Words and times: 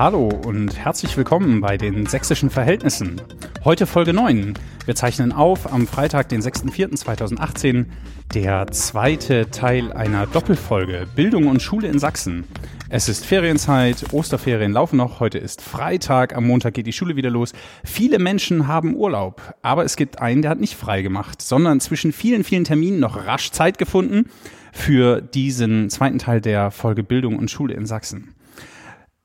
Hallo 0.00 0.30
und 0.46 0.78
herzlich 0.78 1.14
willkommen 1.18 1.60
bei 1.60 1.76
den 1.76 2.06
sächsischen 2.06 2.48
Verhältnissen. 2.48 3.20
Heute 3.66 3.86
Folge 3.86 4.14
9. 4.14 4.54
Wir 4.86 4.94
zeichnen 4.94 5.30
auf 5.30 5.70
am 5.70 5.86
Freitag, 5.86 6.30
den 6.30 6.40
6.4.2018, 6.40 7.84
der 8.32 8.68
zweite 8.68 9.50
Teil 9.50 9.92
einer 9.92 10.26
Doppelfolge 10.26 11.06
Bildung 11.14 11.48
und 11.48 11.60
Schule 11.60 11.88
in 11.88 11.98
Sachsen. 11.98 12.44
Es 12.88 13.10
ist 13.10 13.26
Ferienzeit, 13.26 14.14
Osterferien 14.14 14.72
laufen 14.72 14.96
noch, 14.96 15.20
heute 15.20 15.36
ist 15.36 15.60
Freitag, 15.60 16.34
am 16.34 16.46
Montag 16.46 16.72
geht 16.72 16.86
die 16.86 16.94
Schule 16.94 17.16
wieder 17.16 17.28
los. 17.28 17.52
Viele 17.84 18.18
Menschen 18.18 18.68
haben 18.68 18.96
Urlaub, 18.96 19.52
aber 19.60 19.84
es 19.84 19.96
gibt 19.96 20.18
einen, 20.18 20.40
der 20.40 20.52
hat 20.52 20.60
nicht 20.60 20.76
frei 20.76 21.02
gemacht, 21.02 21.42
sondern 21.42 21.78
zwischen 21.78 22.12
vielen, 22.12 22.42
vielen 22.42 22.64
Terminen 22.64 23.00
noch 23.00 23.26
rasch 23.26 23.50
Zeit 23.50 23.76
gefunden 23.76 24.30
für 24.72 25.20
diesen 25.20 25.90
zweiten 25.90 26.18
Teil 26.18 26.40
der 26.40 26.70
Folge 26.70 27.02
Bildung 27.02 27.36
und 27.36 27.50
Schule 27.50 27.74
in 27.74 27.84
Sachsen. 27.84 28.34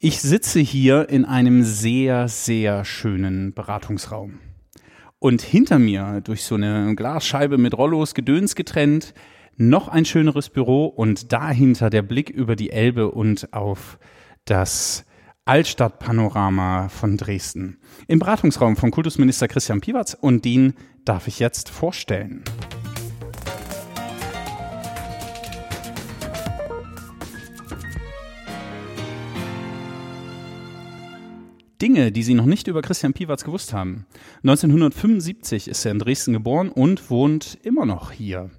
Ich 0.08 0.22
sitze 0.22 0.59
hier 0.59 1.09
in 1.09 1.26
einem 1.26 1.64
sehr, 1.64 2.27
sehr 2.27 2.86
schönen 2.86 3.55
Beratungsraum. 3.55 4.38
Und 5.18 5.41
hinter 5.41 5.80
mir, 5.80 6.22
durch 6.23 6.44
so 6.44 6.54
eine 6.54 6.94
Glasscheibe 6.94 7.58
mit 7.58 7.76
Rollos 7.76 8.14
Gedöns 8.14 8.54
getrennt, 8.54 9.16
noch 9.58 9.88
ein 9.88 10.05
schöneres 10.05 10.50
Büro 10.52 10.86
und 10.86 11.34
dahinter 11.34 11.90
der 11.90 12.04
Blick 12.04 12.30
über 12.30 12.55
die 12.55 12.70
Elbe 12.70 13.09
und 13.09 13.52
auf 13.52 13.98
das 14.45 15.06
Altstadtpanorama 15.45 16.90
von 16.90 17.17
Dresden. 17.17 17.80
Im 18.08 18.19
Beratungsraum 18.19 18.75
von 18.75 18.92
Kultusminister 18.92 19.47
Christian 19.47 19.81
Piwatz 19.81 20.14
und 20.14 20.45
den 20.45 20.75
darf 21.03 21.28
ich 21.28 21.40
jetzt 21.40 21.67
vorstellen. 21.72 22.44
Dinge, 31.81 32.12
die 32.12 32.23
Sie 32.23 32.34
noch 32.34 32.45
nicht 32.45 32.68
über 32.68 32.81
Christian 32.81 33.14
Piwatz 33.14 33.44
gewusst 33.44 33.73
haben. 33.73 34.06
1975 34.44 35.68
ist 35.68 35.86
er 35.86 35.92
in 35.92 36.00
Dresden 36.00 36.34
geboren 36.34 36.70
und 36.70 37.09
wohnt 37.09 37.58
immer 37.64 37.86
noch 37.86 38.12
hier. 38.12 38.50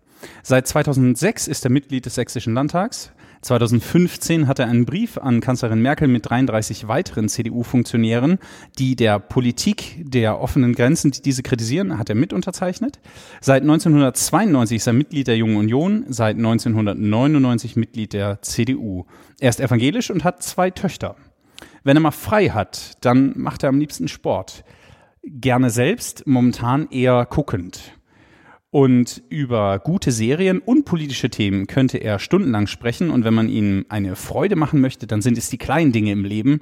Seit 0.42 0.66
2006 0.66 1.48
ist 1.48 1.64
er 1.64 1.70
Mitglied 1.70 2.06
des 2.06 2.14
Sächsischen 2.14 2.54
Landtags. 2.54 3.12
2015 3.42 4.48
hat 4.48 4.58
er 4.58 4.66
einen 4.66 4.86
Brief 4.86 5.18
an 5.18 5.40
Kanzlerin 5.40 5.80
Merkel 5.80 6.08
mit 6.08 6.28
33 6.28 6.88
weiteren 6.88 7.28
CDU-Funktionären, 7.28 8.38
die 8.78 8.96
der 8.96 9.20
Politik 9.20 10.02
der 10.04 10.40
offenen 10.40 10.74
Grenzen, 10.74 11.12
die 11.12 11.22
diese 11.22 11.42
kritisieren, 11.42 11.98
hat 11.98 12.08
er 12.08 12.16
mit 12.16 12.32
unterzeichnet. 12.32 12.98
Seit 13.40 13.62
1992 13.62 14.76
ist 14.76 14.86
er 14.86 14.92
Mitglied 14.94 15.28
der 15.28 15.36
Jungen 15.36 15.56
Union, 15.56 16.04
seit 16.08 16.36
1999 16.36 17.76
Mitglied 17.76 18.14
der 18.14 18.42
CDU. 18.42 19.04
Er 19.38 19.50
ist 19.50 19.60
evangelisch 19.60 20.10
und 20.10 20.24
hat 20.24 20.42
zwei 20.42 20.70
Töchter. 20.70 21.14
Wenn 21.84 21.96
er 21.96 22.00
mal 22.00 22.10
frei 22.10 22.48
hat, 22.48 23.04
dann 23.04 23.32
macht 23.36 23.62
er 23.62 23.68
am 23.68 23.78
liebsten 23.78 24.08
Sport. 24.08 24.64
Gerne 25.22 25.70
selbst, 25.70 26.26
momentan 26.26 26.88
eher 26.90 27.26
guckend. 27.26 27.92
Und 28.70 29.22
über 29.28 29.78
gute 29.78 30.12
Serien 30.12 30.58
und 30.58 30.84
politische 30.84 31.30
Themen 31.30 31.66
könnte 31.66 31.98
er 31.98 32.18
stundenlang 32.18 32.66
sprechen. 32.66 33.10
Und 33.10 33.24
wenn 33.24 33.34
man 33.34 33.48
ihm 33.48 33.86
eine 33.88 34.16
Freude 34.16 34.56
machen 34.56 34.80
möchte, 34.80 35.06
dann 35.06 35.22
sind 35.22 35.38
es 35.38 35.48
die 35.48 35.58
kleinen 35.58 35.92
Dinge 35.92 36.12
im 36.12 36.24
Leben 36.24 36.60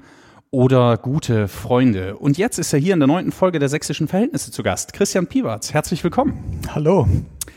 oder 0.51 0.97
gute 0.97 1.49
Freunde. 1.49 2.17
Und 2.17 2.39
jetzt 2.39 2.59
ist 2.59 2.73
er 2.73 2.79
hier 2.79 2.95
in 2.95 3.01
der 3.01 3.09
neunten 3.09 3.33
Folge 3.33 3.59
der 3.59 3.69
Sächsischen 3.69 4.07
Verhältnisse 4.07 4.53
zu 4.53 4.63
Gast. 4.63 4.93
Christian 4.93 5.27
Piewatz, 5.27 5.75
herzlich 5.75 6.05
willkommen. 6.05 6.61
Hallo. 6.73 7.09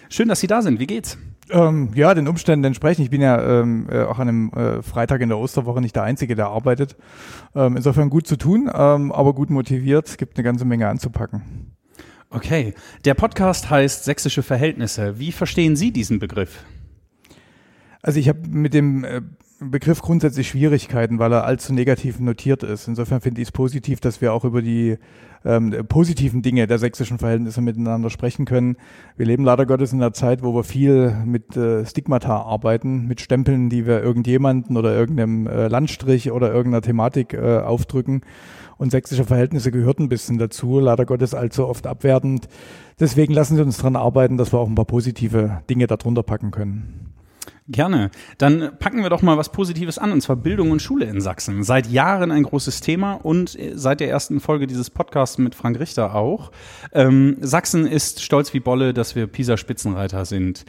Schön, 0.10 0.28
dass 0.28 0.40
Sie 0.40 0.48
da 0.48 0.64
sind. 0.64 0.80
Wie 0.80 0.88
geht's? 0.88 1.18
Ähm, 1.50 1.92
ja, 1.96 2.14
den 2.14 2.28
Umständen 2.28 2.66
entsprechend. 2.66 3.06
Ich 3.06 3.10
bin 3.10 3.22
ja 3.22 3.62
ähm, 3.62 3.88
äh, 3.90 4.04
auch 4.04 4.20
an 4.20 4.28
einem 4.28 4.52
äh, 4.52 4.82
Freitag 4.82 5.22
in 5.22 5.30
der 5.30 5.38
Osterwoche 5.38 5.82
nicht 5.82 5.96
der 5.96 6.04
Einzige, 6.04 6.36
der 6.36 6.48
arbeitet. 6.48 6.98
Ähm, 7.56 7.78
insofern 7.78 8.10
gut 8.10 8.28
zu 8.28 8.36
tun, 8.36 8.70
ähm, 8.74 9.12
aber 9.12 9.34
gut 9.34 9.50
motiviert. 9.50 10.08
Es 10.08 10.18
gibt 10.18 10.38
eine 10.38 10.44
ganze 10.44 10.66
Menge 10.66 10.88
anzupacken. 10.88 11.74
Okay, 12.30 12.74
der 13.06 13.14
Podcast 13.14 13.70
heißt 13.70 14.04
Sächsische 14.04 14.44
Verhältnisse. 14.44 15.18
Wie 15.20 15.32
verstehen 15.32 15.78
Sie 15.78 15.92
diesen 15.92 16.20
Begriff? 16.20 16.66
Also 18.02 18.20
ich 18.20 18.28
habe 18.28 18.48
mit 18.48 18.74
dem 18.74 19.06
äh, 19.06 19.22
Begriff 19.60 20.02
grundsätzlich 20.02 20.50
Schwierigkeiten, 20.50 21.20
weil 21.20 21.32
er 21.32 21.46
allzu 21.46 21.74
negativ 21.74 22.20
notiert 22.20 22.64
ist. 22.64 22.88
Insofern 22.88 23.22
finde 23.22 23.42
ich 23.42 23.48
es 23.48 23.52
positiv, 23.52 24.00
dass 24.00 24.22
wir 24.22 24.34
auch 24.34 24.44
über 24.44 24.62
die 24.62 24.98
ähm, 25.48 25.74
positiven 25.88 26.42
Dinge 26.42 26.68
der 26.68 26.78
sächsischen 26.78 27.18
Verhältnisse 27.18 27.62
miteinander 27.62 28.10
sprechen 28.10 28.46
können. 28.46 28.76
Wir 29.16 29.26
leben 29.26 29.46
leider 29.46 29.66
Gottes 29.66 29.94
in 29.94 30.02
einer 30.02 30.14
Zeit, 30.14 30.44
wo 30.44 30.54
wir 30.54 30.64
viel 30.64 31.16
mit 31.26 31.56
äh, 31.56 31.86
Stigmata 31.86 32.42
arbeiten, 32.42 33.08
mit 33.08 33.22
Stempeln, 33.22 33.70
die 33.70 33.86
wir 33.88 34.04
irgendjemanden 34.04 34.76
oder 34.76 34.94
irgendeinem 34.94 35.48
äh, 35.48 35.68
Landstrich 35.70 36.32
oder 36.32 36.54
irgendeiner 36.54 36.82
Thematik 36.82 37.34
äh, 37.34 37.60
aufdrücken. 37.60 38.22
Und 38.78 38.92
sächsische 38.92 39.24
Verhältnisse 39.24 39.72
gehört 39.72 40.00
ein 40.00 40.10
bisschen 40.10 40.38
dazu, 40.38 40.80
leider 40.80 41.06
Gottes 41.06 41.34
allzu 41.34 41.66
oft 41.66 41.88
abwertend. 41.88 42.48
Deswegen 43.00 43.34
lassen 43.34 43.56
Sie 43.56 43.64
uns 43.64 43.78
daran 43.78 43.96
arbeiten, 43.96 44.38
dass 44.38 44.54
wir 44.54 44.60
auch 44.60 44.68
ein 44.68 44.76
paar 44.76 44.86
positive 44.86 45.62
Dinge 45.70 45.88
darunter 45.88 46.24
packen 46.24 46.52
können. 46.52 47.07
Gerne. 47.70 48.12
Dann 48.38 48.78
packen 48.80 49.04
wir 49.04 49.10
doch 49.10 49.22
mal 49.22 49.38
was 49.38 49.52
Positives 49.52 49.98
an, 49.98 50.14
und 50.14 50.22
zwar 50.22 50.38
Bildung 50.38 50.72
und 50.72 50.82
Schule 50.82 51.04
in 51.04 51.20
Sachsen. 51.20 51.64
Seit 51.64 51.88
Jahren 51.88 52.32
ein 52.32 52.44
großes 52.44 52.80
Thema 52.80 53.14
und 53.14 53.58
seit 53.74 54.00
der 54.00 54.10
ersten 54.10 54.40
Folge 54.40 54.68
dieses 54.68 54.90
Podcasts 54.90 55.38
mit 55.38 55.54
Frank 55.54 55.78
Richter 55.78 56.16
auch. 56.16 56.52
Ähm, 56.94 57.36
Sachsen 57.42 57.86
ist 57.86 58.24
stolz 58.24 58.54
wie 58.54 58.62
Bolle, 58.62 58.94
dass 58.94 59.16
wir 59.16 59.28
PISA-Spitzenreiter 59.28 60.24
sind. 60.24 60.64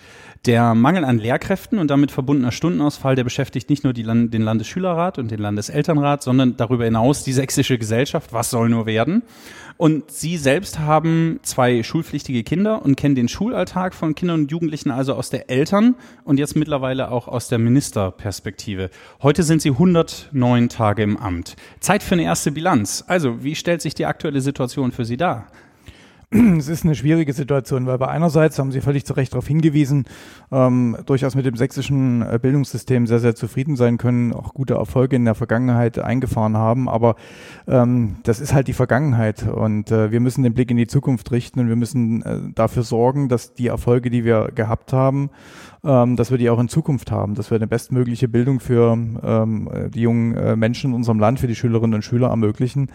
Der 0.45 0.75
Mangel 0.75 1.05
an 1.05 1.19
Lehrkräften 1.19 1.79
und 1.79 1.89
damit 1.89 2.11
verbundener 2.11 2.51
Stundenausfall, 2.51 3.15
der 3.15 3.25
beschäftigt 3.25 3.71
nicht 3.71 3.85
nur 3.85 3.93
Land 3.95 4.35
den 4.35 4.43
Landesschülerrat 4.43 5.19
und 5.19 5.31
den 5.31 5.39
Landeselternrat, 5.39 6.25
sondern 6.25 6.57
darüber 6.57 6.85
hinaus 6.85 7.23
die 7.23 7.33
sächsische 7.33 7.79
Gesellschaft. 7.79 8.33
Was 8.33 8.51
soll 8.51 8.71
nur 8.71 8.87
werden? 8.87 9.23
Und 9.79 10.11
Sie 10.11 10.37
selbst 10.37 10.81
haben 10.81 11.39
zwei 11.45 11.85
schulpflichtige 11.85 12.43
Kinder 12.43 12.85
und 12.85 12.97
kennen 12.97 13.15
den 13.15 13.29
Schulalltag 13.29 13.95
von 13.95 14.17
Kindern 14.17 14.41
und 14.41 14.51
Jugendlichen 14.51 14.91
also 14.91 15.15
aus 15.15 15.31
der 15.31 15.51
Eltern 15.51 15.95
und 16.25 16.41
jetzt 16.41 16.57
mittlerweile 16.57 17.13
auch 17.13 17.29
aus 17.29 17.47
der 17.47 17.61
Ministerperspektive. 17.61 18.91
Heute 19.23 19.45
sind 19.45 19.63
Sie 19.63 19.71
109 19.71 20.69
Tage 20.69 21.05
im 21.05 21.17
Amt. 21.17 21.55
Zeit 21.79 22.03
für 22.03 22.17
eine 22.17 22.25
erste 22.25 22.51
Bilanz. 22.51 23.05
Also, 23.07 23.45
wie 23.45 23.55
stellt 23.55 23.81
sich 23.81 23.95
die 23.95 24.07
aktuelle 24.07 24.41
Situation 24.41 24.91
für 24.91 25.05
Sie 25.05 25.17
dar? 25.17 25.47
es 26.59 26.69
ist 26.69 26.85
eine 26.85 26.95
schwierige 26.95 27.33
Situation, 27.33 27.87
weil 27.87 27.97
bei 27.97 28.09
einerseits 28.09 28.59
haben 28.59 28.71
Sie 28.71 28.83
völlig 28.83 29.07
zu 29.07 29.15
Recht 29.15 29.33
darauf 29.33 29.47
hingewiesen, 29.47 30.05
ähm, 30.53 30.97
durchaus 31.07 31.35
mit 31.35 31.47
dem 31.47 31.57
sächsischen 31.57 32.21
äh, 32.21 32.39
Bildungssystem 32.41 33.07
sehr, 33.07 33.19
sehr 33.19 33.35
zufrieden 33.35 33.77
sein 33.77 33.97
können, 33.97 34.35
auch 34.35 34.53
gute 34.53 34.75
Erfolge 34.75 35.17
in 35.17 35.25
der 35.25 35.35
Vergangenheit 35.35 35.99
eingefahren 35.99 36.57
haben. 36.59 36.87
Aber 36.89 37.17
ähm, 37.67 38.17
das 38.25 38.41
ist 38.41 38.53
halt 38.53 38.69
die 38.69 38.75
Vergangenheit 38.75 39.49
und 39.49 39.91
äh, 39.91 40.11
wir 40.11 40.21
müssen 40.21 40.43
den 40.43 40.53
Blick 40.53 40.71
in 40.71 40.77
die 40.77 40.87
Zukunft 40.87 41.33
richten 41.33 41.61
und 41.61 41.69
wir 41.69 41.77
müssen 41.77 42.23
äh, 42.23 42.41
dafür 42.55 42.83
sorgen, 42.83 43.31
dass 43.31 43.55
die 43.55 43.69
Erfolge, 43.69 44.11
die 44.11 44.25
wir 44.25 44.51
gehabt 44.55 44.93
haben, 44.93 45.31
ähm, 45.83 46.17
dass 46.17 46.31
wir 46.31 46.37
die 46.37 46.51
auch 46.51 46.61
in 46.61 46.69
Zukunft 46.69 47.11
haben, 47.11 47.37
dass 47.37 47.51
wir 47.51 47.57
eine 47.57 47.67
bestmögliche 47.67 48.29
Bildung 48.29 48.61
für 48.61 48.93
ähm, 48.93 49.71
die 49.95 50.03
jungen 50.03 50.37
äh, 50.37 50.57
Menschen 50.57 50.91
in 50.91 50.97
unserem 50.97 51.21
Land, 51.21 51.41
für 51.41 51.47
die 51.47 51.55
Schülerinnen 51.55 51.95
und 51.95 52.03
Schüler 52.03 52.29
ermöglichen. 52.29 52.91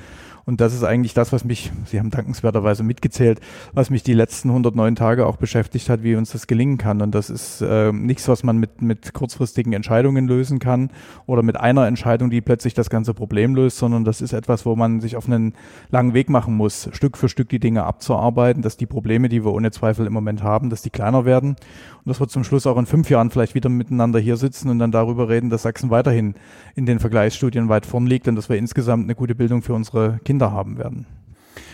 Und 0.45 0.59
das 0.59 0.73
ist 0.73 0.83
eigentlich 0.83 1.13
das, 1.13 1.31
was 1.31 1.45
mich, 1.45 1.71
Sie 1.85 1.99
haben 1.99 2.09
dankenswerterweise 2.09 2.83
mitgezählt, 2.83 3.39
was 3.73 3.89
mich 3.89 4.03
die 4.03 4.13
letzten 4.13 4.49
109 4.49 4.95
Tage 4.95 5.25
auch 5.25 5.37
beschäftigt 5.37 5.89
hat, 5.89 6.03
wie 6.03 6.15
uns 6.15 6.31
das 6.31 6.47
gelingen 6.47 6.77
kann. 6.77 7.01
Und 7.01 7.15
das 7.15 7.29
ist 7.29 7.61
äh, 7.61 7.91
nichts, 7.93 8.27
was 8.27 8.43
man 8.43 8.57
mit, 8.57 8.81
mit 8.81 9.13
kurzfristigen 9.13 9.73
Entscheidungen 9.73 10.27
lösen 10.27 10.59
kann 10.59 10.89
oder 11.25 11.43
mit 11.43 11.57
einer 11.57 11.87
Entscheidung, 11.87 12.29
die 12.29 12.41
plötzlich 12.41 12.73
das 12.73 12.89
ganze 12.89 13.13
Problem 13.13 13.55
löst, 13.55 13.77
sondern 13.77 14.03
das 14.03 14.21
ist 14.21 14.33
etwas, 14.33 14.65
wo 14.65 14.75
man 14.75 14.99
sich 14.99 15.15
auf 15.15 15.27
einen 15.27 15.53
langen 15.89 16.13
Weg 16.13 16.29
machen 16.29 16.55
muss, 16.55 16.89
Stück 16.91 17.17
für 17.17 17.29
Stück 17.29 17.49
die 17.49 17.59
Dinge 17.59 17.83
abzuarbeiten, 17.83 18.61
dass 18.61 18.75
die 18.75 18.85
Probleme, 18.85 19.29
die 19.29 19.45
wir 19.45 19.53
ohne 19.53 19.71
Zweifel 19.71 20.05
im 20.05 20.13
Moment 20.13 20.43
haben, 20.43 20.69
dass 20.69 20.81
die 20.81 20.89
kleiner 20.89 21.23
werden 21.23 21.55
und 22.03 22.09
dass 22.09 22.19
wir 22.19 22.27
zum 22.27 22.43
Schluss 22.43 22.67
auch 22.67 22.77
in 22.77 22.85
fünf 22.85 23.09
Jahren 23.09 23.29
vielleicht 23.29 23.55
wieder 23.55 23.69
miteinander 23.69 24.19
hier 24.19 24.35
sitzen 24.35 24.69
und 24.69 24.79
dann 24.79 24.91
darüber 24.91 25.29
reden, 25.29 25.49
dass 25.49 25.61
Sachsen 25.61 25.89
weiterhin 25.89 26.35
in 26.75 26.85
den 26.85 26.99
Vergleichsstudien 26.99 27.69
weit 27.69 27.85
vorn 27.85 28.07
liegt 28.07 28.27
und 28.27 28.35
dass 28.35 28.49
wir 28.49 28.57
insgesamt 28.57 29.05
eine 29.05 29.15
gute 29.15 29.35
Bildung 29.35 29.61
für 29.61 29.73
unsere 29.73 30.19
Kinder 30.25 30.32
Kinder 30.33 30.51
haben 30.51 30.79
werden. 30.79 31.05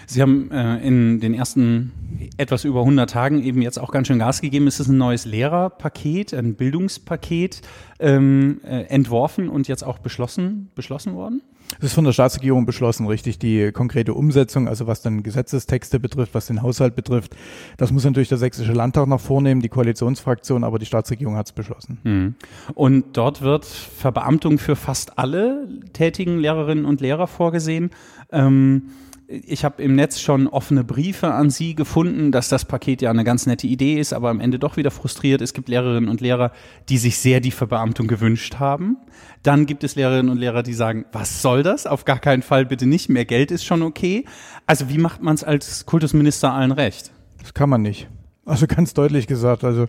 Sie 0.05 0.21
haben 0.21 0.51
äh, 0.51 0.79
in 0.79 1.21
den 1.21 1.33
ersten 1.33 1.93
etwas 2.35 2.65
über 2.65 2.79
100 2.79 3.09
Tagen 3.09 3.41
eben 3.41 3.61
jetzt 3.61 3.77
auch 3.79 3.91
ganz 3.91 4.07
schön 4.07 4.19
Gas 4.19 4.41
gegeben. 4.41 4.67
Es 4.67 4.81
ist 4.81 4.89
ein 4.89 4.97
neues 4.97 5.23
Lehrerpaket, 5.23 6.33
ein 6.33 6.55
Bildungspaket 6.55 7.61
ähm, 7.99 8.59
äh, 8.65 8.81
entworfen 8.85 9.47
und 9.47 9.69
jetzt 9.69 9.83
auch 9.83 9.99
beschlossen, 9.99 10.71
beschlossen 10.75 11.13
worden? 11.13 11.41
Es 11.77 11.85
ist 11.85 11.93
von 11.93 12.03
der 12.03 12.13
Staatsregierung 12.13 12.65
beschlossen, 12.65 13.05
richtig. 13.05 13.37
Die 13.37 13.71
konkrete 13.71 14.13
Umsetzung, 14.13 14.67
also 14.67 14.87
was 14.87 15.01
dann 15.01 15.21
Gesetzestexte 15.21 15.99
betrifft, 15.99 16.33
was 16.33 16.47
den 16.47 16.63
Haushalt 16.63 16.95
betrifft, 16.95 17.35
das 17.77 17.91
muss 17.91 18.03
natürlich 18.03 18.29
der 18.29 18.39
Sächsische 18.39 18.73
Landtag 18.73 19.07
noch 19.07 19.21
vornehmen, 19.21 19.61
die 19.61 19.69
Koalitionsfraktion, 19.69 20.63
aber 20.63 20.79
die 20.79 20.87
Staatsregierung 20.87 21.35
hat 21.35 21.45
es 21.45 21.51
beschlossen. 21.51 21.99
Mhm. 22.03 22.35
Und 22.73 23.17
dort 23.17 23.41
wird 23.41 23.65
Verbeamtung 23.65 24.57
für 24.57 24.75
fast 24.75 25.19
alle 25.19 25.67
tätigen 25.93 26.39
Lehrerinnen 26.39 26.85
und 26.85 27.01
Lehrer 27.01 27.27
vorgesehen. 27.27 27.91
Ähm, 28.31 28.91
ich 29.31 29.63
habe 29.63 29.83
im 29.83 29.93
Netz 29.93 30.19
schon 30.19 30.47
offene 30.47 30.83
Briefe 30.83 31.31
an 31.31 31.51
Sie 31.51 31.75
gefunden, 31.75 32.31
dass 32.31 32.49
das 32.49 32.65
Paket 32.65 33.03
ja 33.03 33.11
eine 33.11 33.23
ganz 33.23 33.45
nette 33.45 33.67
Idee 33.67 33.99
ist, 33.99 34.11
aber 34.11 34.29
am 34.29 34.39
Ende 34.39 34.57
doch 34.57 34.75
wieder 34.75 34.89
frustriert. 34.89 35.41
Es 35.41 35.53
gibt 35.53 35.69
Lehrerinnen 35.69 36.09
und 36.09 36.19
Lehrer, 36.19 36.51
die 36.89 36.97
sich 36.97 37.19
sehr 37.19 37.39
die 37.39 37.51
Verbeamtung 37.51 38.07
gewünscht 38.07 38.55
haben. 38.57 38.97
Dann 39.43 39.67
gibt 39.67 39.83
es 39.83 39.95
Lehrerinnen 39.95 40.31
und 40.31 40.39
Lehrer, 40.39 40.63
die 40.63 40.73
sagen, 40.73 41.05
was 41.11 41.43
soll 41.43 41.61
das? 41.61 41.85
Auf 41.85 42.05
gar 42.05 42.17
keinen 42.17 42.41
Fall 42.41 42.65
bitte 42.65 42.87
nicht. 42.87 43.07
Mehr 43.09 43.25
Geld 43.25 43.51
ist 43.51 43.65
schon 43.65 43.83
okay. 43.83 44.25
Also 44.65 44.89
wie 44.89 44.97
macht 44.97 45.21
man 45.21 45.35
es 45.35 45.43
als 45.43 45.85
Kultusminister 45.85 46.51
allen 46.51 46.71
recht? 46.71 47.11
Das 47.39 47.53
kann 47.53 47.69
man 47.69 47.83
nicht. 47.83 48.07
Also 48.49 48.65
ganz 48.65 48.95
deutlich 48.95 49.27
gesagt, 49.27 49.63
also 49.63 49.85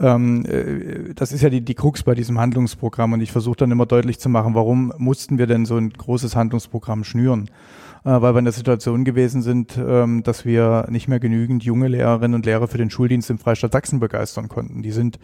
ähm, 0.00 0.44
äh, 0.46 1.14
das 1.14 1.30
ist 1.30 1.40
ja 1.42 1.50
die, 1.50 1.60
die 1.60 1.74
Krux 1.74 2.02
bei 2.02 2.16
diesem 2.16 2.36
Handlungsprogramm 2.40 3.12
und 3.12 3.20
ich 3.20 3.30
versuche 3.30 3.58
dann 3.58 3.70
immer 3.70 3.86
deutlich 3.86 4.18
zu 4.18 4.28
machen, 4.28 4.56
warum 4.56 4.92
mussten 4.98 5.38
wir 5.38 5.46
denn 5.46 5.66
so 5.66 5.76
ein 5.76 5.90
großes 5.90 6.34
Handlungsprogramm 6.34 7.04
schnüren? 7.04 7.48
Äh, 8.04 8.20
weil 8.20 8.34
wir 8.34 8.40
in 8.40 8.44
der 8.44 8.52
Situation 8.52 9.04
gewesen 9.04 9.42
sind, 9.42 9.78
ähm, 9.78 10.24
dass 10.24 10.44
wir 10.44 10.86
nicht 10.90 11.06
mehr 11.06 11.20
genügend 11.20 11.62
junge 11.62 11.86
Lehrerinnen 11.86 12.34
und 12.34 12.46
Lehrer 12.46 12.66
für 12.66 12.78
den 12.78 12.90
Schuldienst 12.90 13.30
im 13.30 13.38
Freistaat 13.38 13.72
Sachsen 13.72 14.00
begeistern 14.00 14.48
konnten. 14.48 14.82
Die 14.82 14.90
sind 14.90 15.20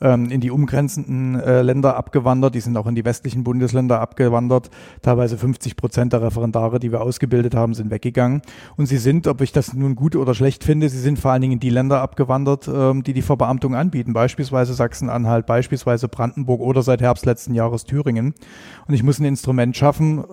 ähm, 0.00 0.30
in 0.30 0.40
die 0.40 0.52
umgrenzenden 0.52 1.40
äh, 1.40 1.62
Länder 1.62 1.96
abgewandert, 1.96 2.54
die 2.54 2.60
sind 2.60 2.76
auch 2.76 2.86
in 2.86 2.94
die 2.94 3.04
westlichen 3.04 3.42
Bundesländer 3.42 4.00
abgewandert. 4.00 4.70
Teilweise 5.02 5.38
50 5.38 5.74
Prozent 5.74 6.12
der 6.12 6.22
Referendare, 6.22 6.78
die 6.78 6.92
wir 6.92 7.00
ausgebildet 7.00 7.56
haben, 7.56 7.74
sind 7.74 7.90
weggegangen. 7.90 8.42
Und 8.76 8.86
sie 8.86 8.98
sind, 8.98 9.26
ob 9.26 9.40
ich 9.40 9.50
das 9.50 9.74
nun 9.74 9.96
gut 9.96 10.14
oder 10.14 10.34
schlecht 10.34 10.62
finde, 10.62 10.88
sie 10.88 11.00
sind 11.00 11.18
vor 11.18 11.32
allen 11.32 11.42
Dingen 11.42 11.54
in 11.54 11.60
die 11.60 11.70
Länder 11.70 12.00
abgewandert, 12.00 12.70
ähm, 12.72 13.02
die 13.02 13.12
die 13.12 13.22
Verbeamtung 13.22 13.74
anbieten, 13.74 14.12
beispielsweise 14.12 14.74
Sachsen-Anhalt, 14.74 15.46
beispielsweise 15.46 16.06
Brandenburg 16.06 16.60
oder 16.60 16.82
seit 16.82 17.00
Herbst 17.00 17.26
letzten 17.26 17.54
Jahres 17.54 17.84
Thüringen. 17.84 18.34
Und 18.86 18.94
ich 18.94 19.02
muss 19.02 19.18
ein 19.18 19.24
Instrument 19.24 19.76
schaffen, 19.76 20.24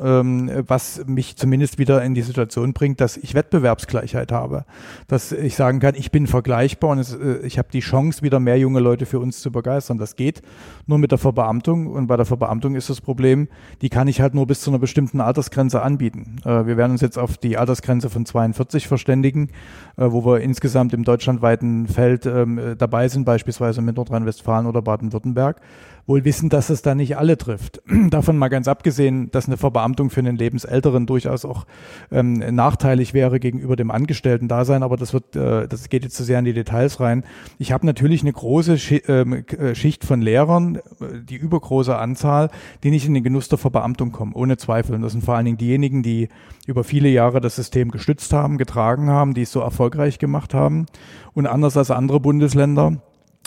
was 0.68 1.06
mich 1.06 1.36
zumindest 1.36 1.78
wieder 1.78 1.87
wieder 1.88 2.04
in 2.04 2.14
die 2.14 2.22
Situation 2.22 2.74
bringt, 2.74 3.00
dass 3.00 3.16
ich 3.16 3.34
Wettbewerbsgleichheit 3.34 4.34
habe. 4.34 4.66
Dass 5.08 5.32
ich 5.32 5.56
sagen 5.56 5.80
kann, 5.80 5.96
ich 5.96 6.12
bin 6.12 6.28
vergleichbar 6.28 6.90
und 6.92 7.00
es, 7.00 7.14
äh, 7.14 7.38
ich 7.46 7.58
habe 7.58 7.70
die 7.72 7.80
Chance, 7.80 8.24
wieder 8.24 8.42
mehr 8.42 8.60
junge 8.60 8.82
Leute 8.82 9.06
für 9.06 9.20
uns 9.20 9.40
zu 9.40 9.52
begeistern. 9.52 9.98
Das 9.98 10.18
geht 10.18 10.42
nur 10.86 10.98
mit 10.98 11.12
der 11.12 11.18
Verbeamtung 11.18 11.88
und 11.88 12.08
bei 12.08 12.18
der 12.18 12.26
Verbeamtung 12.26 12.76
ist 12.76 12.90
das 12.90 13.00
Problem, 13.00 13.48
die 13.82 13.90
kann 13.90 14.10
ich 14.10 14.20
halt 14.20 14.34
nur 14.34 14.48
bis 14.48 14.60
zu 14.62 14.70
einer 14.70 14.80
bestimmten 14.80 15.22
Altersgrenze 15.22 15.82
anbieten. 15.82 16.38
Äh, 16.44 16.66
wir 16.66 16.76
werden 16.76 16.92
uns 16.92 17.02
jetzt 17.02 17.18
auf 17.18 17.38
die 17.38 17.58
Altersgrenze 17.58 18.10
von 18.10 18.26
42 18.26 18.88
verständigen, 18.88 19.50
äh, 19.96 20.06
wo 20.10 20.26
wir 20.26 20.42
insgesamt 20.42 20.94
im 20.94 21.06
deutschlandweiten 21.06 21.88
Feld 21.88 22.26
ähm, 22.26 22.76
dabei 22.78 23.08
sind, 23.08 23.24
beispielsweise 23.24 23.82
mit 23.82 23.96
Nordrhein-Westfalen 23.96 24.68
oder 24.68 24.82
Baden-Württemberg 24.82 25.62
wohl 26.08 26.24
wissen, 26.24 26.50
dass 26.50 26.70
es 26.70 26.82
da 26.82 26.96
nicht 26.96 27.18
alle 27.18 27.38
trifft. 27.38 27.82
Davon 28.10 28.38
mal 28.38 28.48
ganz 28.48 28.68
abgesehen, 28.68 29.30
dass 29.32 29.48
eine 29.48 29.58
Verbeamtung 29.58 30.10
für 30.10 30.22
einen 30.22 30.38
Lebensälteren 30.38 31.06
durchaus 31.06 31.46
auch 31.46 31.66
ähm, 32.12 32.34
nachteilig 32.56 33.14
wäre 33.14 33.40
gegenüber 33.40 33.76
dem 33.76 33.92
Angestellten-Dasein, 33.92 34.84
aber 34.84 34.98
das 34.98 35.14
wird, 35.14 35.36
äh, 35.36 35.68
das 35.68 35.90
geht 35.90 36.04
jetzt 36.04 36.16
zu 36.16 36.24
sehr 36.24 36.40
in 36.40 36.46
die 36.46 36.54
Details 36.54 37.00
rein. 37.00 37.24
Ich 37.60 37.72
habe 37.72 37.86
natürlich 37.86 38.22
eine 38.22 38.34
große 38.34 38.78
Schi 38.78 38.98
ähm, 39.08 39.46
äh, 39.58 39.76
Schicht 39.76 40.06
von 40.06 40.22
Lehrern, 40.22 40.76
äh, 40.76 40.80
die 41.24 41.36
übergroße 41.36 41.98
Anzahl, 41.98 42.50
die 42.84 42.92
nicht 42.92 43.08
in 43.08 43.14
den 43.14 43.24
Genuss 43.24 43.50
der 43.50 43.58
Verbeamtung 43.58 44.12
kommen, 44.12 44.34
ohne 44.34 44.58
Zweifel. 44.58 44.96
Und 44.96 45.02
das 45.02 45.12
sind 45.12 45.24
vor 45.24 45.36
allen 45.36 45.46
Dingen 45.46 45.58
diejenigen, 45.58 46.04
die 46.04 46.30
über 46.66 46.84
viele 46.84 47.10
Jahre 47.10 47.42
das 47.42 47.56
System 47.56 47.92
gestützt 47.92 48.34
haben, 48.34 48.58
getragen 48.58 49.10
haben, 49.10 49.34
die 49.34 49.44
es 49.44 49.52
so 49.52 49.62
erfolgreich 49.62 50.20
gemacht 50.20 50.54
haben. 50.54 50.86
Und 51.34 51.48
anders 51.48 51.78
als 51.78 51.92
andere 51.92 52.20
Bundesländer 52.20 53.02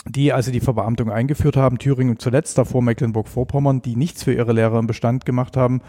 die 0.07 0.33
also 0.33 0.51
die 0.51 0.61
Verbeamtung 0.61 1.11
eingeführt 1.11 1.57
haben, 1.57 1.77
Thüringen 1.77 2.17
zuletzt, 2.17 2.57
davor 2.57 2.81
Mecklenburg-Vorpommern, 2.81 3.81
die 3.81 3.95
nichts 3.95 4.23
für 4.23 4.33
ihre 4.33 4.51
Lehrer 4.51 4.79
im 4.79 4.87
Bestand 4.87 5.25
gemacht 5.25 5.55
haben, 5.55 5.81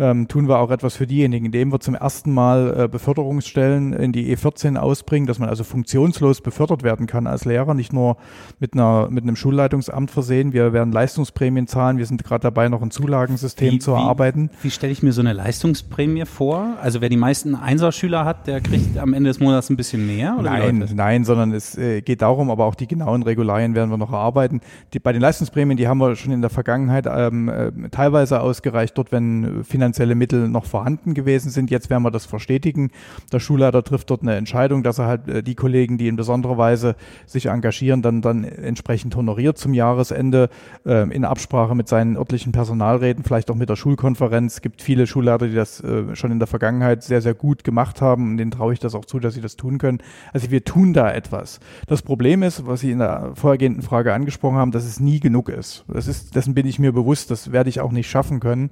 ähm, 0.00 0.28
tun 0.28 0.48
wir 0.48 0.58
auch 0.58 0.70
etwas 0.70 0.96
für 0.96 1.06
diejenigen, 1.06 1.46
indem 1.46 1.72
wir 1.72 1.80
zum 1.80 1.94
ersten 1.94 2.32
Mal 2.32 2.74
äh, 2.76 2.88
Beförderungsstellen 2.88 3.92
in 3.92 4.12
die 4.12 4.34
E14 4.34 4.76
ausbringen, 4.76 5.26
dass 5.26 5.38
man 5.38 5.48
also 5.48 5.62
funktionslos 5.62 6.40
befördert 6.40 6.82
werden 6.82 7.06
kann 7.06 7.26
als 7.26 7.44
Lehrer, 7.44 7.74
nicht 7.74 7.92
nur 7.92 8.16
mit 8.58 8.72
einer 8.74 9.08
mit 9.10 9.24
einem 9.24 9.36
Schulleitungsamt 9.36 10.10
versehen. 10.10 10.52
Wir 10.52 10.72
werden 10.72 10.92
Leistungsprämien 10.92 11.66
zahlen. 11.66 11.98
Wir 11.98 12.06
sind 12.06 12.24
gerade 12.24 12.42
dabei, 12.42 12.68
noch 12.68 12.80
ein 12.80 12.90
Zulagensystem 12.90 13.74
wie, 13.74 13.78
zu 13.78 13.92
erarbeiten. 13.92 14.50
Wie, 14.62 14.70
stelle 14.70 14.92
ich 14.92 15.02
mir 15.02 15.12
so 15.12 15.20
eine 15.20 15.34
Leistungsprämie 15.34 16.24
vor? 16.24 16.76
Also 16.80 17.00
wer 17.00 17.10
die 17.10 17.18
meisten 17.18 17.54
Einserschüler 17.54 18.24
hat, 18.24 18.46
der 18.46 18.60
kriegt 18.60 18.96
am 18.96 19.12
Ende 19.12 19.28
des 19.28 19.38
Monats 19.38 19.68
ein 19.68 19.76
bisschen 19.76 20.06
mehr? 20.06 20.36
nein, 20.40 20.88
nein, 20.94 21.24
sondern 21.24 21.52
es 21.52 21.76
äh, 21.76 22.00
geht 22.00 22.22
darum, 22.22 22.50
aber 22.50 22.64
auch 22.64 22.74
die 22.74 22.86
genauen 22.86 23.22
Regularien 23.22 23.74
werden 23.74 23.90
wir 23.90 23.98
noch 23.98 24.12
erarbeiten. 24.12 24.60
Die, 24.94 24.98
bei 24.98 25.12
den 25.12 25.20
Leistungsprämien, 25.20 25.76
die 25.76 25.88
haben 25.88 25.98
wir 25.98 26.16
schon 26.16 26.32
in 26.32 26.40
der 26.40 26.50
Vergangenheit 26.50 27.06
ähm, 27.06 27.48
äh, 27.48 27.70
teilweise 27.90 28.40
ausgereicht, 28.40 28.96
dort 28.96 29.12
wenn 29.12 29.62
finanziell 29.64 29.89
finanzielle 29.90 30.14
Mittel 30.14 30.48
noch 30.48 30.66
vorhanden 30.66 31.14
gewesen 31.14 31.50
sind. 31.50 31.68
Jetzt 31.68 31.90
werden 31.90 32.04
wir 32.04 32.12
das 32.12 32.24
verstetigen. 32.24 32.90
Der 33.32 33.40
Schulleiter 33.40 33.82
trifft 33.82 34.10
dort 34.10 34.22
eine 34.22 34.36
Entscheidung, 34.36 34.84
dass 34.84 34.98
er 34.98 35.06
halt 35.06 35.28
äh, 35.28 35.42
die 35.42 35.56
Kollegen, 35.56 35.98
die 35.98 36.06
in 36.06 36.14
besonderer 36.14 36.56
Weise 36.58 36.94
sich 37.26 37.46
engagieren, 37.46 38.02
dann, 38.02 38.22
dann 38.22 38.44
entsprechend 38.44 39.16
honoriert 39.16 39.58
zum 39.58 39.74
Jahresende 39.74 40.48
äh, 40.86 41.10
in 41.12 41.24
Absprache 41.24 41.74
mit 41.74 41.88
seinen 41.88 42.16
örtlichen 42.16 42.52
Personalräten, 42.52 43.24
vielleicht 43.24 43.50
auch 43.50 43.56
mit 43.56 43.68
der 43.68 43.74
Schulkonferenz. 43.74 44.54
Es 44.54 44.62
gibt 44.62 44.80
viele 44.80 45.08
Schulleiter, 45.08 45.48
die 45.48 45.56
das 45.56 45.80
äh, 45.80 46.14
schon 46.14 46.30
in 46.30 46.38
der 46.38 46.46
Vergangenheit 46.46 47.02
sehr, 47.02 47.20
sehr 47.20 47.34
gut 47.34 47.64
gemacht 47.64 48.00
haben 48.00 48.30
und 48.30 48.36
denen 48.36 48.52
traue 48.52 48.72
ich 48.72 48.78
das 48.78 48.94
auch 48.94 49.04
zu, 49.04 49.18
dass 49.18 49.34
sie 49.34 49.40
das 49.40 49.56
tun 49.56 49.78
können. 49.78 49.98
Also 50.32 50.52
wir 50.52 50.64
tun 50.64 50.92
da 50.92 51.10
etwas. 51.10 51.58
Das 51.88 52.02
Problem 52.02 52.44
ist, 52.44 52.64
was 52.66 52.80
Sie 52.80 52.92
in 52.92 52.98
der 52.98 53.32
vorhergehenden 53.34 53.82
Frage 53.82 54.14
angesprochen 54.14 54.56
haben, 54.56 54.70
dass 54.70 54.84
es 54.84 55.00
nie 55.00 55.18
genug 55.18 55.48
ist. 55.48 55.84
Das 55.88 56.06
ist 56.06 56.36
dessen 56.36 56.54
bin 56.54 56.66
ich 56.66 56.78
mir 56.78 56.92
bewusst, 56.92 57.30
das 57.30 57.50
werde 57.50 57.70
ich 57.70 57.80
auch 57.80 57.90
nicht 57.90 58.08
schaffen 58.08 58.38
können 58.38 58.70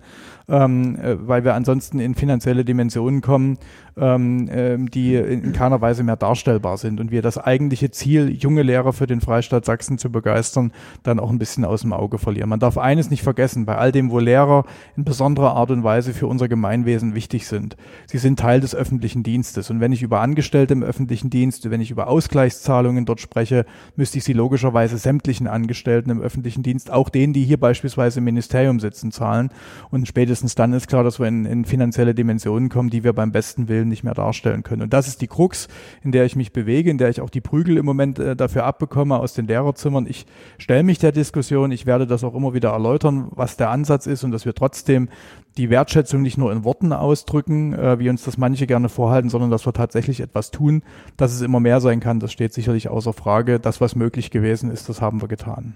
ähm, 0.48 0.98
äh, 1.08 1.16
weil 1.28 1.44
wir 1.44 1.54
ansonsten 1.54 1.98
in 1.98 2.14
finanzielle 2.14 2.64
Dimensionen 2.64 3.20
kommen, 3.20 3.58
ähm, 3.96 4.48
äh, 4.48 4.76
die 4.78 5.14
in 5.14 5.52
keiner 5.52 5.80
Weise 5.80 6.02
mehr 6.02 6.16
darstellbar 6.16 6.76
sind 6.76 7.00
und 7.00 7.10
wir 7.10 7.22
das 7.22 7.38
eigentliche 7.38 7.90
Ziel, 7.90 8.30
junge 8.30 8.62
Lehrer 8.62 8.92
für 8.92 9.06
den 9.06 9.20
Freistaat 9.20 9.64
Sachsen 9.64 9.98
zu 9.98 10.10
begeistern, 10.10 10.72
dann 11.02 11.18
auch 11.18 11.30
ein 11.30 11.38
bisschen 11.38 11.64
aus 11.64 11.82
dem 11.82 11.92
Auge 11.92 12.18
verlieren. 12.18 12.48
Man 12.48 12.60
darf 12.60 12.78
eines 12.78 13.10
nicht 13.10 13.22
vergessen, 13.22 13.66
bei 13.66 13.76
all 13.76 13.92
dem, 13.92 14.10
wo 14.10 14.18
Lehrer 14.18 14.64
in 14.96 15.04
besonderer 15.04 15.54
Art 15.54 15.70
und 15.70 15.84
Weise 15.84 16.12
für 16.12 16.26
unser 16.26 16.48
Gemeinwesen 16.48 17.14
wichtig 17.14 17.46
sind. 17.46 17.76
Sie 18.06 18.18
sind 18.18 18.38
Teil 18.38 18.60
des 18.60 18.74
öffentlichen 18.74 19.22
Dienstes 19.22 19.70
und 19.70 19.80
wenn 19.80 19.92
ich 19.92 20.02
über 20.02 20.20
Angestellte 20.20 20.74
im 20.74 20.82
öffentlichen 20.82 21.30
Dienst, 21.30 21.70
wenn 21.70 21.80
ich 21.80 21.90
über 21.90 22.08
Ausgleichszahlungen 22.08 23.04
dort 23.04 23.20
spreche, 23.20 23.64
müsste 23.96 24.18
ich 24.18 24.24
sie 24.24 24.32
logischerweise 24.32 24.98
sämtlichen 24.98 25.46
Angestellten 25.46 26.10
im 26.10 26.20
öffentlichen 26.20 26.62
Dienst, 26.62 26.90
auch 26.90 27.08
denen, 27.08 27.32
die 27.32 27.44
hier 27.44 27.58
beispielsweise 27.58 28.18
im 28.18 28.24
Ministerium 28.24 28.80
sitzen, 28.80 29.10
zahlen 29.10 29.50
und 29.90 30.06
spätestens 30.06 30.54
dann 30.54 30.72
ist 30.72 30.87
klar, 30.88 31.04
dass 31.04 31.20
wir 31.20 31.26
in, 31.26 31.44
in 31.44 31.64
finanzielle 31.64 32.14
Dimensionen 32.14 32.68
kommen, 32.68 32.90
die 32.90 33.04
wir 33.04 33.12
beim 33.12 33.30
besten 33.30 33.68
Willen 33.68 33.88
nicht 33.88 34.02
mehr 34.02 34.14
darstellen 34.14 34.62
können. 34.62 34.82
Und 34.82 34.92
das 34.92 35.06
ist 35.06 35.20
die 35.20 35.28
Krux, 35.28 35.68
in 36.02 36.12
der 36.12 36.24
ich 36.24 36.34
mich 36.34 36.52
bewege, 36.52 36.90
in 36.90 36.98
der 36.98 37.08
ich 37.10 37.20
auch 37.20 37.30
die 37.30 37.40
Prügel 37.40 37.76
im 37.76 37.86
Moment 37.86 38.18
äh, 38.18 38.34
dafür 38.34 38.64
abbekomme 38.64 39.18
aus 39.18 39.34
den 39.34 39.46
Lehrerzimmern. 39.46 40.06
Ich 40.08 40.26
stelle 40.58 40.82
mich 40.82 40.98
der 40.98 41.12
Diskussion, 41.12 41.70
ich 41.70 41.86
werde 41.86 42.06
das 42.06 42.24
auch 42.24 42.34
immer 42.34 42.54
wieder 42.54 42.70
erläutern, 42.70 43.28
was 43.30 43.56
der 43.56 43.70
Ansatz 43.70 44.06
ist 44.06 44.24
und 44.24 44.32
dass 44.32 44.44
wir 44.44 44.54
trotzdem 44.54 45.08
die 45.58 45.70
Wertschätzung 45.70 46.22
nicht 46.22 46.38
nur 46.38 46.52
in 46.52 46.64
Worten 46.64 46.92
ausdrücken, 46.92 47.74
äh, 47.74 47.98
wie 47.98 48.08
uns 48.08 48.24
das 48.24 48.38
manche 48.38 48.66
gerne 48.66 48.88
vorhalten, 48.88 49.28
sondern 49.28 49.50
dass 49.50 49.66
wir 49.66 49.72
tatsächlich 49.72 50.20
etwas 50.20 50.50
tun, 50.50 50.82
dass 51.16 51.34
es 51.34 51.42
immer 51.42 51.60
mehr 51.60 51.80
sein 51.80 52.00
kann. 52.00 52.20
Das 52.20 52.32
steht 52.32 52.54
sicherlich 52.54 52.88
außer 52.88 53.12
Frage. 53.12 53.58
Das, 53.58 53.80
was 53.80 53.96
möglich 53.96 54.30
gewesen 54.30 54.70
ist, 54.70 54.88
das 54.88 55.02
haben 55.02 55.20
wir 55.20 55.28
getan. 55.28 55.74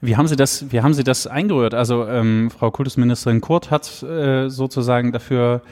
Wie 0.00 0.16
haben 0.16 0.28
Sie 0.28 0.36
das, 0.36 0.70
wie 0.70 0.80
haben 0.80 0.94
Sie 0.94 1.04
das 1.04 1.26
eingerührt? 1.26 1.74
Also 1.74 2.06
ähm, 2.06 2.50
Frau 2.50 2.70
Kultusministerin 2.70 3.40
Kurt 3.40 3.70
hat 3.70 4.02
äh, 4.02 4.48
sozusagen 4.48 5.12
dafür 5.12 5.62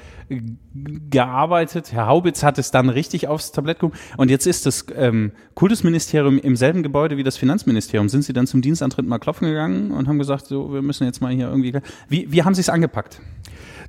gearbeitet. 1.11 1.93
Herr 1.93 2.07
Haubitz 2.07 2.43
hat 2.43 2.59
es 2.59 2.71
dann 2.71 2.89
richtig 2.89 3.29
aufs 3.29 3.53
Tablett 3.53 3.81
gehoben. 3.81 3.97
Und 4.17 4.31
jetzt 4.31 4.47
ist 4.47 4.67
das 4.67 4.87
ähm, 4.97 5.33
Kultusministerium 5.55 6.39
im 6.39 6.57
selben 6.57 6.83
Gebäude 6.83 7.17
wie 7.17 7.23
das 7.23 7.37
Finanzministerium. 7.37 8.09
Sind 8.09 8.23
Sie 8.23 8.33
dann 8.33 8.47
zum 8.47 8.62
Dienstantritt 8.62 9.07
mal 9.07 9.19
klopfen 9.19 9.49
gegangen 9.49 9.91
und 9.91 10.09
haben 10.09 10.19
gesagt, 10.19 10.47
so, 10.47 10.73
wir 10.73 10.83
müssen 10.83 11.05
jetzt 11.05 11.21
mal 11.21 11.33
hier 11.33 11.49
irgendwie. 11.49 11.79
Wie, 12.09 12.31
wie 12.31 12.43
haben 12.43 12.55
Sie 12.55 12.61
es 12.61 12.69
angepackt? 12.69 13.21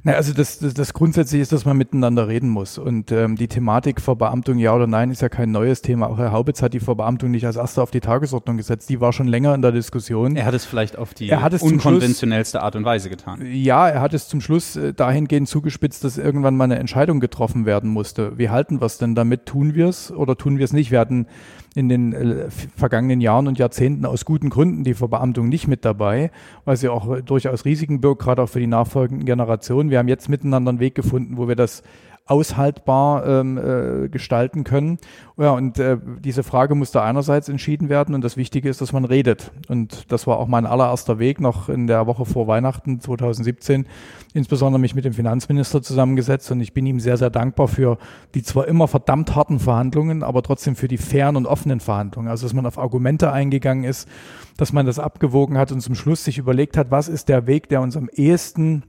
Na, 0.05 0.13
also 0.13 0.33
das, 0.33 0.59
das, 0.59 0.73
das 0.73 0.93
grundsätzlich 0.93 1.41
ist, 1.41 1.53
dass 1.53 1.63
man 1.63 1.77
miteinander 1.77 2.27
reden 2.27 2.49
muss. 2.49 2.77
Und 2.77 3.13
ähm, 3.13 3.37
die 3.37 3.47
Thematik 3.47 4.01
Verbeamtung 4.01 4.57
ja 4.57 4.75
oder 4.75 4.85
nein 4.85 5.11
ist 5.11 5.21
ja 5.21 5.29
kein 5.29 5.51
neues 5.51 5.81
Thema. 5.81 6.09
Auch 6.09 6.17
Herr 6.17 6.33
Haubitz 6.33 6.61
hat 6.61 6.73
die 6.73 6.81
Verbeamtung 6.81 7.31
nicht 7.31 7.45
als 7.45 7.55
erster 7.55 7.81
auf 7.81 7.89
die 7.89 8.01
Tagesordnung 8.01 8.57
gesetzt. 8.57 8.89
Die 8.89 8.99
war 8.99 9.13
schon 9.13 9.29
länger 9.29 9.55
in 9.55 9.61
der 9.61 9.71
Diskussion. 9.71 10.35
Er 10.35 10.45
hat 10.45 10.53
es 10.53 10.65
vielleicht 10.65 10.97
auf 10.97 11.13
die 11.13 11.31
unkonventionellste 11.31 12.61
Art 12.61 12.75
und 12.75 12.83
Weise 12.83 13.09
getan. 13.09 13.45
Ja, 13.45 13.87
er 13.87 14.01
hat 14.01 14.13
es 14.13 14.27
zum 14.27 14.41
Schluss 14.41 14.75
äh, 14.75 14.93
dahingehend 14.93 15.47
zugespitzt, 15.47 16.03
dass 16.03 16.17
irgendwann 16.33 16.57
mal 16.57 16.63
eine 16.63 16.79
Entscheidung 16.79 17.19
getroffen 17.19 17.67
werden 17.67 17.91
musste. 17.91 18.39
Wie 18.39 18.49
halten 18.49 18.81
wir 18.81 18.87
es 18.87 18.97
denn 18.97 19.13
damit? 19.13 19.45
Tun 19.45 19.75
wir 19.75 19.87
es 19.87 20.11
oder 20.11 20.35
tun 20.35 20.57
wir 20.57 20.65
es 20.65 20.73
nicht? 20.73 20.89
Wir 20.89 20.99
hatten 20.99 21.27
in 21.75 21.89
den 21.89 22.13
äh, 22.13 22.49
vergangenen 22.75 23.21
Jahren 23.21 23.47
und 23.47 23.59
Jahrzehnten 23.59 24.05
aus 24.05 24.25
guten 24.25 24.49
Gründen 24.49 24.83
die 24.83 24.95
Verbeamtung 24.95 25.47
nicht 25.47 25.67
mit 25.67 25.85
dabei, 25.85 26.31
weil 26.65 26.75
sie 26.75 26.89
auch 26.89 27.17
äh, 27.17 27.21
durchaus 27.21 27.65
Risiken 27.65 28.01
birgt, 28.01 28.23
gerade 28.23 28.41
auch 28.41 28.49
für 28.49 28.59
die 28.59 28.67
nachfolgenden 28.67 29.27
Generationen. 29.27 29.91
Wir 29.91 29.99
haben 29.99 30.07
jetzt 30.07 30.27
miteinander 30.27 30.69
einen 30.69 30.79
Weg 30.79 30.95
gefunden, 30.95 31.37
wo 31.37 31.47
wir 31.47 31.55
das 31.55 31.83
aushaltbar 32.25 33.25
ähm, 33.25 33.57
äh, 33.57 34.07
gestalten 34.07 34.63
können. 34.63 34.97
Ja, 35.37 35.51
und 35.51 35.77
äh, 35.77 35.97
diese 36.19 36.43
Frage 36.43 36.73
musste 36.73 37.01
einerseits 37.01 37.49
entschieden 37.49 37.89
werden 37.89 38.15
und 38.15 38.23
das 38.23 38.37
Wichtige 38.37 38.69
ist, 38.69 38.79
dass 38.79 38.93
man 38.93 39.03
redet. 39.03 39.51
Und 39.67 40.11
das 40.11 40.25
war 40.25 40.37
auch 40.39 40.47
mein 40.47 40.65
allererster 40.65 41.19
Weg 41.19 41.41
noch 41.41 41.67
in 41.67 41.85
der 41.87 42.07
Woche 42.07 42.25
vor 42.25 42.47
Weihnachten 42.47 43.01
2017, 43.01 43.87
insbesondere 44.33 44.79
mich 44.79 44.95
mit 44.95 45.03
dem 45.03 45.13
Finanzminister 45.13 45.81
zusammengesetzt 45.81 46.49
und 46.51 46.61
ich 46.61 46.73
bin 46.73 46.85
ihm 46.85 47.01
sehr, 47.01 47.17
sehr 47.17 47.29
dankbar 47.29 47.67
für 47.67 47.97
die 48.35 48.43
zwar 48.43 48.69
immer 48.69 48.87
verdammt 48.87 49.35
harten 49.35 49.59
Verhandlungen, 49.59 50.23
aber 50.23 50.43
trotzdem 50.43 50.77
für 50.77 50.87
die 50.87 50.97
fairen 50.97 51.35
und 51.35 51.45
offenen 51.45 51.81
Verhandlungen. 51.81 52.29
Also, 52.29 52.45
dass 52.45 52.53
man 52.53 52.65
auf 52.65 52.77
Argumente 52.77 53.33
eingegangen 53.33 53.83
ist, 53.83 54.07
dass 54.55 54.71
man 54.71 54.85
das 54.85 54.97
abgewogen 54.97 55.57
hat 55.57 55.73
und 55.73 55.81
zum 55.81 55.95
Schluss 55.95 56.23
sich 56.23 56.37
überlegt 56.37 56.77
hat, 56.77 56.89
was 56.89 57.09
ist 57.09 57.27
der 57.27 57.47
Weg, 57.47 57.67
der 57.67 57.81
uns 57.81 57.97
am 57.97 58.07
ehesten 58.07 58.83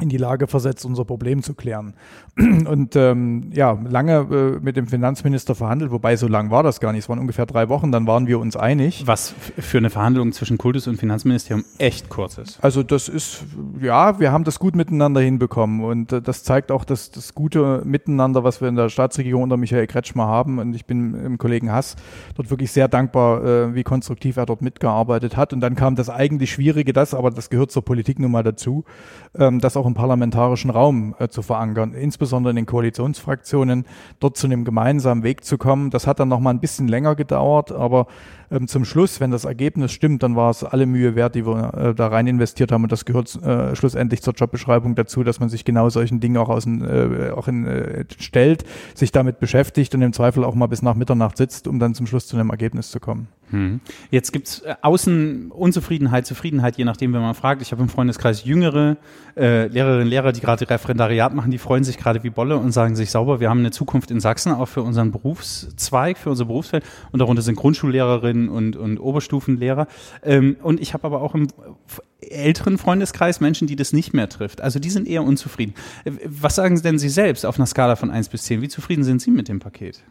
in 0.00 0.10
die 0.10 0.18
Lage 0.18 0.46
versetzt, 0.46 0.84
unser 0.84 1.04
Problem 1.04 1.42
zu 1.42 1.54
klären. 1.54 1.94
Und 2.36 2.96
ähm, 2.96 3.50
ja, 3.54 3.78
lange 3.88 4.56
äh, 4.58 4.60
mit 4.62 4.76
dem 4.76 4.86
Finanzminister 4.86 5.54
verhandelt, 5.54 5.90
wobei 5.90 6.16
so 6.16 6.28
lang 6.28 6.50
war 6.50 6.62
das 6.62 6.80
gar 6.80 6.92
nicht. 6.92 7.04
Es 7.04 7.08
waren 7.08 7.18
ungefähr 7.18 7.46
drei 7.46 7.68
Wochen, 7.70 7.92
dann 7.92 8.06
waren 8.06 8.26
wir 8.26 8.38
uns 8.38 8.56
einig. 8.56 9.04
Was 9.06 9.34
für 9.56 9.78
eine 9.78 9.88
Verhandlung 9.88 10.32
zwischen 10.32 10.58
Kultus 10.58 10.86
und 10.86 10.98
Finanzministerium 10.98 11.64
echt 11.78 12.10
kurz 12.10 12.36
ist. 12.36 12.62
Also 12.62 12.82
das 12.82 13.08
ist, 13.08 13.44
ja, 13.80 14.20
wir 14.20 14.32
haben 14.32 14.44
das 14.44 14.58
gut 14.58 14.76
miteinander 14.76 15.22
hinbekommen 15.22 15.82
und 15.82 16.12
äh, 16.12 16.20
das 16.20 16.44
zeigt 16.44 16.70
auch 16.70 16.84
das, 16.84 17.10
das 17.10 17.34
gute 17.34 17.82
Miteinander, 17.84 18.44
was 18.44 18.60
wir 18.60 18.68
in 18.68 18.76
der 18.76 18.90
Staatsregierung 18.90 19.44
unter 19.44 19.56
Michael 19.56 19.86
Kretschmer 19.86 20.26
haben. 20.26 20.58
Und 20.58 20.74
ich 20.74 20.84
bin 20.84 21.14
im 21.14 21.38
Kollegen 21.38 21.72
Hass 21.72 21.96
dort 22.34 22.50
wirklich 22.50 22.70
sehr 22.70 22.88
dankbar, 22.88 23.44
äh, 23.44 23.74
wie 23.74 23.82
konstruktiv 23.82 24.36
er 24.36 24.44
dort 24.44 24.60
mitgearbeitet 24.60 25.38
hat. 25.38 25.54
Und 25.54 25.60
dann 25.60 25.74
kam 25.74 25.96
das 25.96 26.10
eigentlich 26.10 26.52
Schwierige, 26.52 26.92
das, 26.92 27.14
aber 27.14 27.30
das 27.30 27.48
gehört 27.48 27.70
zur 27.70 27.82
Politik 27.82 28.18
nun 28.18 28.30
mal 28.30 28.42
dazu, 28.42 28.84
ähm, 29.38 29.60
dass 29.60 29.76
auch 29.76 29.85
auch 29.86 29.88
im 29.88 29.94
parlamentarischen 29.94 30.70
Raum 30.70 31.14
äh, 31.18 31.28
zu 31.28 31.42
verankern, 31.42 31.94
insbesondere 31.94 32.50
in 32.50 32.56
den 32.56 32.66
Koalitionsfraktionen, 32.66 33.86
dort 34.18 34.36
zu 34.36 34.46
einem 34.46 34.64
gemeinsamen 34.64 35.22
Weg 35.22 35.44
zu 35.44 35.58
kommen. 35.58 35.90
Das 35.90 36.06
hat 36.06 36.18
dann 36.18 36.28
noch 36.28 36.40
mal 36.40 36.50
ein 36.50 36.60
bisschen 36.60 36.88
länger 36.88 37.14
gedauert, 37.14 37.70
aber 37.70 38.06
ähm, 38.50 38.66
zum 38.66 38.84
Schluss, 38.84 39.20
wenn 39.20 39.30
das 39.30 39.44
Ergebnis 39.44 39.92
stimmt, 39.92 40.22
dann 40.22 40.36
war 40.36 40.50
es 40.50 40.64
alle 40.64 40.86
Mühe 40.86 41.14
wert, 41.14 41.34
die 41.34 41.46
wir 41.46 41.74
äh, 41.74 41.94
da 41.94 42.08
rein 42.08 42.26
investiert 42.26 42.72
haben. 42.72 42.82
Und 42.82 42.92
das 42.92 43.04
gehört 43.04 43.34
äh, 43.42 43.74
schlussendlich 43.76 44.22
zur 44.22 44.34
Jobbeschreibung 44.34 44.94
dazu, 44.94 45.22
dass 45.22 45.40
man 45.40 45.48
sich 45.48 45.64
genau 45.64 45.88
solchen 45.88 46.20
Dingen 46.20 46.36
auch, 46.36 46.48
aus, 46.48 46.66
äh, 46.66 47.30
auch 47.30 47.48
in, 47.48 47.66
äh, 47.66 48.04
stellt, 48.18 48.64
sich 48.94 49.12
damit 49.12 49.38
beschäftigt 49.38 49.94
und 49.94 50.02
im 50.02 50.12
Zweifel 50.12 50.44
auch 50.44 50.54
mal 50.54 50.66
bis 50.66 50.82
nach 50.82 50.94
Mitternacht 50.94 51.36
sitzt, 51.36 51.68
um 51.68 51.78
dann 51.78 51.94
zum 51.94 52.06
Schluss 52.06 52.26
zu 52.26 52.36
einem 52.36 52.50
Ergebnis 52.50 52.90
zu 52.90 53.00
kommen. 53.00 53.28
Hm. 53.50 53.80
Jetzt 54.10 54.32
gibt 54.32 54.48
es 54.48 54.60
äh, 54.60 54.74
außen 54.82 55.50
Unzufriedenheit, 55.50 56.26
Zufriedenheit, 56.26 56.76
je 56.76 56.84
nachdem, 56.84 57.12
wenn 57.12 57.20
man 57.20 57.34
fragt. 57.34 57.62
Ich 57.62 57.72
habe 57.72 57.82
im 57.82 57.88
Freundeskreis 57.88 58.44
jüngere 58.44 58.96
äh, 59.36 59.66
Lehrerinnen 59.68 60.02
und 60.02 60.08
Lehrer, 60.08 60.32
die 60.32 60.40
gerade 60.40 60.68
Referendariat 60.68 61.34
machen, 61.34 61.50
die 61.50 61.58
freuen 61.58 61.84
sich 61.84 61.96
gerade 61.98 62.22
wie 62.22 62.30
Bolle 62.30 62.56
und 62.56 62.72
sagen 62.72 62.96
sich 62.96 63.10
sauber, 63.10 63.40
wir 63.40 63.50
haben 63.50 63.60
eine 63.60 63.70
Zukunft 63.70 64.10
in 64.10 64.20
Sachsen, 64.20 64.52
auch 64.52 64.66
für 64.66 64.82
unseren 64.82 65.12
Berufszweig, 65.12 66.18
für 66.18 66.30
unser 66.30 66.46
Berufsfeld. 66.46 66.84
Und 67.12 67.20
darunter 67.20 67.42
sind 67.42 67.56
Grundschullehrerinnen, 67.56 68.16
Lehrerinnen 68.26 68.48
und, 68.48 68.76
und 68.76 68.98
Oberstufenlehrer. 68.98 69.86
Ähm, 70.22 70.56
und 70.62 70.80
ich 70.80 70.94
habe 70.94 71.04
aber 71.06 71.22
auch 71.22 71.34
im 71.34 71.48
älteren 72.20 72.78
Freundeskreis 72.78 73.40
Menschen, 73.40 73.66
die 73.66 73.76
das 73.76 73.92
nicht 73.92 74.12
mehr 74.12 74.28
trifft. 74.28 74.60
Also 74.60 74.78
die 74.78 74.90
sind 74.90 75.06
eher 75.06 75.22
unzufrieden. 75.22 75.74
Äh, 76.04 76.12
was 76.24 76.56
sagen 76.56 76.80
denn 76.82 76.98
Sie 76.98 77.08
selbst 77.08 77.44
auf 77.44 77.56
einer 77.56 77.66
Skala 77.66 77.96
von 77.96 78.10
1 78.10 78.28
bis 78.28 78.44
10? 78.44 78.62
Wie 78.62 78.68
zufrieden 78.68 79.04
sind 79.04 79.22
Sie 79.22 79.30
mit 79.30 79.48
dem 79.48 79.60
Paket? 79.60 80.02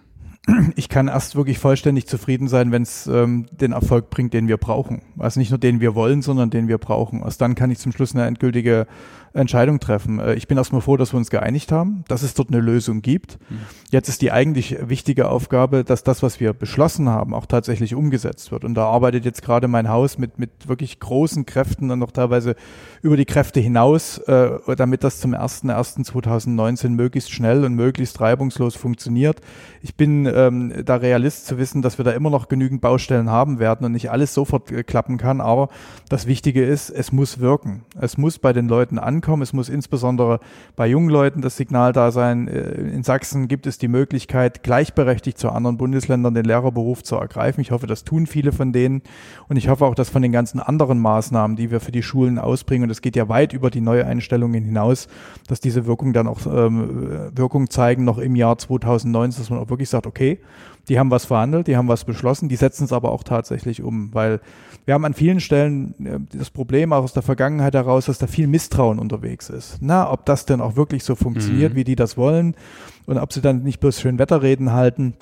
Ich 0.75 0.90
kann 0.90 1.08
erst 1.08 1.36
wirklich 1.36 1.60
vollständig 1.60 2.08
zufrieden 2.08 2.48
sein, 2.48 2.72
wenn 2.72 2.84
es 2.84 3.08
ähm, 3.08 3.48
den 3.52 3.72
Erfolg 3.72 4.10
bringt, 4.10 4.34
den 4.34 4.48
wir 4.48 4.58
brauchen. 4.58 5.02
Also 5.18 5.40
nicht 5.40 5.50
nur 5.50 5.60
den 5.60 5.80
wir 5.80 5.96
wollen, 5.96 6.22
sondern 6.22 6.50
den 6.50 6.68
wir 6.68 6.78
brauchen. 6.78 7.22
Erst 7.22 7.42
dann 7.42 7.56
kann 7.56 7.72
ich 7.72 7.80
zum 7.80 7.92
Schluss 7.92 8.14
eine 8.14 8.25
endgültige 8.25 8.88
Entscheidung 9.36 9.80
treffen. 9.80 10.20
Äh, 10.20 10.36
ich 10.36 10.48
bin 10.48 10.58
erstmal 10.58 10.82
froh, 10.82 10.98
dass 10.98 11.13
wir 11.13 11.18
uns 11.18 11.30
geeinigt 11.30 11.72
haben, 11.72 12.04
dass 12.08 12.24
es 12.24 12.34
dort 12.34 12.50
eine 12.50 12.62
Lösung 12.62 13.01
gibt. 13.01 13.38
Mhm. 13.50 13.60
Jetzt 13.92 14.10
ist 14.10 14.22
die 14.22 14.32
eigentlich 14.32 14.77
wichtige 14.82 15.30
Aufgabe, 15.30 15.84
dass 15.84 16.04
das, 16.04 16.24
was 16.24 16.39
wir 16.39 16.54
beschlossen 16.54 17.10
haben, 17.10 17.34
auch 17.34 17.46
tatsächlich 17.46 17.96
umgesetzt 17.96 18.51
wird. 18.51 18.63
Und 18.63 18.75
da 18.75 18.86
arbeitet 18.86 19.25
jetzt 19.25 19.42
gerade 19.42 19.68
mein 19.68 19.89
Haus 19.89 20.18
mit, 20.18 20.39
mit 20.39 20.68
wirklich 20.68 21.00
großen 21.00 21.46
Kräften 21.46 21.92
und 21.92 22.00
noch 22.00 22.12
teilweise 22.12 22.56
über 23.01 23.18
die 23.18 23.25
Kräfte 23.25 23.60
hinaus, 23.60 24.18
äh, 24.20 24.51
damit 24.75 25.04
das 25.04 25.20
zum 25.20 25.34
1.1.2019 25.34 26.89
möglichst 26.89 27.32
schnell 27.32 27.65
und 27.65 27.75
möglichst 27.75 28.20
reibungslos 28.22 28.75
funktioniert. 28.75 29.42
Ich 29.82 29.96
bin 29.96 30.25
ähm, 30.25 30.74
da 30.86 30.96
Realist 30.96 31.46
zu 31.46 31.58
wissen, 31.58 31.82
dass 31.82 31.98
wir 31.98 32.06
da 32.06 32.12
immer 32.12 32.30
noch 32.30 32.48
genügend 32.48 32.82
Baustellen 32.82 33.30
haben 33.30 33.60
werden 33.60 33.86
und 33.86 33.92
nicht 33.92 34.10
alles 34.12 34.34
sofort 34.34 34.72
äh, 34.72 34.84
klappen 34.84 35.18
kann. 35.18 35.42
Aber 35.42 35.70
das 36.10 36.25
Wichtige 36.25 36.63
ist, 36.63 36.89
es 36.89 37.12
muss 37.12 37.39
wirken. 37.39 37.84
Es 38.00 38.18
muss 38.18 38.39
bei 38.39 38.54
den 38.54 38.68
Leuten 38.68 38.98
ankommen 38.98 39.25
ankommen. 39.25 39.41
Es 39.41 39.53
muss 39.53 39.70
insbesondere 39.70 40.39
bei 40.75 40.88
jungen 40.88 41.10
Leuten 41.10 41.41
das 41.41 41.58
Signal 41.58 41.94
da 41.94 42.12
sein. 42.12 42.48
Äh, 42.48 42.74
in 42.74 43.03
Sachsen 43.03 43.48
gibt 43.48 43.65
es 43.65 43.79
die 43.79 43.88
Möglichkeit, 43.88 44.62
gleichberechtigt 44.62 45.38
zu 45.38 45.50
anderen 45.50 45.77
Bundesländern 45.77 46.36
den 46.36 46.46
Lehrerberuf 46.46 47.03
zu 47.03 47.15
ergreifen. 47.15 47.62
Ich 47.62 47.72
hoffe, 47.72 47.88
das 47.88 48.03
tun 48.03 48.27
viele 48.27 48.51
von 48.51 48.72
denen. 48.72 49.01
Und 49.50 49.58
ich 49.58 49.67
hoffe 49.67 49.86
auch, 49.86 49.96
dass 49.96 50.10
von 50.10 50.22
den 50.22 50.32
ganzen 50.32 50.60
anderen 50.60 51.00
Maßnahmen, 51.00 51.58
die 51.58 51.72
wir 51.72 51.79
für 51.79 51.91
die 51.91 52.03
Schulen 52.03 52.38
ausbringen, 52.38 52.84
und 52.84 52.89
das 52.89 53.01
geht 53.01 53.15
ja 53.15 53.27
weit 53.27 53.53
über 53.53 53.72
die 53.72 53.82
Neueinstellungen 53.82 54.63
hinaus, 54.63 55.08
dass 55.48 55.60
diese 55.60 55.88
Wirkung 55.88 56.13
dann 56.13 56.27
auch 56.27 56.46
ähm, 56.46 57.32
Wirkung 57.36 57.70
zeigen 57.70 58.03
noch 58.03 58.20
im 58.20 58.36
Jahr 58.36 58.58
2019, 58.58 59.41
dass 59.41 59.50
man 59.50 59.60
auch 59.60 59.70
wirklich 59.70 59.89
sagt, 59.89 60.05
okay, 60.05 60.39
die 60.88 61.00
haben 61.00 61.12
was 61.12 61.25
verhandelt, 61.25 61.68
die 61.68 61.77
haben 61.77 61.88
was 61.88 62.04
beschlossen, 62.04 62.50
die 62.50 62.56
setzen 62.56 62.86
es 62.86 62.94
aber 62.94 63.12
auch 63.12 63.24
tatsächlich 63.24 63.82
um, 63.82 64.13
weil 64.13 64.39
wir 64.86 64.94
haben 64.94 65.06
an 65.06 65.13
vielen 65.13 65.39
Stellen 65.39 65.96
äh, 66.06 66.38
das 66.38 66.50
Problem 66.50 66.94
auch 66.94 67.04
aus 67.04 67.13
der 67.13 67.24
Vergangenheit 67.24 67.74
heraus, 67.74 68.06
dass 68.06 68.20
da 68.20 68.27
viel 68.27 68.48
Misstrauen 68.48 69.00
unterwegs 69.00 69.50
ist. 69.50 69.77
Na, 69.82 70.12
ob 70.12 70.25
das 70.25 70.46
denn 70.46 70.62
auch 70.62 70.75
wirklich 70.75 71.04
so 71.04 71.15
funktioniert, 71.15 71.74
mhm. 71.74 71.77
wie 71.77 71.84
die 71.84 71.96
das 71.96 72.18
wollen 72.18 72.56
und 73.06 73.18
ob 73.18 73.34
sie 73.34 73.42
dann 73.42 73.63
nicht 73.63 73.80
bloß 73.80 74.00
schön 74.00 74.20
Wetterreden 74.20 74.74
halten. 74.74 75.15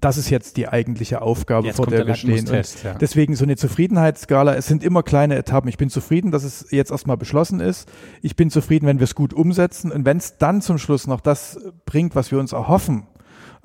Das 0.00 0.16
ist 0.18 0.28
jetzt 0.30 0.56
die 0.58 0.68
eigentliche 0.68 1.22
Aufgabe, 1.22 1.66
jetzt 1.66 1.76
vor 1.76 1.86
der 1.86 2.06
wir 2.06 2.14
stehen. 2.14 2.46
Ja. 2.46 2.94
Deswegen 3.00 3.34
so 3.34 3.44
eine 3.44 3.56
Zufriedenheitsskala. 3.56 4.54
Es 4.54 4.66
sind 4.66 4.84
immer 4.84 5.02
kleine 5.02 5.34
Etappen. 5.36 5.68
Ich 5.68 5.78
bin 5.78 5.88
zufrieden, 5.88 6.30
dass 6.30 6.44
es 6.44 6.66
jetzt 6.70 6.90
erstmal 6.90 7.16
beschlossen 7.16 7.58
ist. 7.60 7.90
Ich 8.20 8.36
bin 8.36 8.50
zufrieden, 8.50 8.86
wenn 8.86 8.98
wir 8.98 9.04
es 9.04 9.14
gut 9.14 9.32
umsetzen. 9.32 9.90
Und 9.90 10.04
wenn 10.04 10.18
es 10.18 10.36
dann 10.36 10.60
zum 10.60 10.78
Schluss 10.78 11.06
noch 11.06 11.20
das 11.20 11.58
bringt, 11.86 12.14
was 12.14 12.30
wir 12.30 12.38
uns 12.38 12.52
erhoffen, 12.52 13.04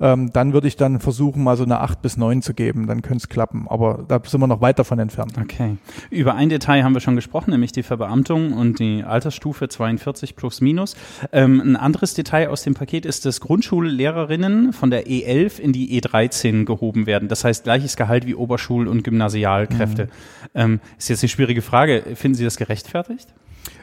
ähm, 0.00 0.32
dann 0.32 0.52
würde 0.52 0.68
ich 0.68 0.76
dann 0.76 1.00
versuchen, 1.00 1.42
mal 1.42 1.56
so 1.56 1.64
eine 1.64 1.80
8 1.80 2.02
bis 2.02 2.16
9 2.16 2.42
zu 2.42 2.54
geben. 2.54 2.86
Dann 2.86 3.02
könnte 3.02 3.18
es 3.18 3.28
klappen. 3.28 3.66
Aber 3.68 4.04
da 4.08 4.20
sind 4.24 4.40
wir 4.40 4.46
noch 4.46 4.60
weit 4.60 4.78
davon 4.78 4.98
entfernt. 4.98 5.34
Okay. 5.40 5.76
Über 6.10 6.34
ein 6.34 6.48
Detail 6.48 6.82
haben 6.84 6.94
wir 6.94 7.00
schon 7.00 7.16
gesprochen, 7.16 7.50
nämlich 7.50 7.72
die 7.72 7.82
Verbeamtung 7.82 8.52
und 8.52 8.78
die 8.78 9.04
Altersstufe 9.04 9.68
42 9.68 10.36
plus 10.36 10.60
minus. 10.60 10.96
Ähm, 11.32 11.60
ein 11.60 11.76
anderes 11.76 12.14
Detail 12.14 12.48
aus 12.48 12.62
dem 12.62 12.74
Paket 12.74 13.06
ist, 13.06 13.24
dass 13.24 13.40
Grundschullehrerinnen 13.40 14.72
von 14.72 14.90
der 14.90 15.06
E11 15.06 15.58
in 15.58 15.72
die 15.72 16.00
E13 16.00 16.64
gehoben 16.64 17.06
werden. 17.06 17.28
Das 17.28 17.44
heißt 17.44 17.64
gleiches 17.64 17.96
Gehalt 17.96 18.26
wie 18.26 18.34
Oberschul- 18.34 18.88
und 18.88 19.04
Gymnasialkräfte. 19.04 20.04
Mhm. 20.04 20.10
Ähm, 20.54 20.80
ist 20.98 21.08
jetzt 21.08 21.22
eine 21.22 21.28
schwierige 21.28 21.62
Frage. 21.62 22.02
Finden 22.14 22.36
Sie 22.36 22.44
das 22.44 22.56
gerechtfertigt? 22.56 23.28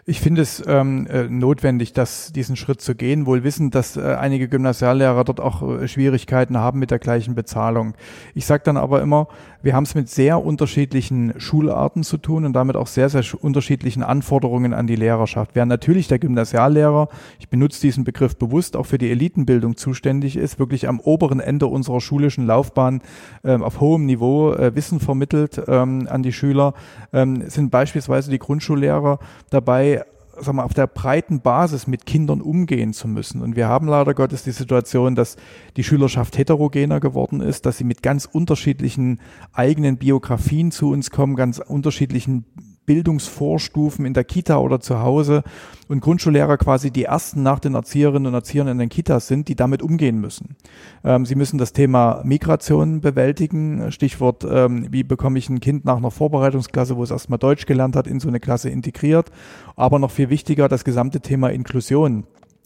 Ich 0.05 0.19
finde 0.19 0.41
es 0.41 0.63
ähm, 0.65 1.05
äh, 1.07 1.23
notwendig, 1.23 1.93
dass 1.93 2.33
diesen 2.33 2.55
Schritt 2.55 2.81
zu 2.81 2.95
gehen, 2.95 3.27
wohl 3.27 3.43
wissend, 3.43 3.75
dass 3.75 3.97
äh, 3.97 4.15
einige 4.15 4.47
Gymnasiallehrer 4.47 5.23
dort 5.23 5.39
auch 5.39 5.61
äh, 5.61 5.87
Schwierigkeiten 5.87 6.57
haben 6.57 6.79
mit 6.79 6.89
der 6.89 6.97
gleichen 6.97 7.35
Bezahlung. 7.35 7.93
Ich 8.33 8.45
sage 8.47 8.63
dann 8.63 8.77
aber 8.77 9.01
immer, 9.01 9.27
wir 9.63 9.75
haben 9.75 9.83
es 9.83 9.95
mit 9.95 10.09
sehr 10.09 10.43
unterschiedlichen 10.43 11.39
Schularten 11.39 12.03
zu 12.03 12.17
tun 12.17 12.45
und 12.45 12.53
damit 12.53 12.75
auch 12.75 12.87
sehr, 12.87 13.09
sehr 13.09 13.23
unterschiedlichen 13.41 14.03
Anforderungen 14.03 14.73
an 14.73 14.87
die 14.87 14.95
Lehrerschaft. 14.95 15.51
Während 15.53 15.69
natürlich 15.69 16.07
der 16.07 16.19
Gymnasiallehrer, 16.19 17.09
ich 17.39 17.49
benutze 17.49 17.81
diesen 17.81 18.03
Begriff 18.03 18.35
bewusst, 18.37 18.75
auch 18.75 18.85
für 18.85 18.97
die 18.97 19.11
Elitenbildung 19.11 19.77
zuständig 19.77 20.35
ist, 20.35 20.59
wirklich 20.59 20.87
am 20.87 20.99
oberen 20.99 21.39
Ende 21.39 21.67
unserer 21.67 22.01
schulischen 22.01 22.45
Laufbahn 22.45 23.01
ähm, 23.43 23.63
auf 23.63 23.79
hohem 23.79 24.05
Niveau 24.05 24.53
äh, 24.53 24.75
Wissen 24.75 24.99
vermittelt 24.99 25.61
ähm, 25.67 26.07
an 26.09 26.23
die 26.23 26.33
Schüler, 26.33 26.73
ähm, 27.13 27.49
sind 27.49 27.71
beispielsweise 27.71 28.31
die 28.31 28.39
Grundschullehrer 28.39 29.19
dabei, 29.49 30.03
sag 30.41 30.53
mal, 30.53 30.63
auf 30.63 30.73
der 30.73 30.87
breiten 30.87 31.41
Basis 31.41 31.87
mit 31.87 32.05
Kindern 32.05 32.41
umgehen 32.41 32.93
zu 32.93 33.07
müssen. 33.07 33.41
Und 33.41 33.55
wir 33.55 33.67
haben 33.67 33.87
leider 33.87 34.13
Gottes 34.13 34.43
die 34.43 34.51
Situation, 34.51 35.15
dass 35.15 35.37
die 35.77 35.83
Schülerschaft 35.83 36.37
heterogener 36.37 36.99
geworden 36.99 37.41
ist, 37.41 37.65
dass 37.65 37.77
sie 37.77 37.83
mit 37.83 38.03
ganz 38.03 38.25
unterschiedlichen 38.25 39.19
eigenen 39.53 39.97
Biografien 39.97 40.71
zu 40.71 40.89
uns 40.89 41.11
kommen, 41.11 41.35
ganz 41.35 41.59
unterschiedlichen 41.59 42.45
Bildungsvorstufen 42.85 44.05
in 44.05 44.13
der 44.13 44.23
Kita 44.23 44.57
oder 44.57 44.79
zu 44.79 44.99
Hause 44.99 45.43
und 45.87 46.01
Grundschullehrer 46.01 46.57
quasi 46.57 46.91
die 46.91 47.03
ersten 47.03 47.43
nach 47.43 47.59
den 47.59 47.75
Erzieherinnen 47.75 48.27
und 48.27 48.33
Erziehern 48.33 48.67
in 48.67 48.79
den 48.79 48.89
Kitas 48.89 49.27
sind, 49.27 49.47
die 49.47 49.55
damit 49.55 49.81
umgehen 49.81 50.19
müssen. 50.19 50.55
Ähm, 51.03 51.25
sie 51.25 51.35
müssen 51.35 51.57
das 51.57 51.73
Thema 51.73 52.21
Migration 52.23 53.01
bewältigen. 53.01 53.91
Stichwort, 53.91 54.45
ähm, 54.49 54.87
wie 54.89 55.03
bekomme 55.03 55.37
ich 55.37 55.49
ein 55.49 55.59
Kind 55.59 55.85
nach 55.85 55.97
einer 55.97 56.11
Vorbereitungsklasse, 56.11 56.97
wo 56.97 57.03
es 57.03 57.11
erstmal 57.11 57.39
Deutsch 57.39 57.65
gelernt 57.65 57.95
hat, 57.95 58.07
in 58.07 58.19
so 58.19 58.27
eine 58.27 58.39
Klasse 58.39 58.69
integriert. 58.69 59.31
Aber 59.75 59.99
noch 59.99 60.11
viel 60.11 60.29
wichtiger, 60.29 60.67
das 60.67 60.83
gesamte 60.83 61.21
Thema 61.21 61.49
Inklusion 61.49 62.25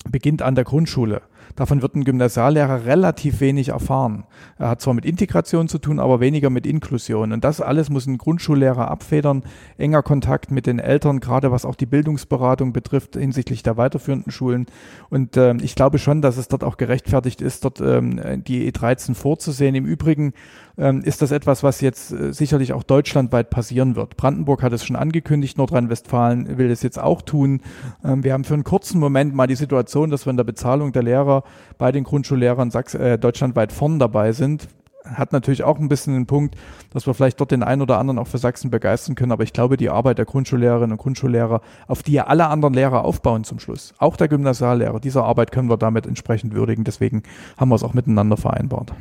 beginnt 0.09 0.41
an 0.41 0.55
der 0.55 0.63
Grundschule. 0.63 1.21
Davon 1.55 1.81
wird 1.81 1.95
ein 1.95 2.03
Gymnasiallehrer 2.03 2.85
relativ 2.85 3.39
wenig 3.39 3.69
erfahren. 3.69 4.25
Er 4.57 4.69
hat 4.69 4.81
zwar 4.81 4.93
mit 4.93 5.05
Integration 5.05 5.67
zu 5.67 5.77
tun, 5.77 5.99
aber 5.99 6.19
weniger 6.19 6.49
mit 6.49 6.67
Inklusion. 6.67 7.31
Und 7.31 7.43
das 7.43 7.61
alles 7.61 7.89
muss 7.89 8.07
ein 8.07 8.17
Grundschullehrer 8.17 8.91
abfedern. 8.91 9.43
Enger 9.77 10.03
Kontakt 10.03 10.51
mit 10.51 10.67
den 10.67 10.79
Eltern, 10.79 11.21
gerade 11.21 11.51
was 11.51 11.65
auch 11.65 11.75
die 11.75 11.85
Bildungsberatung 11.85 12.73
betrifft 12.73 13.15
hinsichtlich 13.15 13.63
der 13.63 13.77
weiterführenden 13.77 14.31
Schulen. 14.31 14.65
Und 15.09 15.37
ähm, 15.37 15.59
ich 15.61 15.75
glaube 15.75 15.97
schon, 15.97 16.21
dass 16.21 16.37
es 16.37 16.49
dort 16.49 16.63
auch 16.63 16.75
gerechtfertigt 16.75 17.41
ist, 17.41 17.63
dort 17.63 17.79
ähm, 17.79 18.43
die 18.45 18.69
E13 18.71 19.15
vorzusehen. 19.15 19.75
Im 19.75 19.85
Übrigen 19.85 20.33
ähm, 20.77 21.01
ist 21.03 21.21
das 21.21 21.31
etwas, 21.31 21.63
was 21.63 21.81
jetzt 21.81 22.11
äh, 22.11 22.33
sicherlich 22.33 22.73
auch 22.73 22.83
deutschlandweit 22.83 23.49
passieren 23.49 23.95
wird. 23.95 24.17
Brandenburg 24.17 24.63
hat 24.63 24.73
es 24.73 24.85
schon 24.85 24.95
angekündigt, 24.95 25.57
Nordrhein-Westfalen 25.57 26.57
will 26.57 26.69
es 26.69 26.83
jetzt 26.83 26.99
auch 26.99 27.21
tun. 27.21 27.61
Ähm, 28.03 28.23
wir 28.23 28.33
haben 28.33 28.43
für 28.43 28.53
einen 28.53 28.63
kurzen 28.63 28.99
Moment 28.99 29.33
mal 29.33 29.47
die 29.47 29.55
Situation, 29.55 30.09
dass 30.09 30.25
wir 30.25 30.31
in 30.31 30.37
der 30.37 30.43
Bezahlung 30.43 30.91
der 30.91 31.03
Lehrer 31.03 31.43
bei 31.77 31.91
den 31.91 32.03
Grundschullehrern 32.03 32.71
Sachs 32.71 32.93
äh, 32.93 33.17
deutschlandweit 33.17 33.71
vorn 33.71 33.99
dabei 33.99 34.31
sind 34.31 34.67
hat 35.13 35.31
natürlich 35.31 35.63
auch 35.63 35.79
ein 35.79 35.87
bisschen 35.87 36.13
den 36.13 36.25
Punkt, 36.25 36.55
dass 36.91 37.05
wir 37.07 37.13
vielleicht 37.13 37.39
dort 37.39 37.51
den 37.51 37.63
einen 37.63 37.81
oder 37.81 37.99
anderen 37.99 38.19
auch 38.19 38.27
für 38.27 38.37
Sachsen 38.37 38.71
begeistern 38.71 39.15
können. 39.15 39.31
Aber 39.31 39.43
ich 39.43 39.53
glaube, 39.53 39.77
die 39.77 39.89
Arbeit 39.89 40.17
der 40.17 40.25
Grundschullehrerinnen 40.25 40.93
und 40.93 40.97
Grundschullehrer, 40.97 41.61
auf 41.87 42.03
die 42.03 42.13
ja 42.13 42.27
alle 42.27 42.47
anderen 42.47 42.73
Lehrer 42.73 43.05
aufbauen 43.05 43.43
zum 43.43 43.59
Schluss, 43.59 43.93
auch 43.97 44.17
der 44.17 44.27
Gymnasiallehrer, 44.27 44.99
diese 44.99 45.23
Arbeit 45.23 45.51
können 45.51 45.69
wir 45.69 45.77
damit 45.77 46.05
entsprechend 46.05 46.53
würdigen. 46.53 46.83
Deswegen 46.83 47.23
haben 47.57 47.69
wir 47.69 47.75
es 47.75 47.83
auch 47.83 47.93
miteinander 47.93 48.37
vereinbart. 48.37 48.93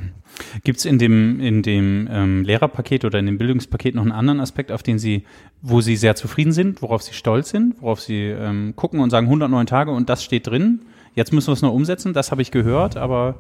Gibt 0.62 0.78
es 0.78 0.84
in 0.84 0.99
dem, 0.99 1.40
in 1.40 1.62
dem 1.62 2.08
ähm, 2.11 2.44
Lehrerpaket 2.44 3.04
oder 3.04 3.18
in 3.18 3.26
dem 3.26 3.38
Bildungspaket 3.38 3.94
noch 3.94 4.02
einen 4.02 4.12
anderen 4.12 4.40
Aspekt, 4.40 4.73
auf 4.73 4.82
den 4.82 4.99
Sie, 4.99 5.25
wo 5.62 5.80
Sie 5.80 5.96
sehr 5.96 6.16
zufrieden 6.16 6.52
sind, 6.52 6.82
worauf 6.82 7.02
Sie 7.02 7.14
stolz 7.14 7.50
sind, 7.50 7.80
worauf 7.80 8.00
Sie 8.00 8.28
ähm, 8.28 8.75
gucken 8.76 9.00
und 9.00 9.11
sagen 9.11 9.26
109 9.26 9.66
Tage 9.66 9.90
und 9.90 10.08
das 10.08 10.23
steht 10.25 10.46
drin? 10.46 10.80
Jetzt 11.14 11.32
müssen 11.32 11.49
wir 11.49 11.52
es 11.52 11.62
noch 11.62 11.73
umsetzen, 11.73 12.12
das 12.12 12.32
habe 12.32 12.42
ich 12.42 12.50
gehört, 12.50 12.96
aber 12.96 13.37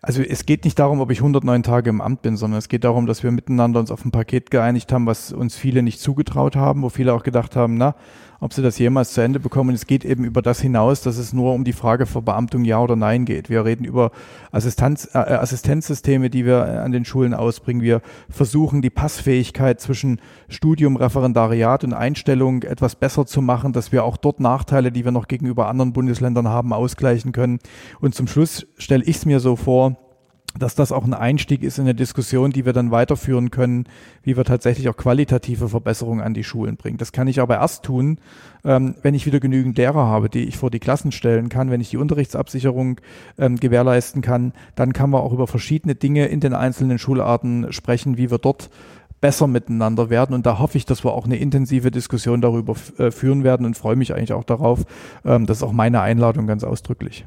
also 0.00 0.22
es 0.22 0.46
geht 0.46 0.64
nicht 0.64 0.78
darum, 0.78 1.00
ob 1.00 1.10
ich 1.10 1.18
109 1.18 1.62
Tage 1.62 1.90
im 1.90 2.00
Amt 2.00 2.22
bin, 2.22 2.36
sondern 2.36 2.58
es 2.58 2.68
geht 2.68 2.84
darum, 2.84 3.06
dass 3.06 3.22
wir 3.22 3.30
miteinander 3.30 3.80
uns 3.80 3.90
auf 3.90 4.04
ein 4.04 4.10
Paket 4.10 4.50
geeinigt 4.50 4.92
haben, 4.92 5.06
was 5.06 5.32
uns 5.32 5.56
viele 5.56 5.82
nicht 5.82 6.00
zugetraut 6.00 6.56
haben, 6.56 6.82
wo 6.82 6.88
viele 6.88 7.14
auch 7.14 7.22
gedacht 7.22 7.56
haben, 7.56 7.76
na, 7.76 7.94
ob 8.42 8.52
sie 8.52 8.60
das 8.60 8.76
jemals 8.80 9.12
zu 9.12 9.20
Ende 9.20 9.38
bekommen. 9.38 9.72
Es 9.72 9.86
geht 9.86 10.04
eben 10.04 10.24
über 10.24 10.42
das 10.42 10.60
hinaus, 10.60 11.00
dass 11.00 11.16
es 11.16 11.32
nur 11.32 11.54
um 11.54 11.62
die 11.62 11.72
Frage 11.72 12.06
Verbeamtung 12.06 12.64
ja 12.64 12.80
oder 12.80 12.96
nein 12.96 13.24
geht. 13.24 13.48
Wir 13.48 13.64
reden 13.64 13.84
über 13.84 14.10
Assistenz, 14.50 15.08
äh, 15.14 15.18
Assistenzsysteme, 15.18 16.28
die 16.28 16.44
wir 16.44 16.82
an 16.82 16.90
den 16.90 17.04
Schulen 17.04 17.34
ausbringen. 17.34 17.82
Wir 17.82 18.02
versuchen 18.28 18.82
die 18.82 18.90
Passfähigkeit 18.90 19.80
zwischen 19.80 20.20
Studium, 20.48 20.96
Referendariat 20.96 21.84
und 21.84 21.94
Einstellung 21.94 22.64
etwas 22.64 22.96
besser 22.96 23.26
zu 23.26 23.42
machen, 23.42 23.72
dass 23.72 23.92
wir 23.92 24.02
auch 24.02 24.16
dort 24.16 24.40
Nachteile, 24.40 24.90
die 24.90 25.04
wir 25.04 25.12
noch 25.12 25.28
gegenüber 25.28 25.68
anderen 25.68 25.92
Bundesländern 25.92 26.48
haben, 26.48 26.72
ausgleichen 26.72 27.30
können. 27.30 27.60
Und 28.00 28.16
zum 28.16 28.26
Schluss 28.26 28.66
stelle 28.76 29.04
ich 29.04 29.18
es 29.18 29.24
mir 29.24 29.38
so 29.38 29.54
vor, 29.54 29.96
dass 30.58 30.74
das 30.74 30.92
auch 30.92 31.04
ein 31.04 31.14
Einstieg 31.14 31.62
ist 31.62 31.78
in 31.78 31.84
eine 31.84 31.94
Diskussion, 31.94 32.50
die 32.50 32.64
wir 32.64 32.72
dann 32.72 32.90
weiterführen 32.90 33.50
können, 33.50 33.86
wie 34.22 34.36
wir 34.36 34.44
tatsächlich 34.44 34.88
auch 34.88 34.96
qualitative 34.96 35.68
Verbesserungen 35.68 36.20
an 36.20 36.34
die 36.34 36.44
Schulen 36.44 36.76
bringen. 36.76 36.98
Das 36.98 37.12
kann 37.12 37.28
ich 37.28 37.40
aber 37.40 37.56
erst 37.56 37.84
tun, 37.84 38.18
ähm, 38.64 38.94
wenn 39.02 39.14
ich 39.14 39.26
wieder 39.26 39.40
genügend 39.40 39.76
Lehrer 39.78 40.06
habe, 40.06 40.28
die 40.28 40.44
ich 40.44 40.56
vor 40.56 40.70
die 40.70 40.78
Klassen 40.78 41.12
stellen 41.12 41.48
kann, 41.48 41.70
wenn 41.70 41.80
ich 41.80 41.90
die 41.90 41.96
Unterrichtsabsicherung 41.96 43.00
ähm, 43.38 43.56
gewährleisten 43.56 44.22
kann, 44.22 44.52
dann 44.74 44.92
kann 44.92 45.10
man 45.10 45.22
auch 45.22 45.32
über 45.32 45.46
verschiedene 45.46 45.94
Dinge 45.94 46.26
in 46.26 46.40
den 46.40 46.54
einzelnen 46.54 46.98
Schularten 46.98 47.72
sprechen, 47.72 48.18
wie 48.18 48.30
wir 48.30 48.38
dort 48.38 48.70
besser 49.20 49.46
miteinander 49.46 50.10
werden. 50.10 50.34
Und 50.34 50.46
da 50.46 50.58
hoffe 50.58 50.76
ich, 50.76 50.84
dass 50.84 51.04
wir 51.04 51.12
auch 51.12 51.24
eine 51.24 51.36
intensive 51.36 51.90
Diskussion 51.90 52.40
darüber 52.40 52.74
äh, 52.98 53.10
führen 53.10 53.44
werden 53.44 53.64
und 53.64 53.76
freue 53.76 53.96
mich 53.96 54.14
eigentlich 54.14 54.32
auch 54.32 54.44
darauf. 54.44 54.84
Ähm, 55.24 55.46
das 55.46 55.58
ist 55.58 55.62
auch 55.62 55.72
meine 55.72 56.00
Einladung 56.00 56.46
ganz 56.46 56.64
ausdrücklich 56.64 57.24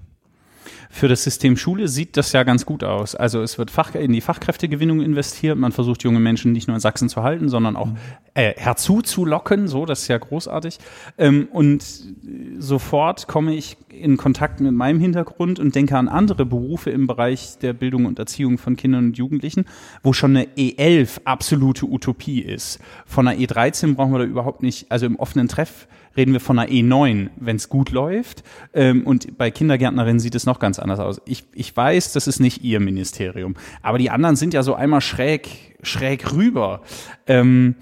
für 0.96 1.10
das 1.10 1.26
System 1.26 1.58
Schule 1.58 1.90
sieht 1.90 2.16
das 2.16 2.32
ja 2.32 2.44
ganz 2.44 2.66
gut 2.66 2.82
aus. 2.82 3.16
Also 3.16 3.42
es 3.42 3.58
wird 3.58 3.70
Fach, 3.70 3.94
in 3.96 4.14
die 4.14 4.22
Fachkräftegewinnung 4.22 5.02
investiert. 5.02 5.58
Man 5.58 5.74
versucht 5.74 6.04
junge 6.04 6.22
Menschen 6.22 6.54
nicht 6.54 6.70
nur 6.70 6.76
in 6.76 6.80
Sachsen 6.80 7.10
zu 7.10 7.22
halten, 7.22 7.50
sondern 7.50 7.76
auch 7.76 7.90
äh, 8.34 8.54
herzuzulocken. 8.56 9.68
So, 9.68 9.86
das 9.86 10.04
ist 10.04 10.08
ja 10.08 10.18
großartig. 10.18 10.78
Ähm, 11.18 11.50
und 11.52 11.84
sofort 12.60 13.28
komme 13.28 13.54
ich 13.56 13.76
in 13.90 14.16
Kontakt 14.16 14.62
mit 14.62 14.72
meinem 14.72 15.02
Hintergrund 15.02 15.60
und 15.60 15.76
denke 15.76 15.98
an 15.98 16.08
andere 16.08 16.46
Berufe 16.46 16.92
im 16.92 17.08
Bereich 17.08 17.58
der 17.58 17.74
Bildung 17.74 18.06
und 18.06 18.18
Erziehung 18.18 18.58
von 18.58 18.78
Kindern 18.78 19.08
und 19.08 19.18
Jugendlichen, 19.18 19.66
wo 20.02 20.14
schon 20.14 20.38
eine 20.38 20.46
E11 20.56 21.26
absolute 21.26 21.86
Utopie 21.88 22.40
ist. 22.40 22.80
Von 23.06 23.28
einer 23.28 23.38
E13 23.38 23.96
brauchen 23.96 24.14
wir 24.14 24.20
da 24.20 24.26
überhaupt 24.26 24.64
nicht, 24.64 24.90
also 24.90 25.08
im 25.08 25.18
offenen 25.18 25.50
Treff 25.50 25.90
reden 26.18 26.34
wir 26.34 26.40
von 26.40 26.60
einer 26.60 26.72
E9, 26.72 27.30
wenn 27.36 27.56
es 27.56 27.70
gut 27.70 27.92
läuft. 27.92 28.44
Ähm, 28.74 29.06
und 29.06 29.38
bei 29.38 29.52
Kindergärtnerinnen 29.52 30.20
sieht 30.20 30.36
es 30.36 30.46
noch 30.46 30.60
ganz 30.60 30.80
anders 30.80 31.00
aus. 31.00 31.22
Ich, 31.26 31.46
ich 31.54 31.76
weiß, 31.76 32.14
das 32.14 32.28
ist 32.28 32.40
nicht 32.40 32.64
ihr 32.64 32.80
Ministerium, 32.80 33.56
aber 33.82 33.98
die 33.98 34.10
anderen 34.10 34.36
sind 34.36 34.54
ja 34.54 34.64
so 34.64 34.76
einmal 34.76 35.02
schräg, 35.02 35.78
schräg 35.82 36.34
rüber. 36.34 36.82
Ähm, 37.28 37.76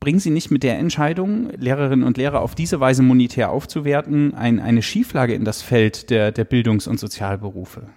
bringen 0.00 0.20
Sie 0.20 0.30
nicht 0.30 0.50
mit 0.50 0.62
der 0.62 0.78
Entscheidung, 0.78 1.50
Lehrerinnen 1.56 2.06
und 2.06 2.16
Lehrer 2.16 2.40
auf 2.40 2.54
diese 2.54 2.80
Weise 2.80 3.02
monetär 3.02 3.50
aufzuwerten, 3.50 4.34
ein, 4.34 4.60
eine 4.60 4.82
Schieflage 4.82 5.34
in 5.34 5.44
das 5.44 5.62
Feld 5.62 6.10
der, 6.10 6.32
der 6.32 6.44
Bildungs- 6.44 6.86
und 6.86 7.00
Sozialberufe? 7.00 7.88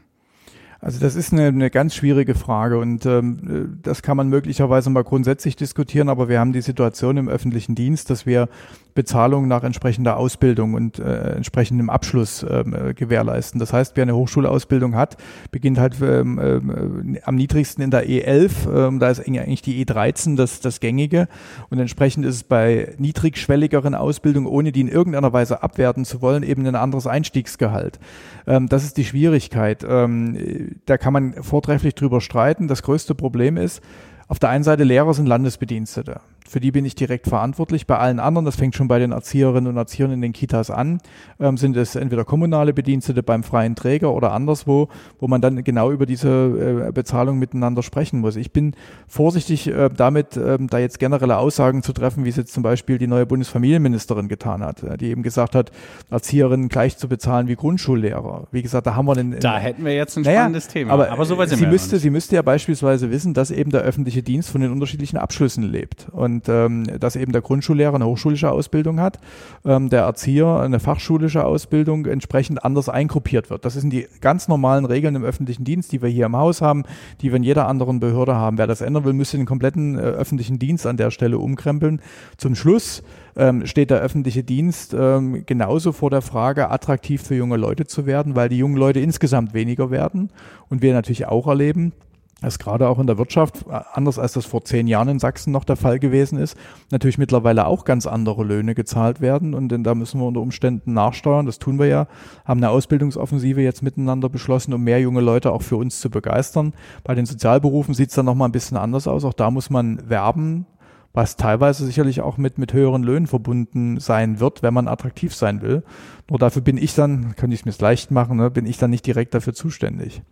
Also 0.82 1.00
das 1.00 1.16
ist 1.16 1.32
eine, 1.32 1.48
eine 1.48 1.70
ganz 1.70 1.94
schwierige 1.94 2.34
Frage 2.34 2.80
und 2.80 3.06
ähm, 3.06 3.80
das 3.84 4.02
kann 4.02 4.18
man 4.18 4.30
möglicherweise 4.30 4.90
mal 4.90 5.04
grundsätzlich 5.04 5.56
diskutieren, 5.56 6.10
aber 6.10 6.28
wir 6.28 6.40
haben 6.40 6.54
die 6.54 6.62
Situation 6.62 7.18
im 7.18 7.30
öffentlichen 7.30 7.76
Dienst, 7.76 8.10
dass 8.10 8.26
wir 8.26 8.50
Bezahlung 8.94 9.48
nach 9.48 9.64
entsprechender 9.64 10.18
Ausbildung 10.18 10.74
und 10.74 11.00
äh, 11.00 11.36
entsprechendem 11.36 11.90
Abschluss 11.90 12.46
ähm, 12.50 12.74
äh, 12.74 12.94
gewährleisten. 12.94 13.60
Das 13.60 13.74
heißt, 13.74 13.96
wer 13.96 14.04
eine 14.04 14.16
Hochschulausbildung 14.16 14.96
hat, 14.96 15.18
beginnt 15.52 15.80
halt 15.80 15.96
ähm, 16.02 16.40
äh, 16.40 17.22
am 17.24 17.36
niedrigsten 17.36 17.84
in 17.84 17.92
der 17.92 18.08
E11, 18.08 18.88
ähm, 18.88 19.00
da 19.00 19.10
ist 19.10 19.20
eigentlich 19.20 19.62
die 19.62 19.86
E13 19.86 20.36
das, 20.36 20.60
das 20.60 20.80
gängige 20.80 21.28
und 21.70 21.80
entsprechend 21.80 22.26
ist 22.26 22.36
es 22.36 22.44
bei 22.44 22.94
niedrigschwelligeren 22.98 23.96
Ausbildungen, 23.96 24.48
ohne 24.48 24.72
die 24.72 24.82
in 24.82 24.88
irgendeiner 24.88 25.34
Weise 25.34 25.64
abwerten 25.64 26.06
zu 26.06 26.22
wollen, 26.22 26.44
eben 26.44 26.66
ein 26.66 26.76
anderes 26.76 27.08
Einstiegsgehalt. 27.08 28.00
Ähm, 28.48 28.68
das 28.68 28.84
ist 28.84 28.98
die 28.98 29.06
Schwierigkeit. 29.06 29.86
Ähm, 29.88 30.76
da 30.86 30.98
kann 30.98 31.14
man 31.14 31.34
vortrefflich 31.34 31.96
drüber 31.96 32.22
streiten. 32.22 32.68
Das 32.68 32.84
größte 32.84 33.16
Problem 33.16 33.58
ist, 33.58 33.82
auf 34.28 34.40
der 34.40 34.50
einen 34.50 34.64
Seite 34.64 34.84
Lehrer 34.84 35.14
sind 35.14 35.26
Landesbedienstete. 35.26 36.22
Für 36.48 36.60
die 36.60 36.72
bin 36.72 36.84
ich 36.86 36.96
direkt 36.96 37.28
verantwortlich. 37.28 37.88
Bei 37.88 37.98
allen 37.98 38.20
anderen, 38.20 38.46
das 38.46 38.56
fängt 38.56 38.76
schon 38.76 38.88
bei 38.88 39.00
den 39.00 39.12
Erzieherinnen 39.12 39.68
und 39.68 39.78
Erziehern 39.78 40.12
in 40.12 40.22
den 40.22 40.34
Kitas 40.34 40.70
an, 40.70 41.00
ähm, 41.40 41.58
sind 41.58 41.78
es 41.78 41.96
entweder 41.96 42.26
kommunale 42.26 42.74
Bedienstete 42.74 43.24
beim 43.24 43.44
freien 43.44 43.76
Träger 43.76 44.14
oder 44.14 44.32
anderswo, 44.34 44.90
wo 45.20 45.28
man 45.28 45.42
dann 45.42 45.64
genau 45.64 45.92
über 45.92 46.06
diese 46.06 46.88
äh, 46.88 46.92
Bezahlung 46.92 47.40
miteinander 47.40 47.84
sprechen 47.84 48.20
muss. 48.20 48.36
Ich 48.36 48.52
bin 48.52 48.76
vorsichtig 49.08 49.68
äh, 49.68 49.90
damit, 49.96 50.36
äh, 50.36 50.58
da 50.60 50.80
jetzt 50.80 51.00
generelle 51.00 51.38
Aussagen 51.38 51.84
zu 51.84 51.94
treffen, 51.94 52.26
wie 52.26 52.30
es 52.30 52.36
jetzt 52.36 52.54
zum 52.54 52.64
Beispiel 52.64 52.98
die 52.98 53.08
neue 53.08 53.26
Bundesfamilienministerin 53.26 54.28
getan 54.28 54.64
hat, 54.64 54.84
die 55.00 55.08
eben 55.08 55.24
gesagt 55.24 55.56
hat, 55.56 55.72
Erzieherinnen 56.10 56.70
gleich 56.70 56.98
zu 56.98 57.08
bezahlen 57.08 57.48
wie 57.48 57.56
Grundschullehrer. 57.56 58.48
Wie 58.52 58.62
gesagt, 58.62 58.88
da 58.88 58.96
haben 58.96 59.06
wir 59.06 59.18
einen. 59.18 59.40
Da 59.40 59.58
hätten 59.58 59.86
wir 59.86 59.94
jetzt 59.94 60.18
ein 60.18 60.24
naja, 60.24 60.42
spannendes 60.42 60.68
Thema. 60.68 60.94
Aber, 60.94 61.12
aber 61.12 61.26
so 61.26 61.38
weit 61.38 61.50
sind 61.50 61.60
sie 61.60 61.66
wir 61.66 61.72
müsste, 61.72 62.00
sie 62.00 62.10
müsste 62.10 62.36
ja 62.36 62.42
beispielsweise 62.42 63.12
wissen, 63.12 63.34
dass 63.34 63.52
eben 63.52 63.72
der 63.72 63.82
öffentliche 63.82 64.24
Dienst 64.24 64.50
von 64.50 64.62
den 64.62 64.72
unterschiedlichen 64.72 65.18
Abschlüssen 65.18 65.64
lebt. 65.64 66.08
Und 66.12 66.31
und 66.32 66.50
ähm, 66.50 66.86
dass 67.00 67.16
eben 67.16 67.32
der 67.32 67.42
Grundschullehrer 67.42 67.96
eine 67.96 68.06
hochschulische 68.06 68.52
Ausbildung 68.52 69.00
hat, 69.00 69.20
ähm, 69.66 69.90
der 69.90 70.04
Erzieher 70.04 70.60
eine 70.60 70.80
fachschulische 70.80 71.46
Ausbildung 71.46 72.06
entsprechend 72.06 72.64
anders 72.64 72.90
eingruppiert 72.90 73.50
wird. 73.50 73.66
Das 73.66 73.74
sind 73.74 73.92
die 73.92 74.08
ganz 74.22 74.48
normalen 74.48 74.86
Regeln 74.86 75.16
im 75.16 75.24
öffentlichen 75.24 75.64
Dienst, 75.64 75.92
die 75.92 76.02
wir 76.02 76.10
hier 76.10 76.26
im 76.26 76.36
Haus 76.36 76.62
haben, 76.62 76.84
die 77.22 77.32
wir 77.32 77.38
in 77.38 77.44
jeder 77.44 77.68
anderen 77.68 78.00
Behörde 78.00 78.36
haben. 78.36 78.58
Wer 78.58 78.68
das 78.68 78.82
ändern 78.82 79.04
will, 79.04 79.14
müsste 79.14 79.38
den 79.38 79.46
kompletten 79.46 79.98
äh, 79.98 80.02
öffentlichen 80.02 80.58
Dienst 80.58 80.88
an 80.88 80.98
der 80.98 81.12
Stelle 81.12 81.38
umkrempeln. 81.38 82.02
Zum 82.38 82.56
Schluss 82.56 83.04
ähm, 83.36 83.66
steht 83.66 83.90
der 83.90 84.00
öffentliche 84.00 84.44
Dienst 84.44 84.96
ähm, 84.98 85.44
genauso 85.46 85.92
vor 85.92 86.10
der 86.10 86.22
Frage, 86.22 86.70
attraktiv 86.70 87.22
für 87.22 87.36
junge 87.36 87.58
Leute 87.58 87.86
zu 87.86 88.06
werden, 88.06 88.36
weil 88.36 88.50
die 88.50 88.58
jungen 88.58 88.78
Leute 88.78 89.00
insgesamt 89.00 89.54
weniger 89.54 89.92
werden 89.92 90.30
und 90.70 90.82
wir 90.82 90.94
natürlich 90.94 91.28
auch 91.28 91.48
erleben, 91.48 91.94
dass 92.42 92.60
gerade 92.60 92.90
auch 92.90 93.00
in 93.00 93.08
der 93.08 93.18
Wirtschaft, 93.18 93.66
äh, 93.70 93.80
anders 93.94 94.20
als 94.20 94.34
das 94.34 94.46
vor 94.46 94.66
zehn 94.66 94.88
Jahren 94.88 95.08
in 95.08 95.20
Sachsen 95.20 95.52
noch 95.52 95.64
der 95.64 95.78
Fall 95.78 96.00
gewesen 96.00 96.38
ist, 96.38 96.58
natürlich 96.90 97.18
mittlerweile 97.18 97.68
auch 97.68 97.86
ganz 97.86 98.08
andere 98.08 98.44
Löhne 98.44 98.76
gezahlt 98.76 99.22
werden. 99.22 99.54
Und 99.54 99.70
denn 99.70 99.84
da 99.84 99.96
müssen 99.96 100.20
wir 100.20 100.28
unter 100.28 100.42
Umständen 100.42 100.94
nachsteuern. 100.94 101.46
Das 101.46 101.60
tun 101.60 101.80
wir 101.80 101.86
ja, 101.86 102.08
haben 102.44 102.60
eine 102.60 102.72
Ausbildungsoffensive 102.72 103.62
jetzt 103.62 103.84
miteinander 103.84 104.28
beschlossen, 104.28 104.74
um 104.74 104.84
mehr 104.84 105.00
junge 105.00 105.22
Leute 105.22 105.52
auch 105.52 105.62
für 105.62 105.78
uns 105.78 106.00
zu 106.00 106.10
begeistern. 106.10 106.74
Bei 107.04 107.16
den 107.16 107.26
Sozialberufen 107.26 107.94
sieht 107.94 108.10
es 108.10 108.16
dann 108.16 108.26
nochmal 108.26 108.50
ein 108.50 108.54
bisschen 108.54 108.78
anders 108.78 109.08
aus. 109.08 109.24
Auch 109.24 109.34
da 109.34 109.52
muss 109.52 109.70
man 109.70 110.10
werben, 110.10 110.66
was 111.14 111.36
teilweise 111.36 111.86
sicherlich 111.86 112.22
auch 112.22 112.38
mit, 112.38 112.58
mit 112.58 112.74
höheren 112.74 113.04
Löhnen 113.04 113.28
verbunden 113.28 114.00
sein 114.00 114.40
wird, 114.40 114.64
wenn 114.64 114.74
man 114.74 114.88
attraktiv 114.88 115.36
sein 115.36 115.62
will. 115.62 115.84
Nur 116.30 116.40
dafür 116.40 116.62
bin 116.62 116.78
ich 116.78 116.96
dann, 116.96 117.36
kann 117.36 117.52
ich 117.52 117.60
es 117.60 117.66
mir 117.66 117.86
leicht 117.86 118.12
machen, 118.12 118.38
ne, 118.38 118.50
bin 118.50 118.66
ich 118.66 118.78
dann 118.78 118.90
nicht 118.90 119.06
direkt 119.06 119.34
dafür 119.34 119.54
zuständig. 119.54 120.24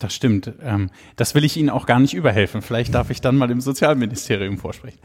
Das 0.00 0.14
stimmt. 0.14 0.52
Ähm, 0.62 0.90
das 1.16 1.34
will 1.34 1.44
ich 1.44 1.56
Ihnen 1.56 1.70
auch 1.70 1.86
gar 1.86 2.00
nicht 2.00 2.14
überhelfen. 2.14 2.62
Vielleicht 2.62 2.94
darf 2.94 3.10
ich 3.10 3.20
dann 3.20 3.36
mal 3.36 3.50
im 3.50 3.60
Sozialministerium 3.60 4.58
vorsprechen. 4.58 4.98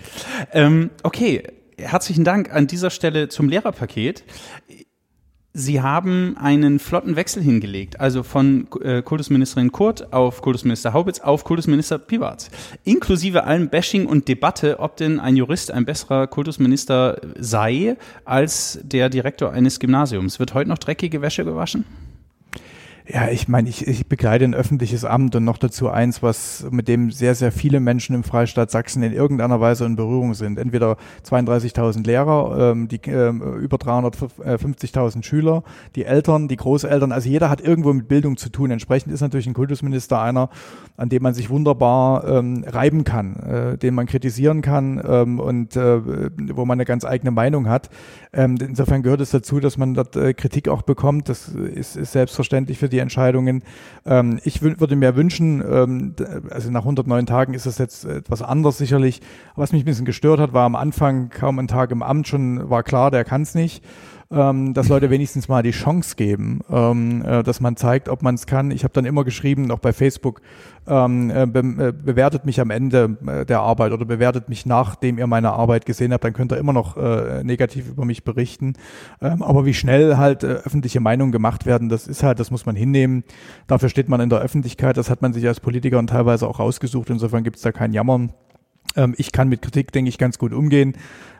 Ähm, 0.53 0.89
okay, 1.03 1.43
herzlichen 1.77 2.23
Dank 2.23 2.51
an 2.51 2.65
dieser 2.65 2.89
Stelle 2.89 3.27
zum 3.27 3.49
Lehrerpaket. 3.49 4.23
Sie 5.57 5.81
haben 5.81 6.35
einen 6.37 6.79
flotten 6.79 7.15
Wechsel 7.15 7.41
hingelegt, 7.41 7.99
also 8.01 8.23
von 8.23 8.67
äh, 8.81 9.01
Kultusministerin 9.01 9.71
Kurt 9.71 10.11
auf 10.11 10.41
Kultusminister 10.41 10.91
Haubitz 10.91 11.21
auf 11.21 11.45
Kultusminister 11.45 11.97
Piwarz. 11.97 12.49
Inklusive 12.83 13.45
allem 13.45 13.69
Bashing 13.69 14.05
und 14.05 14.27
Debatte, 14.27 14.79
ob 14.79 14.97
denn 14.97 15.19
ein 15.19 15.37
Jurist 15.37 15.71
ein 15.71 15.85
besserer 15.85 16.27
Kultusminister 16.27 17.21
sei 17.39 17.95
als 18.25 18.79
der 18.83 19.09
Direktor 19.09 19.51
eines 19.51 19.79
Gymnasiums. 19.79 20.39
Wird 20.39 20.53
heute 20.53 20.69
noch 20.69 20.77
dreckige 20.77 21.21
Wäsche 21.21 21.45
gewaschen? 21.45 21.85
Ja, 23.07 23.29
ich 23.29 23.47
meine, 23.47 23.69
ich, 23.69 23.87
ich 23.87 24.07
begleite 24.07 24.45
ein 24.45 24.55
öffentliches 24.55 25.05
Amt 25.05 25.35
und 25.35 25.43
noch 25.43 25.59
dazu 25.59 25.89
eins, 25.89 26.23
was 26.23 26.65
mit 26.71 26.87
dem 26.87 27.11
sehr, 27.11 27.35
sehr 27.35 27.51
viele 27.51 27.79
Menschen 27.79 28.15
im 28.15 28.23
Freistaat 28.23 28.71
Sachsen 28.71 29.03
in 29.03 29.13
irgendeiner 29.13 29.61
Weise 29.61 29.85
in 29.85 29.95
Berührung 29.95 30.33
sind. 30.33 30.57
Entweder 30.57 30.97
32.000 31.23 32.03
Lehrer, 32.03 32.71
ähm, 32.71 32.87
die 32.87 32.99
ähm, 33.05 33.41
über 33.59 33.77
350.000 33.77 35.23
Schüler, 35.23 35.63
die 35.95 36.05
Eltern, 36.05 36.47
die 36.47 36.55
Großeltern. 36.55 37.11
Also 37.11 37.29
jeder 37.29 37.51
hat 37.51 37.61
irgendwo 37.61 37.93
mit 37.93 38.07
Bildung 38.07 38.37
zu 38.37 38.49
tun. 38.49 38.71
Entsprechend 38.71 39.13
ist 39.13 39.21
natürlich 39.21 39.45
ein 39.45 39.53
Kultusminister 39.53 40.19
einer, 40.19 40.49
an 40.97 41.09
dem 41.09 41.21
man 41.21 41.35
sich 41.35 41.51
wunderbar 41.51 42.27
ähm, 42.27 42.65
reiben 42.67 43.03
kann, 43.03 43.35
äh, 43.35 43.77
den 43.77 43.93
man 43.93 44.07
kritisieren 44.07 44.63
kann 44.63 44.99
ähm, 45.07 45.39
und 45.39 45.75
äh, 45.75 46.01
wo 46.55 46.65
man 46.65 46.77
eine 46.77 46.85
ganz 46.85 47.05
eigene 47.05 47.29
Meinung 47.29 47.69
hat. 47.69 47.91
Ähm, 48.33 48.57
insofern 48.59 49.03
gehört 49.03 49.21
es 49.21 49.29
dazu, 49.29 49.59
dass 49.59 49.77
man 49.77 49.93
dort 49.93 50.15
äh, 50.15 50.33
Kritik 50.33 50.69
auch 50.69 50.81
bekommt. 50.81 51.29
Das 51.29 51.49
ist, 51.49 51.95
ist 51.97 52.11
selbstverständlich 52.13 52.79
für 52.79 52.89
die 52.95 52.99
Entscheidungen. 52.99 53.63
Ähm, 54.05 54.39
ich 54.43 54.61
würde 54.61 54.95
mir 54.95 55.15
wünschen, 55.15 55.61
ähm, 55.61 56.15
also 56.49 56.71
nach 56.71 56.81
109 56.81 57.25
Tagen 57.25 57.53
ist 57.53 57.65
das 57.65 57.77
jetzt 57.77 58.05
etwas 58.05 58.41
anders 58.41 58.77
sicherlich. 58.77 59.21
Was 59.55 59.73
mich 59.73 59.83
ein 59.83 59.85
bisschen 59.85 60.05
gestört 60.05 60.39
hat, 60.39 60.53
war 60.53 60.65
am 60.65 60.75
Anfang 60.75 61.29
kaum 61.29 61.59
ein 61.59 61.67
Tag 61.67 61.91
im 61.91 62.01
Amt 62.01 62.27
schon 62.27 62.69
war 62.69 62.83
klar, 62.83 63.11
der 63.11 63.25
kann 63.25 63.41
es 63.41 63.55
nicht 63.55 63.83
ähm, 64.31 64.73
dass 64.73 64.89
Leute 64.89 65.09
wenigstens 65.09 65.47
mal 65.47 65.61
die 65.61 65.71
Chance 65.71 66.15
geben, 66.15 66.61
ähm, 66.69 67.23
äh, 67.23 67.43
dass 67.43 67.61
man 67.61 67.77
zeigt, 67.77 68.09
ob 68.09 68.23
man 68.23 68.35
es 68.35 68.47
kann. 68.47 68.71
Ich 68.71 68.83
habe 68.83 68.93
dann 68.93 69.05
immer 69.05 69.23
geschrieben, 69.23 69.69
auch 69.71 69.79
bei 69.79 69.93
Facebook, 69.93 70.41
ähm, 70.87 71.29
äh, 71.29 71.45
be 71.45 71.59
äh, 71.59 71.91
bewertet 71.91 72.45
mich 72.45 72.59
am 72.59 72.69
Ende 72.69 73.17
äh, 73.25 73.45
der 73.45 73.61
Arbeit 73.61 73.91
oder 73.91 74.05
bewertet 74.05 74.49
mich 74.49 74.65
nachdem 74.65 75.17
ihr 75.17 75.27
meine 75.27 75.51
Arbeit 75.51 75.85
gesehen 75.85 76.11
habt, 76.11 76.23
dann 76.23 76.33
könnt 76.33 76.51
ihr 76.51 76.57
immer 76.57 76.73
noch 76.73 76.97
äh, 76.97 77.43
negativ 77.43 77.89
über 77.89 78.05
mich 78.05 78.23
berichten. 78.23 78.73
Ähm, 79.21 79.43
aber 79.43 79.65
wie 79.65 79.73
schnell 79.73 80.17
halt 80.17 80.43
öffentliche 80.43 80.99
Meinungen 80.99 81.31
gemacht 81.31 81.65
werden, 81.65 81.89
das 81.89 82.07
ist 82.07 82.23
halt, 82.23 82.39
das 82.39 82.51
muss 82.51 82.65
man 82.65 82.75
hinnehmen. 82.75 83.23
Dafür 83.67 83.89
steht 83.89 84.09
man 84.09 84.21
in 84.21 84.29
der 84.29 84.39
Öffentlichkeit, 84.39 84.97
das 84.97 85.09
hat 85.09 85.21
man 85.21 85.33
sich 85.33 85.47
als 85.47 85.59
Politiker 85.59 85.99
und 85.99 86.07
teilweise 86.07 86.47
auch 86.47 86.59
rausgesucht. 86.59 87.09
Insofern 87.09 87.43
gibt 87.43 87.57
es 87.57 87.61
da 87.61 87.71
kein 87.71 87.93
Jammern. 87.93 88.33
Ähm, 88.95 89.15
ich 89.17 89.31
kann 89.31 89.49
mit 89.49 89.61
Kritik, 89.61 89.91
denke 89.91 90.09
ich, 90.09 90.17
ganz 90.17 90.37
gut 90.37 90.53
umgehen. 90.53 90.93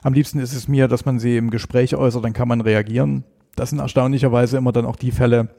Am 0.06 0.14
liebsten 0.14 0.38
ist 0.38 0.54
es 0.54 0.68
mir, 0.68 0.88
dass 0.88 1.06
man 1.06 1.18
sie 1.18 1.36
im 1.36 1.50
Gespräch 1.50 1.96
äußert, 1.96 2.24
dann 2.24 2.34
kann 2.34 2.48
man 2.48 2.62
reagieren. 2.62 3.24
Das 3.56 3.72
sind 3.72 3.80
erstaunlicherweise 3.80 4.56
immer 4.56 4.72
dann 4.72 4.86
auch 4.86 4.98
die 4.98 5.10
Fälle, 5.10 5.50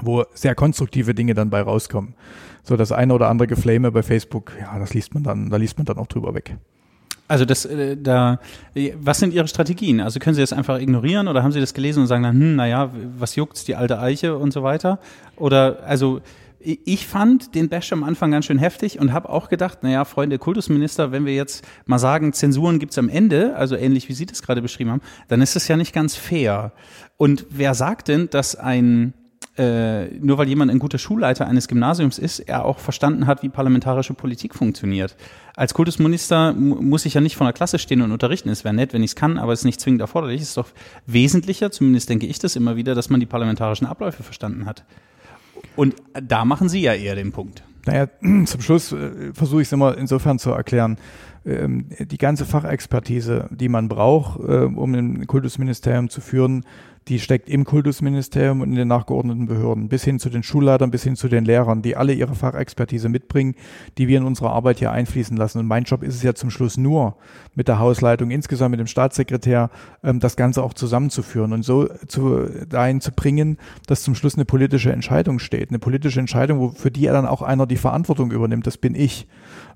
wo 0.00 0.24
sehr 0.32 0.54
konstruktive 0.54 1.14
Dinge 1.14 1.34
dann 1.34 1.50
bei 1.50 1.60
rauskommen. 1.60 2.14
So 2.62 2.78
das 2.78 2.92
eine 2.92 3.12
oder 3.12 3.28
andere 3.28 3.46
Geflame 3.46 3.92
bei 3.92 4.02
Facebook, 4.02 4.52
ja, 4.58 4.78
das 4.78 4.94
liest 4.94 5.12
man 5.12 5.22
dann, 5.22 5.50
da 5.50 5.58
liest 5.58 5.76
man 5.76 5.84
dann 5.84 5.98
auch 5.98 6.06
drüber 6.06 6.34
weg. 6.34 6.56
Also 7.28 7.44
das, 7.44 7.66
äh, 7.66 7.98
da, 7.98 8.40
was 9.02 9.18
sind 9.18 9.34
Ihre 9.34 9.48
Strategien? 9.48 10.00
Also 10.00 10.18
können 10.18 10.34
Sie 10.34 10.40
das 10.40 10.54
einfach 10.54 10.80
ignorieren 10.80 11.28
oder 11.28 11.42
haben 11.42 11.52
Sie 11.52 11.60
das 11.60 11.74
gelesen 11.74 12.00
und 12.00 12.06
sagen 12.06 12.22
dann, 12.22 12.40
hm, 12.40 12.56
naja, 12.56 12.90
was 13.18 13.36
juckt's, 13.36 13.66
die 13.66 13.76
alte 13.76 13.98
Eiche 13.98 14.38
und 14.38 14.50
so 14.50 14.62
weiter? 14.62 14.98
Oder, 15.36 15.80
also, 15.84 16.22
ich 16.64 17.06
fand 17.06 17.54
den 17.54 17.68
Bash 17.68 17.92
am 17.92 18.04
Anfang 18.04 18.30
ganz 18.30 18.46
schön 18.46 18.58
heftig 18.58 18.98
und 18.98 19.12
habe 19.12 19.28
auch 19.28 19.48
gedacht, 19.48 19.82
naja, 19.82 20.04
Freunde, 20.04 20.38
Kultusminister, 20.38 21.12
wenn 21.12 21.26
wir 21.26 21.34
jetzt 21.34 21.64
mal 21.86 21.98
sagen, 21.98 22.32
Zensuren 22.32 22.78
gibt's 22.78 22.98
am 22.98 23.08
Ende, 23.08 23.56
also 23.56 23.76
ähnlich 23.76 24.08
wie 24.08 24.14
Sie 24.14 24.26
das 24.26 24.42
gerade 24.42 24.62
beschrieben 24.62 24.90
haben, 24.90 25.02
dann 25.28 25.42
ist 25.42 25.56
es 25.56 25.68
ja 25.68 25.76
nicht 25.76 25.92
ganz 25.92 26.16
fair. 26.16 26.72
Und 27.16 27.46
wer 27.50 27.74
sagt 27.74 28.08
denn, 28.08 28.30
dass 28.30 28.56
ein 28.56 29.14
äh, 29.56 30.06
nur 30.18 30.38
weil 30.38 30.48
jemand 30.48 30.70
ein 30.72 30.80
guter 30.80 30.98
Schulleiter 30.98 31.46
eines 31.46 31.68
Gymnasiums 31.68 32.18
ist, 32.18 32.40
er 32.40 32.64
auch 32.64 32.80
verstanden 32.80 33.28
hat, 33.28 33.44
wie 33.44 33.48
parlamentarische 33.48 34.12
Politik 34.12 34.52
funktioniert. 34.52 35.16
Als 35.54 35.74
Kultusminister 35.74 36.52
muss 36.54 37.06
ich 37.06 37.14
ja 37.14 37.20
nicht 37.20 37.36
vor 37.36 37.46
der 37.46 37.54
Klasse 37.54 37.78
stehen 37.78 38.02
und 38.02 38.10
unterrichten. 38.10 38.48
Es 38.48 38.64
wäre 38.64 38.74
nett, 38.74 38.92
wenn 38.92 39.04
ich 39.04 39.12
es 39.12 39.16
kann, 39.16 39.38
aber 39.38 39.52
es 39.52 39.60
ist 39.60 39.64
nicht 39.64 39.80
zwingend 39.80 40.00
erforderlich. 40.00 40.42
Es 40.42 40.48
ist 40.48 40.56
doch 40.56 40.70
wesentlicher, 41.06 41.70
zumindest 41.70 42.08
denke 42.08 42.26
ich 42.26 42.40
das 42.40 42.56
immer 42.56 42.74
wieder, 42.74 42.96
dass 42.96 43.10
man 43.10 43.20
die 43.20 43.26
parlamentarischen 43.26 43.86
Abläufe 43.86 44.24
verstanden 44.24 44.66
hat. 44.66 44.84
Und 45.76 45.96
da 46.20 46.44
machen 46.44 46.68
Sie 46.68 46.80
ja 46.80 46.94
eher 46.94 47.14
den 47.14 47.32
Punkt. 47.32 47.62
Naja, 47.86 48.08
zum 48.46 48.60
Schluss 48.60 48.92
äh, 48.92 49.32
versuche 49.32 49.62
ich 49.62 49.68
es 49.68 49.72
immer 49.72 49.96
insofern 49.96 50.38
zu 50.38 50.50
erklären. 50.50 50.98
Ähm, 51.46 51.86
die 51.98 52.18
ganze 52.18 52.46
Fachexpertise, 52.46 53.48
die 53.50 53.68
man 53.68 53.88
braucht, 53.88 54.40
äh, 54.40 54.64
um 54.64 54.94
ein 54.94 55.26
Kultusministerium 55.26 56.08
zu 56.08 56.20
führen, 56.20 56.64
die 57.08 57.18
steckt 57.18 57.48
im 57.48 57.64
Kultusministerium 57.64 58.62
und 58.62 58.70
in 58.70 58.76
den 58.76 58.88
nachgeordneten 58.88 59.46
Behörden, 59.46 59.88
bis 59.88 60.04
hin 60.04 60.18
zu 60.18 60.30
den 60.30 60.42
Schulleitern, 60.42 60.90
bis 60.90 61.02
hin 61.02 61.16
zu 61.16 61.28
den 61.28 61.44
Lehrern, 61.44 61.82
die 61.82 61.96
alle 61.96 62.14
ihre 62.14 62.34
Fachexpertise 62.34 63.08
mitbringen, 63.08 63.54
die 63.98 64.08
wir 64.08 64.18
in 64.18 64.24
unsere 64.24 64.50
Arbeit 64.50 64.78
hier 64.78 64.90
einfließen 64.90 65.36
lassen. 65.36 65.58
Und 65.58 65.66
mein 65.66 65.84
Job 65.84 66.02
ist 66.02 66.14
es 66.14 66.22
ja 66.22 66.34
zum 66.34 66.50
Schluss 66.50 66.76
nur, 66.76 67.16
mit 67.54 67.68
der 67.68 67.78
Hausleitung, 67.78 68.30
insgesamt 68.30 68.70
mit 68.70 68.80
dem 68.80 68.86
Staatssekretär, 68.86 69.70
ähm, 70.02 70.18
das 70.20 70.36
Ganze 70.36 70.62
auch 70.62 70.72
zusammenzuführen 70.72 71.52
und 71.52 71.62
so 71.62 71.88
zu, 72.08 72.48
dahin 72.68 73.00
zu 73.00 73.12
bringen, 73.12 73.58
dass 73.86 74.02
zum 74.02 74.14
Schluss 74.14 74.34
eine 74.34 74.44
politische 74.44 74.92
Entscheidung 74.92 75.38
steht. 75.38 75.68
Eine 75.68 75.78
politische 75.78 76.20
Entscheidung, 76.20 76.74
für 76.74 76.90
die 76.90 77.04
dann 77.04 77.26
auch 77.26 77.42
einer 77.42 77.66
die 77.66 77.76
Verantwortung 77.76 78.30
übernimmt. 78.30 78.66
Das 78.66 78.78
bin 78.78 78.94
ich. 78.94 79.26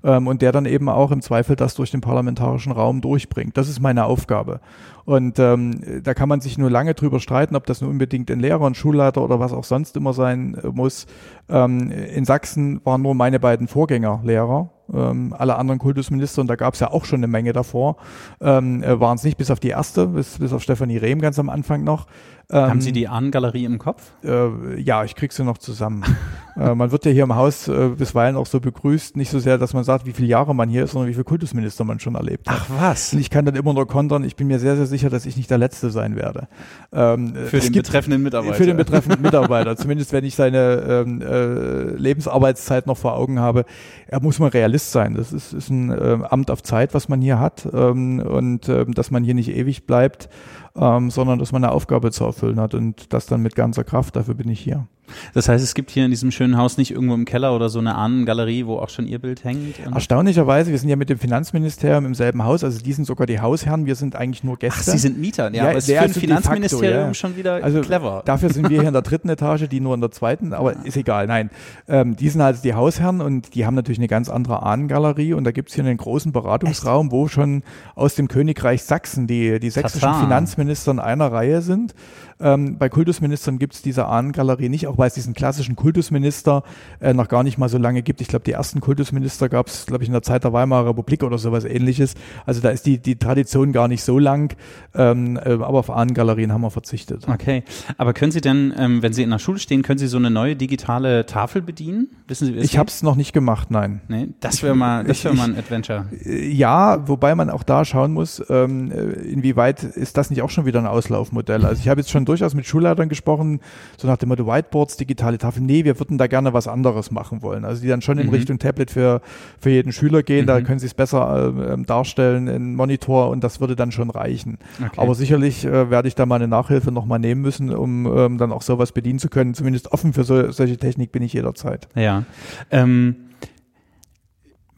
Ähm, 0.03 0.27
und 0.27 0.41
der 0.41 0.51
dann 0.51 0.65
eben 0.65 0.89
auch 0.89 1.11
im 1.11 1.21
Zweifel 1.21 1.55
das 1.55 1.75
durch 1.75 1.91
den 1.91 2.01
parlamentarischen 2.01 2.71
Raum 2.71 3.01
durchbringt. 3.01 3.57
Das 3.57 3.67
ist 3.67 3.79
meine 3.79 4.05
Aufgabe. 4.05 4.61
Und 5.05 5.39
ähm, 5.39 6.03
da 6.03 6.13
kann 6.13 6.29
man 6.29 6.39
sich 6.39 6.57
nur 6.57 6.69
lange 6.69 6.93
drüber 6.93 7.19
streiten, 7.19 7.55
ob 7.55 7.65
das 7.65 7.81
nur 7.81 7.89
unbedingt 7.89 8.29
ein 8.29 8.39
Lehrer, 8.39 8.65
ein 8.65 8.75
Schulleiter 8.75 9.23
oder 9.23 9.39
was 9.39 9.53
auch 9.53 9.63
sonst 9.63 9.97
immer 9.97 10.13
sein 10.13 10.55
äh, 10.55 10.67
muss. 10.67 11.07
Ähm, 11.49 11.91
in 11.91 12.25
Sachsen 12.25 12.81
waren 12.83 13.01
nur 13.01 13.15
meine 13.15 13.39
beiden 13.39 13.67
Vorgänger 13.67 14.21
Lehrer. 14.23 14.69
Ähm, 14.91 15.35
alle 15.37 15.55
anderen 15.55 15.79
Kultusminister, 15.79 16.41
und 16.41 16.47
da 16.47 16.55
gab 16.55 16.73
es 16.73 16.79
ja 16.79 16.91
auch 16.91 17.05
schon 17.05 17.19
eine 17.19 17.27
Menge 17.27 17.53
davor, 17.53 17.97
ähm, 18.41 18.81
äh, 18.81 18.99
waren 18.99 19.17
es 19.17 19.23
nicht, 19.23 19.37
bis 19.37 19.51
auf 19.51 19.59
die 19.59 19.69
erste, 19.69 20.07
bis, 20.07 20.39
bis 20.39 20.51
auf 20.51 20.63
Stefanie 20.63 20.97
Rehm 20.97 21.21
ganz 21.21 21.37
am 21.37 21.49
Anfang 21.49 21.83
noch. 21.83 22.07
Ähm, 22.51 22.61
Haben 22.61 22.81
Sie 22.81 22.91
die 22.91 23.07
Ahnengalerie 23.07 23.65
im 23.65 23.77
Kopf? 23.77 24.01
Äh, 24.23 24.81
ja, 24.81 25.03
ich 25.03 25.13
krieg 25.13 25.31
sie 25.31 25.43
noch 25.43 25.59
zusammen. 25.59 26.03
äh, 26.59 26.73
man 26.73 26.91
wird 26.91 27.05
ja 27.05 27.11
hier 27.11 27.23
im 27.23 27.35
Haus 27.35 27.67
äh, 27.67 27.89
bisweilen 27.89 28.35
auch 28.35 28.47
so 28.47 28.59
begrüßt, 28.59 29.15
nicht 29.17 29.29
so 29.29 29.37
sehr, 29.37 29.59
dass 29.59 29.75
man 29.75 29.83
sagt, 29.83 30.07
wie 30.07 30.13
viele 30.13 30.27
Jahre 30.27 30.55
man 30.55 30.67
hier 30.67 30.85
ist, 30.85 30.93
sondern 30.93 31.09
wie 31.09 31.13
viele 31.13 31.25
Kultusminister 31.25 31.83
man 31.83 31.99
schon 31.99 32.15
erlebt 32.15 32.49
hat. 32.49 32.57
Ach 32.59 32.69
was? 32.79 33.13
Und 33.13 33.19
ich 33.19 33.29
kann 33.29 33.45
dann 33.45 33.53
immer 33.53 33.75
nur 33.75 33.87
kontern, 33.87 34.23
ich 34.23 34.35
bin 34.35 34.47
mir 34.47 34.57
sehr, 34.57 34.75
sehr 34.75 34.87
sicher, 34.87 35.11
dass 35.11 35.27
ich 35.27 35.37
nicht 35.37 35.51
der 35.51 35.59
Letzte 35.59 35.91
sein 35.91 36.15
werde. 36.15 36.47
Ähm, 36.91 37.35
für 37.35 37.59
den 37.59 37.71
betreffenden 37.71 38.23
Mitarbeiter. 38.23 38.55
Für 38.55 38.65
den 38.65 38.77
betreffenden 38.77 39.21
Mitarbeiter, 39.21 39.75
zumindest 39.77 40.11
wenn 40.11 40.23
ich 40.23 40.33
seine 40.33 41.05
ähm, 41.05 41.21
äh, 41.39 41.95
Lebensarbeitszeit 41.95 42.87
noch 42.87 42.97
vor 42.97 43.15
Augen 43.15 43.39
habe. 43.39 43.65
Er 44.07 44.21
muss 44.21 44.39
mal 44.39 44.49
Realist 44.49 44.91
sein. 44.91 45.15
Das 45.15 45.33
ist, 45.33 45.53
ist 45.53 45.69
ein 45.69 45.91
äh, 45.91 46.19
Amt 46.29 46.51
auf 46.51 46.63
Zeit, 46.63 46.93
was 46.93 47.09
man 47.09 47.21
hier 47.21 47.39
hat 47.39 47.67
ähm, 47.73 48.19
und 48.19 48.67
äh, 48.69 48.85
dass 48.85 49.11
man 49.11 49.23
hier 49.23 49.33
nicht 49.33 49.49
ewig 49.49 49.85
bleibt 49.85 50.29
ähm, 50.75 51.11
sondern 51.11 51.39
dass 51.39 51.51
man 51.51 51.63
eine 51.63 51.73
Aufgabe 51.73 52.11
zu 52.11 52.25
erfüllen 52.25 52.59
hat 52.59 52.73
und 52.73 53.13
das 53.13 53.25
dann 53.25 53.41
mit 53.41 53.55
ganzer 53.55 53.83
Kraft. 53.83 54.15
Dafür 54.15 54.35
bin 54.35 54.49
ich 54.49 54.59
hier. 54.59 54.87
Das 55.33 55.49
heißt, 55.49 55.63
es 55.63 55.73
gibt 55.73 55.91
hier 55.91 56.05
in 56.05 56.11
diesem 56.11 56.31
schönen 56.31 56.57
Haus 56.57 56.77
nicht 56.77 56.91
irgendwo 56.91 57.15
im 57.15 57.25
Keller 57.25 57.55
oder 57.55 57.69
so 57.69 57.79
eine 57.79 57.95
Ahnengalerie, 57.95 58.65
wo 58.65 58.77
auch 58.77 58.89
schon 58.89 59.07
Ihr 59.07 59.19
Bild 59.19 59.43
hängt? 59.43 59.79
Erstaunlicherweise, 59.93 60.71
wir 60.71 60.77
sind 60.77 60.89
ja 60.89 60.95
mit 60.95 61.09
dem 61.09 61.19
Finanzministerium 61.19 62.05
im 62.05 62.15
selben 62.15 62.43
Haus, 62.43 62.63
also 62.63 62.79
die 62.79 62.93
sind 62.93 63.05
sogar 63.05 63.27
die 63.27 63.39
Hausherren, 63.39 63.85
wir 63.85 63.95
sind 63.95 64.15
eigentlich 64.15 64.43
nur 64.43 64.57
Gäste. 64.57 64.81
Ach, 64.85 64.91
Sie 64.91 64.97
sind 64.97 65.19
Mieter, 65.19 65.49
ja, 65.49 65.63
ja 65.63 65.69
aber 65.69 65.77
es 65.77 65.87
ist 65.87 65.95
für 65.95 66.01
ein 66.01 66.13
Finanzministerium 66.13 66.93
facto, 66.93 67.07
ja. 67.07 67.13
schon 67.13 67.35
wieder 67.37 67.63
also 67.63 67.81
clever. 67.81 68.21
Dafür 68.25 68.49
sind 68.49 68.69
wir 68.69 68.79
hier 68.79 68.87
in 68.87 68.93
der 68.93 69.01
dritten 69.01 69.29
Etage, 69.29 69.67
die 69.67 69.79
nur 69.79 69.95
in 69.95 70.01
der 70.01 70.11
zweiten, 70.11 70.53
aber 70.53 70.73
ja. 70.73 70.81
ist 70.83 70.97
egal, 70.97 71.27
nein. 71.27 71.49
Ähm, 71.87 72.15
die 72.15 72.29
sind 72.29 72.41
halt 72.41 72.63
die 72.63 72.73
Hausherren 72.73 73.21
und 73.21 73.55
die 73.55 73.65
haben 73.65 73.75
natürlich 73.75 73.99
eine 73.99 74.07
ganz 74.07 74.29
andere 74.29 74.63
Ahnengalerie 74.63 75.33
und 75.33 75.43
da 75.43 75.51
gibt 75.51 75.69
es 75.69 75.75
hier 75.75 75.83
einen 75.83 75.97
großen 75.97 76.31
Beratungsraum, 76.31 77.07
Echt? 77.07 77.11
wo 77.11 77.27
schon 77.27 77.63
aus 77.95 78.15
dem 78.15 78.27
Königreich 78.27 78.83
Sachsen 78.83 79.27
die, 79.27 79.59
die 79.59 79.69
sächsischen. 79.69 80.09
Finanzminister 80.19 80.91
in 80.91 80.99
einer 80.99 81.31
Reihe 81.31 81.61
sind. 81.61 81.93
Ähm, 82.41 82.77
bei 82.77 82.87
Kultusministern 82.87 83.59
gibt 83.59 83.73
es 83.73 83.81
diese 83.81 84.05
Ahnengalerie 84.05 84.69
nicht, 84.69 84.87
auch 84.87 84.97
weil 84.97 85.07
es 85.07 85.13
diesen 85.13 85.33
klassischen 85.33 85.75
Kultusminister 85.75 86.63
äh, 87.01 87.13
noch 87.13 87.27
gar 87.27 87.43
nicht 87.43 87.57
mal 87.57 87.67
so 87.67 87.77
lange 87.77 88.01
gibt. 88.01 88.21
Ich 88.21 88.29
glaube, 88.29 88.45
die 88.45 88.53
ersten 88.53 88.79
Kultusminister 88.79 89.49
gab 89.49 89.67
es, 89.67 89.85
glaube 89.85 90.03
ich, 90.03 90.09
in 90.09 90.13
der 90.13 90.21
Zeit 90.21 90.45
der 90.45 90.53
Weimarer 90.53 90.89
Republik 90.89 91.23
oder 91.23 91.37
sowas 91.37 91.65
ähnliches. 91.65 92.13
Also 92.45 92.61
da 92.61 92.69
ist 92.69 92.85
die, 92.85 92.97
die 92.97 93.17
Tradition 93.17 93.73
gar 93.73 93.89
nicht 93.89 94.03
so 94.03 94.19
lang, 94.19 94.55
ähm, 94.95 95.35
äh, 95.35 95.51
aber 95.51 95.79
auf 95.79 95.89
Ahnengalerien 95.89 96.53
haben 96.53 96.61
wir 96.61 96.71
verzichtet. 96.71 97.27
Okay, 97.27 97.63
aber 97.97 98.13
können 98.13 98.31
Sie 98.31 98.39
denn, 98.39 98.73
ähm, 98.77 99.01
wenn 99.01 99.11
Sie 99.11 99.23
in 99.23 99.31
der 99.31 99.39
Schule 99.39 99.59
stehen, 99.59 99.81
können 99.81 99.99
Sie 99.99 100.07
so 100.07 100.17
eine 100.17 100.29
neue 100.29 100.55
digitale 100.55 101.25
Tafel 101.25 101.61
bedienen? 101.61 102.07
Wissen 102.29 102.47
Sie, 102.47 102.53
ich 102.53 102.77
habe 102.77 102.87
es 102.87 103.03
noch 103.03 103.17
nicht 103.17 103.33
gemacht, 103.33 103.69
nein. 103.69 103.99
Nee, 104.07 104.29
das 104.39 104.63
wäre 104.63 104.75
mal, 104.75 105.03
das 105.03 105.25
wäre 105.25 105.35
mal 105.35 105.49
ein 105.49 105.57
Adventure. 105.57 106.05
Äh, 106.23 106.47
ja, 106.47 107.05
wobei 107.05 107.35
man 107.35 107.49
auch 107.49 107.63
da 107.63 107.83
schauen 107.83 108.13
muss, 108.13 108.41
ähm, 108.49 108.91
äh, 108.91 109.11
inwieweit 109.29 109.83
ist 109.83 110.15
das 110.15 110.29
nicht 110.29 110.41
auch 110.41 110.49
schon 110.49 110.65
wieder 110.65 110.79
ein 110.79 110.87
Auslaufmodell. 110.87 111.65
Also 111.65 111.81
ich 111.81 111.89
habe 111.89 111.99
jetzt 111.99 112.11
schon 112.11 112.28
durchaus 112.29 112.53
mit 112.53 112.65
Schulleitern 112.65 113.09
gesprochen, 113.09 113.59
so 113.97 114.07
nach 114.07 114.17
dem 114.17 114.29
Motto 114.29 114.45
Whiteboard 114.45 114.69
Whiteboards, 114.69 114.97
digitale 114.97 115.37
Tafeln. 115.37 115.65
Nee, 115.65 115.83
wir 115.83 115.99
würden 115.99 116.17
da 116.17 116.27
gerne 116.27 116.53
was 116.53 116.67
anderes 116.67 117.11
machen 117.11 117.41
wollen. 117.41 117.65
Also 117.65 117.81
die 117.81 117.87
dann 117.87 118.01
schon 118.01 118.17
in 118.17 118.27
mhm. 118.27 118.33
Richtung 118.33 118.59
Tablet 118.59 118.91
für, 118.91 119.21
für 119.59 119.69
jeden 119.69 119.91
Schüler 119.91 120.23
gehen. 120.23 120.43
Mhm. 120.43 120.47
Da 120.47 120.61
können 120.61 120.79
sie 120.79 120.85
es 120.85 120.93
besser 120.93 121.53
äh, 121.57 121.73
ähm, 121.73 121.85
darstellen 121.85 122.47
in 122.47 122.75
Monitor 122.75 123.29
und 123.29 123.43
das 123.43 123.59
würde 123.59 123.75
dann 123.75 123.91
schon 123.91 124.09
reichen. 124.09 124.57
Okay. 124.79 124.89
Aber 124.97 125.15
sicherlich 125.15 125.65
äh, 125.65 125.89
werde 125.89 126.07
ich 126.07 126.15
da 126.15 126.25
mal 126.25 126.35
eine 126.35 126.47
Nachhilfe 126.47 126.91
nochmal 126.91 127.19
nehmen 127.19 127.41
müssen, 127.41 127.73
um 127.73 128.05
ähm, 128.05 128.37
dann 128.37 128.51
auch 128.51 128.61
sowas 128.61 128.91
bedienen 128.91 129.19
zu 129.19 129.29
können. 129.29 129.53
Zumindest 129.53 129.91
offen 129.91 130.13
für 130.13 130.23
so, 130.23 130.51
solche 130.51 130.77
Technik 130.77 131.11
bin 131.11 131.23
ich 131.23 131.33
jederzeit. 131.33 131.87
Ja. 131.95 132.23
Ähm 132.71 133.28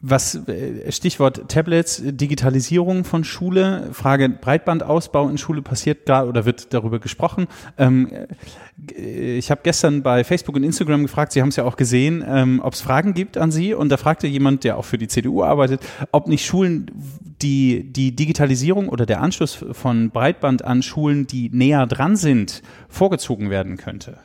was 0.02 0.34
äh, 0.48 0.90
Stichwort 0.90 1.48
Tablets, 1.48 2.02
Digitalisierung 2.04 3.04
von 3.04 3.22
Schule, 3.22 3.88
Frage 3.92 4.28
Breitbandausbau 4.28 5.28
in 5.28 5.38
Schule 5.38 5.62
passiert 5.62 6.06
gerade 6.06 6.28
oder 6.28 6.44
wird 6.44 6.74
darüber 6.74 6.98
gesprochen. 6.98 7.46
Ähm, 7.78 8.10
äh, 8.96 9.38
ich 9.38 9.50
habe 9.52 9.60
gestern 9.62 10.02
bei 10.02 10.24
Facebook 10.24 10.56
und 10.56 10.64
Instagram 10.64 11.02
gefragt, 11.02 11.32
Sie 11.32 11.40
haben 11.40 11.48
es 11.48 11.56
ja 11.56 11.64
auch 11.64 11.76
gesehen, 11.76 12.24
ähm, 12.26 12.60
ob 12.62 12.74
es 12.74 12.80
Fragen 12.80 13.14
gibt 13.14 13.38
an 13.38 13.52
Sie 13.52 13.74
und 13.74 13.90
da 13.90 13.96
fragte 13.96 14.26
jemand, 14.26 14.64
der 14.64 14.76
auch 14.76 14.84
für 14.84 14.98
die 14.98 15.08
CDU 15.08 15.44
arbeitet, 15.44 15.80
ob 16.10 16.26
nicht 16.26 16.44
Schulen 16.44 16.90
die, 17.40 17.92
die 17.92 18.14
Digitalisierung 18.16 18.88
oder 18.88 19.06
der 19.06 19.20
Anschluss 19.20 19.64
von 19.70 20.10
Breitband 20.10 20.64
an 20.64 20.82
Schulen, 20.82 21.28
die 21.28 21.48
näher 21.50 21.86
dran 21.86 22.16
sind, 22.16 22.62
vorgezogen 22.88 23.50
werden 23.50 23.76
könnte. 23.76 24.18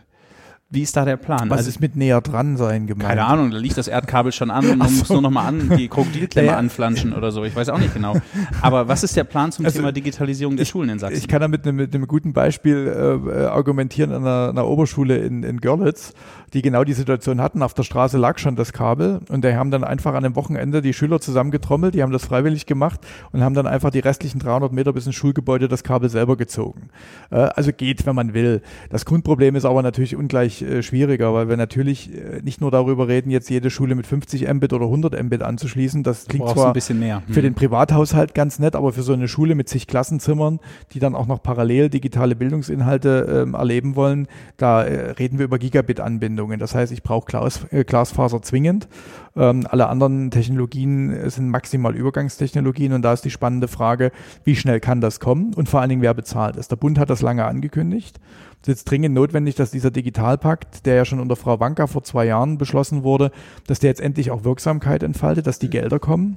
Wie 0.70 0.82
ist 0.82 0.98
da 0.98 1.06
der 1.06 1.16
Plan? 1.16 1.50
Was 1.50 1.60
also, 1.60 1.70
ist 1.70 1.80
mit 1.80 1.96
näher 1.96 2.20
dran 2.20 2.58
sein 2.58 2.88
gemeint? 2.88 3.08
Keine 3.08 3.24
Ahnung, 3.24 3.52
da 3.52 3.58
liegt 3.58 3.78
das 3.78 3.88
Erdkabel 3.88 4.34
schon 4.34 4.52
an 4.52 4.70
und 4.70 4.78
man 4.78 4.90
so. 4.90 5.00
muss 5.00 5.10
nur 5.10 5.22
noch 5.22 5.30
mal 5.30 5.46
an 5.46 5.78
die 5.78 5.88
Krokodilklemme 5.88 6.50
ja. 6.50 6.58
anflanschen 6.58 7.14
oder 7.14 7.32
so. 7.32 7.46
Ich 7.46 7.56
weiß 7.56 7.70
auch 7.70 7.80
nicht 7.80 7.94
genau. 7.94 8.18
Aber 8.62 8.90
was 8.90 9.02
ist 9.02 9.16
der 9.16 9.24
Plan 9.24 9.54
zum 9.54 9.64
also, 9.64 9.78
Thema 9.78 9.94
Digitalisierung 9.94 10.58
der 10.58 10.64
ich, 10.64 10.70
Schulen 10.70 10.90
in 10.90 11.00
Sachsen? 11.00 11.18
Ich 11.18 11.30
kann 11.30 11.40
da 11.40 11.48
mit 11.48 11.66
einem, 11.66 11.78
mit 11.78 11.96
einem 11.96 12.06
guten 12.06 12.34
Beispiel 12.34 12.86
äh, 12.86 13.46
argumentieren 13.46 14.12
an 14.12 14.24
einer, 14.24 14.50
einer 14.50 14.68
Oberschule 14.68 15.18
in, 15.20 15.44
in 15.44 15.62
Görlitz 15.62 16.14
die 16.54 16.62
genau 16.62 16.84
die 16.84 16.94
Situation 16.94 17.42
hatten. 17.42 17.62
Auf 17.62 17.74
der 17.74 17.84
Straße 17.84 18.18
lag 18.18 18.38
schon 18.38 18.56
das 18.56 18.72
Kabel 18.72 19.20
und 19.30 19.44
die 19.44 19.56
haben 19.56 19.72
dann 19.72 19.84
einfach 19.84 20.14
an 20.14 20.24
dem 20.24 20.36
Wochenende 20.36 20.82
die 20.82 20.94
Schüler 20.94 21.20
zusammengetrommelt, 21.20 21.94
die 21.94 22.04
haben 22.04 22.14
das 22.14 22.26
freiwillig 22.26 22.66
gemacht 22.66 23.02
und 23.32 23.44
haben 23.44 23.54
dann 23.54 23.68
einfach 23.68 23.90
die 23.90 24.00
restlichen 24.00 24.40
300 24.40 24.72
Meter 24.72 24.94
bis 24.94 25.06
ins 25.06 25.16
Schulgebäude 25.16 25.68
das 25.68 25.84
Kabel 25.84 26.10
selber 26.10 26.38
gezogen. 26.38 26.90
Äh, 27.32 27.36
also 27.36 27.72
geht, 27.74 28.06
wenn 28.06 28.16
man 28.16 28.34
will. 28.34 28.62
Das 28.90 29.06
Grundproblem 29.06 29.56
ist 29.56 29.66
aber 29.66 29.84
natürlich 29.84 30.16
ungleich 30.16 30.57
äh, 30.62 30.84
schwieriger, 30.84 31.34
weil 31.34 31.50
wir 31.50 31.58
natürlich 31.58 32.14
äh, 32.14 32.42
nicht 32.44 32.62
nur 32.62 32.72
darüber 32.72 33.08
reden, 33.08 33.30
jetzt 33.30 33.50
jede 33.50 33.70
Schule 33.70 33.96
mit 33.96 34.08
50 34.08 34.48
Mbit 34.54 34.74
oder 34.74 34.86
100 34.86 35.22
Mbit 35.24 35.42
anzuschließen. 35.42 36.04
Das 36.04 36.26
klingt 36.26 36.48
zwar 36.50 36.68
ein 36.68 36.74
bisschen 36.74 37.00
mehr. 37.00 37.24
Hm. 37.26 37.34
für 37.34 37.42
den 37.42 37.56
Privathaushalt 37.56 38.34
ganz 38.34 38.60
nett, 38.60 38.76
aber 38.76 38.94
für 38.94 39.04
so 39.04 39.14
eine 39.14 39.28
Schule 39.28 39.56
mit 39.56 39.70
zig 39.70 39.88
Klassenzimmern, 39.88 40.60
die 40.94 41.00
dann 41.00 41.16
auch 41.16 41.28
noch 41.28 41.42
parallel 41.42 41.90
digitale 41.90 42.36
Bildungsinhalte 42.36 43.44
ähm, 43.44 43.54
erleben 43.54 43.96
wollen, 43.96 44.28
da 44.58 44.84
äh, 44.84 45.12
reden 45.12 45.40
wir 45.40 45.46
über 45.46 45.58
Gigabit-Anbindung. 45.58 46.28
Anwendungen. 46.28 46.60
Das 46.60 46.76
heißt, 46.76 46.92
ich 46.92 47.04
brauche 47.04 47.26
Glas, 47.26 47.66
äh, 47.72 47.84
Glasfaser 47.84 48.42
zwingend. 48.42 48.88
Ähm, 49.36 49.68
alle 49.70 49.88
anderen 49.88 50.32
Technologien 50.32 51.30
sind 51.30 51.50
maximal 51.50 51.96
Übergangstechnologien 51.96 52.94
und 52.94 53.02
da 53.02 53.14
ist 53.14 53.24
die 53.24 53.30
spannende 53.30 53.68
Frage, 53.68 54.12
wie 54.44 54.56
schnell 54.56 54.80
kann 54.80 55.02
das 55.02 55.20
kommen 55.20 55.54
und 55.54 55.70
vor 55.70 55.82
allen 55.82 55.90
Dingen, 55.90 56.02
wer 56.02 56.14
bezahlt 56.14 56.58
es. 56.58 56.68
Der 56.68 56.76
Bund 56.76 57.00
hat 57.00 57.10
das 57.10 57.22
lange 57.22 57.46
angekündigt. 57.46 58.20
Es 58.68 58.72
ist 58.72 58.80
jetzt 58.80 58.92
dringend 58.92 59.16
notwendig, 59.16 59.56
dass 59.56 59.72
dieser 59.72 59.92
Digitalpakt, 59.92 60.86
der 60.86 60.96
ja 60.96 61.06
schon 61.06 61.22
unter 61.22 61.38
Frau 61.38 61.62
Wanka 61.62 61.88
vor 61.88 62.04
zwei 62.04 62.26
Jahren 62.26 62.58
beschlossen 62.58 63.04
wurde, 63.04 63.32
dass 63.66 63.80
der 63.80 63.90
jetzt 63.90 64.02
endlich 64.02 64.30
auch 64.30 64.44
Wirksamkeit 64.44 65.04
entfaltet, 65.04 65.48
dass 65.48 65.58
die 65.58 65.70
Gelder 65.70 66.00
kommen. 66.00 66.36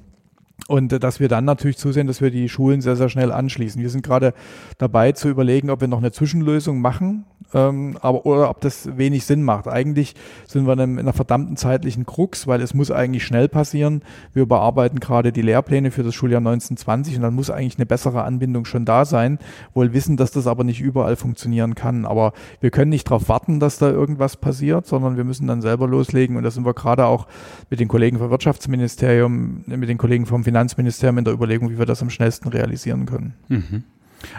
Und 0.68 0.92
äh, 0.92 1.00
dass 1.00 1.20
wir 1.20 1.28
dann 1.28 1.44
natürlich 1.44 1.78
zusehen, 1.78 2.06
dass 2.06 2.20
wir 2.20 2.30
die 2.30 2.48
Schulen 2.48 2.80
sehr, 2.80 2.96
sehr 2.96 3.08
schnell 3.08 3.32
anschließen. 3.32 3.80
Wir 3.80 3.90
sind 3.90 4.02
gerade 4.02 4.34
dabei 4.78 5.12
zu 5.12 5.28
überlegen, 5.28 5.70
ob 5.70 5.80
wir 5.80 5.88
noch 5.88 5.98
eine 5.98 6.12
Zwischenlösung 6.12 6.80
machen, 6.80 7.24
ähm, 7.54 7.96
aber 8.00 8.26
oder 8.26 8.50
ob 8.50 8.60
das 8.60 8.96
wenig 8.96 9.24
Sinn 9.24 9.42
macht. 9.42 9.68
Eigentlich 9.68 10.14
sind 10.46 10.66
wir 10.66 10.72
in, 10.74 10.98
einer 10.98 11.12
verdammten 11.12 11.56
zeitlichen 11.56 12.06
Krux, 12.06 12.46
weil 12.46 12.60
es 12.60 12.74
muss 12.74 12.90
eigentlich 12.90 13.24
schnell 13.24 13.48
passieren. 13.48 14.02
Wir 14.32 14.42
überarbeiten 14.42 15.00
gerade 15.00 15.32
die 15.32 15.42
Lehrpläne 15.42 15.90
für 15.90 16.02
das 16.02 16.14
Schuljahr 16.14 16.38
1920 16.38 17.16
und 17.16 17.22
dann 17.22 17.34
muss 17.34 17.50
eigentlich 17.50 17.76
eine 17.76 17.86
bessere 17.86 18.22
Anbindung 18.24 18.64
schon 18.64 18.84
da 18.84 19.04
sein. 19.04 19.38
Wohl 19.74 19.92
wissen, 19.92 20.16
dass 20.16 20.30
das 20.30 20.46
aber 20.46 20.64
nicht 20.64 20.80
überall 20.80 21.16
funktionieren 21.16 21.74
kann. 21.74 22.04
Aber 22.04 22.32
wir 22.60 22.70
können 22.70 22.90
nicht 22.90 23.08
darauf 23.08 23.28
warten, 23.28 23.60
dass 23.60 23.78
da 23.78 23.90
irgendwas 23.90 24.36
passiert, 24.36 24.86
sondern 24.86 25.16
wir 25.16 25.24
müssen 25.24 25.46
dann 25.46 25.62
selber 25.62 25.88
loslegen. 25.88 26.36
Und 26.36 26.44
da 26.44 26.50
sind 26.50 26.64
wir 26.64 26.74
gerade 26.74 27.06
auch 27.06 27.26
mit 27.68 27.80
den 27.80 27.88
Kollegen 27.88 28.18
vom 28.18 28.30
Wirtschaftsministerium, 28.30 29.64
mit 29.66 29.88
den 29.88 29.98
Kollegen 29.98 30.26
vom 30.26 30.44
Finanzministerium 30.50 31.18
in 31.18 31.24
der 31.24 31.34
Überlegung, 31.34 31.70
wie 31.70 31.78
wir 31.78 31.86
das 31.86 32.02
am 32.02 32.10
schnellsten 32.10 32.48
realisieren 32.48 33.06
können. 33.06 33.34
Mhm. 33.48 33.84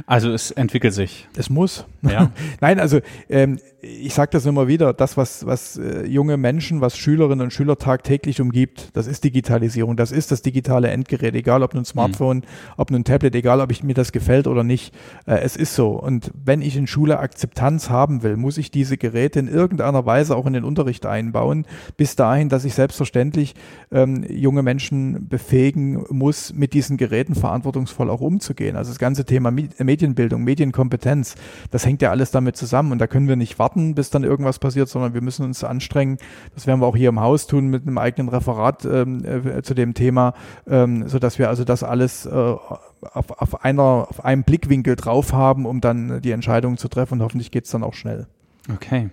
Also 0.06 0.32
es 0.32 0.52
entwickelt 0.52 0.94
sich. 0.94 1.28
Es 1.36 1.50
muss. 1.50 1.86
Ja. 2.02 2.32
Nein, 2.62 2.80
also 2.80 3.00
ähm, 3.30 3.60
ich 3.82 4.14
sage 4.14 4.32
das 4.32 4.46
immer 4.46 4.68
wieder, 4.68 4.94
das, 4.94 5.18
was, 5.18 5.46
was 5.46 5.78
äh, 5.78 6.06
junge 6.06 6.38
Menschen, 6.38 6.82
was 6.82 6.98
Schülerinnen 6.98 7.46
und 7.46 7.52
Schüler 7.52 7.78
tagtäglich 7.78 8.40
umgibt, 8.40 8.90
das 8.94 9.08
ist 9.08 9.24
Digitalisierung, 9.24 9.98
das 9.98 10.12
ist 10.12 10.32
das 10.32 10.42
digitale 10.42 10.90
Endgerät, 10.90 11.34
egal 11.36 11.64
ob 11.64 11.74
nun 11.74 11.86
Smartphone, 11.86 12.38
mhm. 12.38 12.44
ob 12.78 12.92
nun 12.92 13.04
Tablet, 13.04 13.34
egal 13.36 13.60
ob 13.60 13.72
ich, 13.72 13.84
mir 13.84 13.94
das 13.94 14.12
gefällt 14.12 14.48
oder 14.48 14.64
nicht, 14.64 14.94
äh, 15.26 15.40
es 15.40 15.56
ist 15.56 15.76
so. 15.76 15.90
Und 15.90 16.32
wenn 16.34 16.62
ich 16.62 16.78
in 16.78 16.86
Schule 16.86 17.20
Akzeptanz 17.20 17.90
haben 17.90 18.22
will, 18.24 18.38
muss 18.38 18.58
ich 18.58 18.70
diese 18.70 18.98
Geräte 18.98 19.40
in 19.40 19.48
irgendeiner 19.48 20.06
Weise 20.06 20.36
auch 20.36 20.46
in 20.46 20.54
den 20.54 20.64
Unterricht 20.64 21.06
einbauen, 21.06 21.66
bis 21.98 22.16
dahin, 22.16 22.50
dass 22.50 22.66
ich 22.66 22.76
selbstverständlich 22.76 23.56
ähm, 23.92 24.24
junge 24.30 24.62
Menschen 24.62 25.28
befähigen 25.28 26.06
muss, 26.10 26.54
mit 26.54 26.74
diesen 26.74 26.98
Geräten 26.98 27.34
verantwortungsvoll 27.34 28.10
auch 28.10 28.22
umzugehen. 28.22 28.76
Also 28.76 28.92
das 28.92 29.00
ganze 29.00 29.26
Thema 29.26 29.50
Medienbildung, 29.80 30.44
Medienkompetenz, 30.44 31.36
das 31.72 31.86
hängt 31.86 32.02
ja 32.02 32.12
alles 32.12 32.32
damit 32.32 32.58
zusammen 32.58 32.92
und 32.92 33.00
da 33.00 33.08
können 33.08 33.28
wir 33.28 33.36
nicht 33.36 33.60
warten 33.60 33.96
bis 33.96 34.10
dann 34.10 34.24
irgendwas 34.24 34.60
passiert, 34.60 34.90
sondern 34.90 35.14
wir 35.14 35.22
müssen 35.22 35.46
uns 35.46 35.64
anstrengen. 35.64 36.18
Das 36.56 36.68
werden 36.68 36.82
wir 36.82 36.88
auch 36.88 36.96
hier 36.96 37.10
im 37.10 37.20
Haus 37.20 37.48
tun 37.48 37.68
mit 37.68 37.88
einem 37.88 37.98
eigenen 37.98 38.30
Referat 38.30 38.86
ähm, 38.86 39.24
äh, 39.26 39.62
zu 39.62 39.74
dem 39.74 39.94
Thema, 39.94 40.34
ähm, 40.68 41.08
so 41.08 41.20
dass 41.20 41.40
wir 41.40 41.50
also 41.50 41.64
das 41.64 41.84
alles 41.84 42.26
äh, 42.26 42.30
auf, 42.30 43.32
auf, 43.42 43.64
einer, 43.64 44.08
auf 44.10 44.24
einem 44.24 44.44
Blickwinkel 44.44 44.96
drauf 44.96 45.34
haben, 45.34 45.66
um 45.66 45.82
dann 45.82 46.22
die 46.22 46.32
Entscheidung 46.32 46.78
zu 46.78 46.88
treffen 46.88 47.16
und 47.16 47.22
hoffentlich 47.22 47.52
geht 47.52 47.66
es 47.66 47.72
dann 47.72 47.84
auch 47.84 47.94
schnell. 47.94 48.28
Okay. 48.70 49.10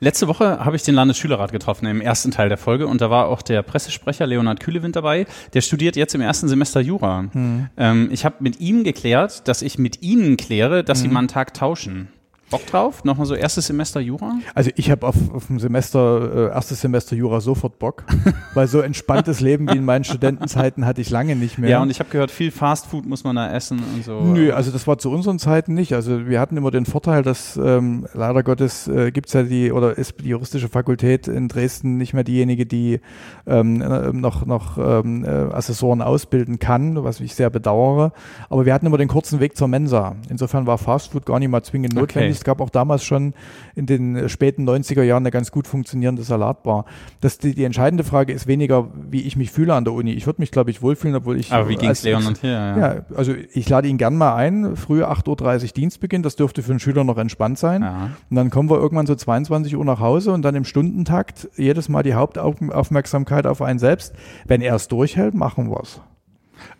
Letzte 0.00 0.28
Woche 0.28 0.64
habe 0.64 0.76
ich 0.76 0.82
den 0.82 0.94
Landesschülerrat 0.94 1.52
getroffen 1.52 1.86
im 1.86 2.00
ersten 2.00 2.30
Teil 2.30 2.48
der 2.48 2.56
Folge 2.56 2.86
und 2.86 3.00
da 3.00 3.10
war 3.10 3.28
auch 3.28 3.42
der 3.42 3.62
Pressesprecher 3.62 4.26
Leonhard 4.26 4.60
Kühlewind 4.60 4.96
dabei. 4.96 5.26
Der 5.52 5.60
studiert 5.60 5.96
jetzt 5.96 6.14
im 6.14 6.22
ersten 6.22 6.48
Semester 6.48 6.80
Jura. 6.80 7.26
Hm. 7.30 7.68
Ähm, 7.76 8.08
ich 8.10 8.24
habe 8.24 8.36
mit 8.40 8.60
ihm 8.60 8.84
geklärt, 8.84 9.46
dass 9.46 9.60
ich 9.62 9.78
mit 9.78 10.02
Ihnen 10.02 10.36
kläre, 10.36 10.82
dass 10.82 10.98
hm. 10.98 11.02
Sie 11.02 11.08
mal 11.12 11.18
einen 11.20 11.28
Tag 11.28 11.52
tauschen. 11.52 12.08
Bock 12.50 12.66
drauf? 12.66 13.04
Nochmal 13.04 13.26
so 13.26 13.34
erstes 13.34 13.68
Semester 13.68 14.00
Jura? 14.00 14.34
Also 14.54 14.70
ich 14.74 14.90
habe 14.90 15.06
auf, 15.06 15.14
auf 15.32 15.46
dem 15.46 15.60
Semester, 15.60 16.48
äh, 16.50 16.54
erstes 16.54 16.80
Semester 16.80 17.14
Jura 17.14 17.40
sofort 17.40 17.78
Bock, 17.78 18.04
weil 18.54 18.66
so 18.66 18.80
entspanntes 18.80 19.40
Leben 19.40 19.70
wie 19.70 19.76
in 19.76 19.84
meinen 19.84 20.02
Studentenzeiten 20.02 20.84
hatte 20.84 21.00
ich 21.00 21.10
lange 21.10 21.36
nicht 21.36 21.58
mehr. 21.58 21.70
Ja, 21.70 21.82
und 21.82 21.90
ich 21.90 22.00
habe 22.00 22.10
gehört, 22.10 22.32
viel 22.32 22.50
Fastfood 22.50 23.06
muss 23.06 23.22
man 23.22 23.36
da 23.36 23.52
essen 23.52 23.80
und 23.94 24.04
so. 24.04 24.20
Nö, 24.20 24.52
also 24.52 24.72
das 24.72 24.86
war 24.88 24.98
zu 24.98 25.10
unseren 25.10 25.38
Zeiten 25.38 25.74
nicht. 25.74 25.94
Also 25.94 26.26
wir 26.26 26.40
hatten 26.40 26.56
immer 26.56 26.72
den 26.72 26.86
Vorteil, 26.86 27.22
dass 27.22 27.56
ähm, 27.56 28.06
leider 28.14 28.42
Gottes 28.42 28.88
äh, 28.88 29.12
gibt 29.12 29.32
ja 29.32 29.44
die, 29.44 29.70
oder 29.70 29.96
ist 29.96 30.20
die 30.20 30.28
juristische 30.28 30.68
Fakultät 30.68 31.28
in 31.28 31.46
Dresden 31.46 31.98
nicht 31.98 32.14
mehr 32.14 32.24
diejenige, 32.24 32.66
die 32.66 33.00
ähm, 33.46 33.80
äh, 33.80 34.12
noch, 34.12 34.44
noch 34.44 34.76
ähm, 34.76 35.24
äh, 35.24 35.28
Assessoren 35.28 36.02
ausbilden 36.02 36.58
kann, 36.58 37.02
was 37.04 37.20
ich 37.20 37.36
sehr 37.36 37.48
bedauere. 37.48 38.12
Aber 38.48 38.66
wir 38.66 38.74
hatten 38.74 38.86
immer 38.86 38.98
den 38.98 39.08
kurzen 39.08 39.38
Weg 39.38 39.56
zur 39.56 39.68
Mensa. 39.68 40.16
Insofern 40.28 40.66
war 40.66 40.78
Fastfood 40.78 41.26
gar 41.26 41.38
nicht 41.38 41.48
mal 41.48 41.62
zwingend 41.62 41.94
notwendig. 41.94 42.38
Okay 42.38 42.39
es 42.40 42.44
gab 42.44 42.60
auch 42.60 42.70
damals 42.70 43.04
schon 43.04 43.34
in 43.74 43.84
den 43.84 44.28
späten 44.28 44.68
90er 44.68 45.02
Jahren 45.02 45.22
eine 45.22 45.30
ganz 45.30 45.50
gut 45.50 45.66
funktionierende 45.66 46.22
Salatbar. 46.22 46.86
Das, 47.20 47.38
die, 47.38 47.54
die 47.54 47.64
entscheidende 47.64 48.02
Frage 48.02 48.32
ist 48.32 48.46
weniger, 48.46 48.88
wie 49.10 49.22
ich 49.22 49.36
mich 49.36 49.50
fühle 49.50 49.74
an 49.74 49.84
der 49.84 49.92
Uni. 49.92 50.12
Ich 50.12 50.26
würde 50.26 50.40
mich, 50.40 50.50
glaube 50.50 50.70
ich, 50.70 50.80
wohlfühlen, 50.80 51.14
obwohl 51.16 51.38
ich. 51.38 51.52
Aber 51.52 51.68
wie 51.68 51.76
ging 51.76 51.90
es 51.90 52.02
Leon 52.02 52.26
und 52.26 52.38
hier? 52.38 52.50
Ja. 52.50 52.78
ja, 52.78 53.02
also 53.14 53.34
ich 53.52 53.68
lade 53.68 53.88
ihn 53.88 53.98
gern 53.98 54.16
mal 54.16 54.34
ein. 54.34 54.76
Früh 54.76 55.04
8.30 55.04 55.62
Uhr 55.62 55.68
Dienstbeginn, 55.68 56.22
das 56.22 56.36
dürfte 56.36 56.62
für 56.62 56.70
einen 56.70 56.80
Schüler 56.80 57.04
noch 57.04 57.18
entspannt 57.18 57.58
sein. 57.58 57.82
Ja. 57.82 58.10
Und 58.30 58.36
dann 58.36 58.48
kommen 58.48 58.70
wir 58.70 58.78
irgendwann 58.78 59.06
so 59.06 59.14
22 59.14 59.76
Uhr 59.76 59.84
nach 59.84 60.00
Hause 60.00 60.32
und 60.32 60.42
dann 60.42 60.54
im 60.54 60.64
Stundentakt 60.64 61.48
jedes 61.56 61.90
Mal 61.90 62.02
die 62.02 62.14
Hauptaufmerksamkeit 62.14 63.46
auf 63.46 63.60
einen 63.60 63.78
selbst. 63.78 64.14
Wenn 64.46 64.62
er 64.62 64.76
es 64.76 64.88
durchhält, 64.88 65.34
machen 65.34 65.70
wir 65.70 65.80
es. 65.80 66.00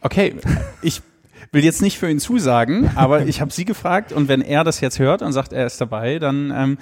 Okay, 0.00 0.36
ich 0.82 1.02
will 1.52 1.64
jetzt 1.64 1.82
nicht 1.82 1.98
für 1.98 2.10
ihn 2.10 2.18
zusagen, 2.18 2.90
aber 2.94 3.26
ich 3.26 3.40
habe 3.40 3.52
sie 3.52 3.64
gefragt 3.64 4.12
und 4.12 4.28
wenn 4.28 4.42
er 4.42 4.64
das 4.64 4.80
jetzt 4.80 4.98
hört 4.98 5.22
und 5.22 5.32
sagt, 5.32 5.52
er 5.52 5.66
ist 5.66 5.80
dabei, 5.80 6.18
dann 6.18 6.52
ähm, 6.54 6.78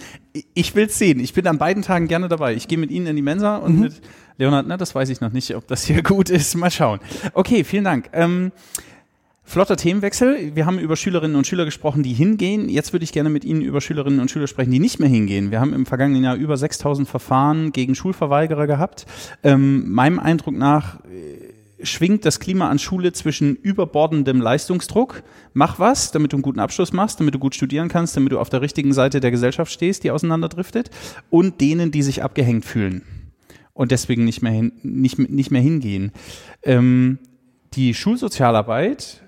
ich 0.55 0.75
will's 0.75 0.99
sehen. 0.99 1.21
Ich 1.21 1.33
bin 1.33 1.47
an 1.47 1.59
beiden 1.59 1.83
Tagen 1.83 2.09
gerne 2.09 2.29
dabei. 2.29 2.55
Ich 2.55 2.69
gehe 2.69 2.79
mit 2.79 2.91
Ihnen 2.91 3.07
in 3.07 3.17
die 3.17 3.23
Mensa 3.23 3.57
und 3.57 3.77
mhm. 3.77 3.81
mit 3.81 4.01
Leonhard, 4.37 4.67
na, 4.69 4.77
das 4.77 4.95
weiß 4.95 5.09
ich 5.09 5.21
noch 5.21 5.33
nicht, 5.33 5.55
ob 5.57 5.67
das 5.67 5.85
hier 5.85 6.03
gut 6.05 6.31
ist. 6.31 6.55
Mal 6.57 6.71
schauen. 6.71 7.01
Okay, 7.35 7.65
vielen 7.65 7.85
Dank. 7.85 8.09
Ähm, 8.13 8.53
Flotter 9.49 9.79
Themenwechsel. 9.79 10.55
Wir 10.55 10.67
haben 10.67 10.79
über 10.79 10.95
Schülerinnen 10.95 11.35
und 11.35 11.47
Schüler 11.47 11.65
gesprochen, 11.65 12.03
die 12.03 12.13
hingehen. 12.13 12.69
Jetzt 12.69 12.93
würde 12.93 13.05
ich 13.05 13.13
gerne 13.13 13.31
mit 13.31 13.47
Ihnen 13.47 13.63
über 13.63 13.81
Schülerinnen 13.81 14.21
und 14.21 14.31
Schüler 14.31 14.47
sprechen, 14.47 14.71
die 14.71 14.79
nicht 14.79 15.01
mehr 15.01 15.09
hingehen. 15.09 15.51
Wir 15.51 15.59
haben 15.59 15.73
im 15.73 15.87
vergangenen 15.87 16.23
Jahr 16.23 16.37
über 16.37 16.59
6000 16.59 17.09
Verfahren 17.09 17.73
gegen 17.73 17.95
Schulverweigerer 17.95 18.67
gehabt. 18.67 19.07
Ähm, 19.43 19.91
meinem 19.91 20.19
Eindruck 20.19 20.55
nach 20.55 20.99
schwingt 21.83 22.25
das 22.25 22.41
Klima 22.41 22.69
an 22.69 22.79
Schule 22.79 23.13
zwischen 23.13 23.57
überbordendem 23.57 24.41
Leistungsdruck, 24.41 25.23
mach 25.53 25.79
was, 25.79 26.11
damit 26.11 26.33
du 26.33 26.37
einen 26.37 26.43
guten 26.43 26.61
Abschluss 26.61 26.93
machst, 26.93 27.21
damit 27.21 27.35
du 27.35 27.39
gut 27.39 27.55
studieren 27.55 27.89
kannst, 27.89 28.17
damit 28.17 28.33
du 28.33 28.39
auf 28.39 28.49
der 28.49 28.63
richtigen 28.63 28.93
Seite 28.93 29.21
der 29.21 29.31
Gesellschaft 29.31 29.73
stehst, 29.73 30.05
die 30.05 30.11
auseinanderdriftet, 30.11 30.91
und 31.31 31.61
denen, 31.61 31.91
die 31.91 32.03
sich 32.03 32.23
abgehängt 32.23 32.65
fühlen 32.65 33.03
und 33.79 33.93
deswegen 33.93 34.25
nicht 34.25 34.43
mehr, 34.43 34.51
hin, 34.51 34.73
nicht, 34.83 35.19
nicht 35.19 35.53
mehr 35.53 35.63
hingehen. 35.63 36.11
Ähm, 36.65 37.21
die 37.75 37.95
Schulsozialarbeit 37.95 39.23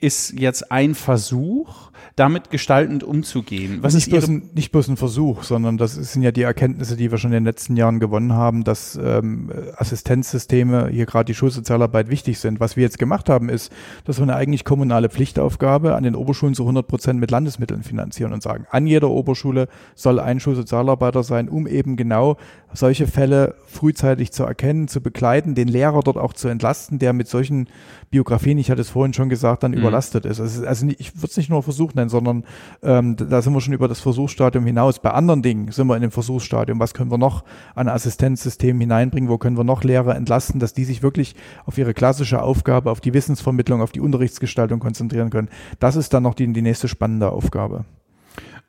ist 0.00 0.38
jetzt 0.38 0.70
ein 0.70 0.94
Versuch, 0.94 1.90
damit 2.14 2.50
gestaltend 2.50 3.02
umzugehen. 3.02 3.78
Was 3.80 3.94
nicht, 3.94 4.06
ist 4.06 4.10
bloß 4.10 4.28
ein, 4.28 4.50
nicht 4.54 4.70
bloß 4.70 4.88
ein 4.88 4.96
Versuch, 4.96 5.42
sondern 5.42 5.76
das 5.76 5.94
sind 5.94 6.22
ja 6.22 6.30
die 6.30 6.42
Erkenntnisse, 6.42 6.96
die 6.96 7.10
wir 7.10 7.18
schon 7.18 7.30
in 7.30 7.36
den 7.36 7.44
letzten 7.44 7.76
Jahren 7.76 7.98
gewonnen 7.98 8.32
haben, 8.32 8.64
dass 8.64 8.98
ähm, 9.00 9.50
Assistenzsysteme, 9.76 10.88
hier 10.88 11.06
gerade 11.06 11.26
die 11.26 11.34
Schulsozialarbeit, 11.34 12.10
wichtig 12.10 12.38
sind. 12.38 12.60
Was 12.60 12.76
wir 12.76 12.82
jetzt 12.82 12.98
gemacht 12.98 13.28
haben, 13.28 13.48
ist, 13.48 13.72
dass 14.04 14.18
wir 14.18 14.22
eine 14.22 14.36
eigentlich 14.36 14.64
kommunale 14.64 15.08
Pflichtaufgabe 15.08 15.96
an 15.96 16.04
den 16.04 16.14
Oberschulen 16.14 16.54
zu 16.54 16.62
100 16.62 16.86
Prozent 16.86 17.20
mit 17.20 17.30
Landesmitteln 17.30 17.82
finanzieren 17.82 18.32
und 18.32 18.42
sagen, 18.42 18.66
an 18.70 18.86
jeder 18.86 19.10
Oberschule 19.10 19.68
soll 19.96 20.20
ein 20.20 20.38
Schulsozialarbeiter 20.38 21.24
sein, 21.24 21.48
um 21.48 21.66
eben 21.66 21.96
genau 21.96 22.36
solche 22.72 23.06
Fälle 23.06 23.54
frühzeitig 23.66 24.32
zu 24.32 24.44
erkennen, 24.44 24.88
zu 24.88 25.00
begleiten, 25.00 25.54
den 25.54 25.68
Lehrer 25.68 26.02
dort 26.02 26.18
auch 26.18 26.32
zu 26.32 26.48
entlasten, 26.48 26.98
der 26.98 27.12
mit 27.12 27.28
solchen 27.28 27.68
Biografien, 28.10 28.58
ich 28.58 28.70
hatte 28.70 28.80
es 28.80 28.90
vorhin 28.90 29.12
schon 29.12 29.28
gesagt, 29.28 29.62
dann 29.62 29.72
mhm. 29.72 29.78
überlastet 29.78 30.24
ist. 30.24 30.40
Also, 30.40 30.66
also 30.66 30.86
ich 30.98 31.16
würde 31.16 31.26
es 31.26 31.36
nicht 31.36 31.50
nur 31.50 31.62
Versuch 31.62 31.94
nennen, 31.94 32.08
sondern 32.08 32.44
ähm, 32.82 33.16
da 33.16 33.42
sind 33.42 33.52
wir 33.52 33.60
schon 33.60 33.74
über 33.74 33.88
das 33.88 34.00
Versuchsstadium 34.00 34.64
hinaus. 34.64 35.00
Bei 35.00 35.10
anderen 35.10 35.42
Dingen 35.42 35.70
sind 35.72 35.86
wir 35.86 35.96
in 35.96 36.02
dem 36.02 36.10
Versuchsstadium. 36.10 36.80
Was 36.80 36.94
können 36.94 37.10
wir 37.10 37.18
noch 37.18 37.44
an 37.74 37.88
Assistenzsystemen 37.88 38.80
hineinbringen? 38.80 39.28
Wo 39.28 39.38
können 39.38 39.56
wir 39.56 39.64
noch 39.64 39.84
Lehrer 39.84 40.16
entlasten, 40.16 40.60
dass 40.60 40.72
die 40.72 40.84
sich 40.84 41.02
wirklich 41.02 41.34
auf 41.66 41.76
ihre 41.76 41.94
klassische 41.94 42.42
Aufgabe, 42.42 42.90
auf 42.90 43.00
die 43.00 43.14
Wissensvermittlung, 43.14 43.82
auf 43.82 43.92
die 43.92 44.00
Unterrichtsgestaltung 44.00 44.80
konzentrieren 44.80 45.30
können? 45.30 45.48
Das 45.80 45.96
ist 45.96 46.14
dann 46.14 46.22
noch 46.22 46.34
die, 46.34 46.50
die 46.52 46.62
nächste 46.62 46.88
spannende 46.88 47.30
Aufgabe. 47.30 47.84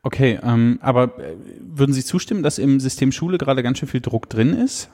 Okay, 0.01 0.39
ähm, 0.43 0.79
aber 0.81 1.19
äh, 1.19 1.35
würden 1.61 1.93
Sie 1.93 2.03
zustimmen, 2.03 2.41
dass 2.41 2.57
im 2.57 2.79
System 2.79 3.11
Schule 3.11 3.37
gerade 3.37 3.63
ganz 3.63 3.79
schön 3.79 3.89
viel 3.89 4.01
Druck 4.01 4.29
drin 4.29 4.53
ist? 4.53 4.89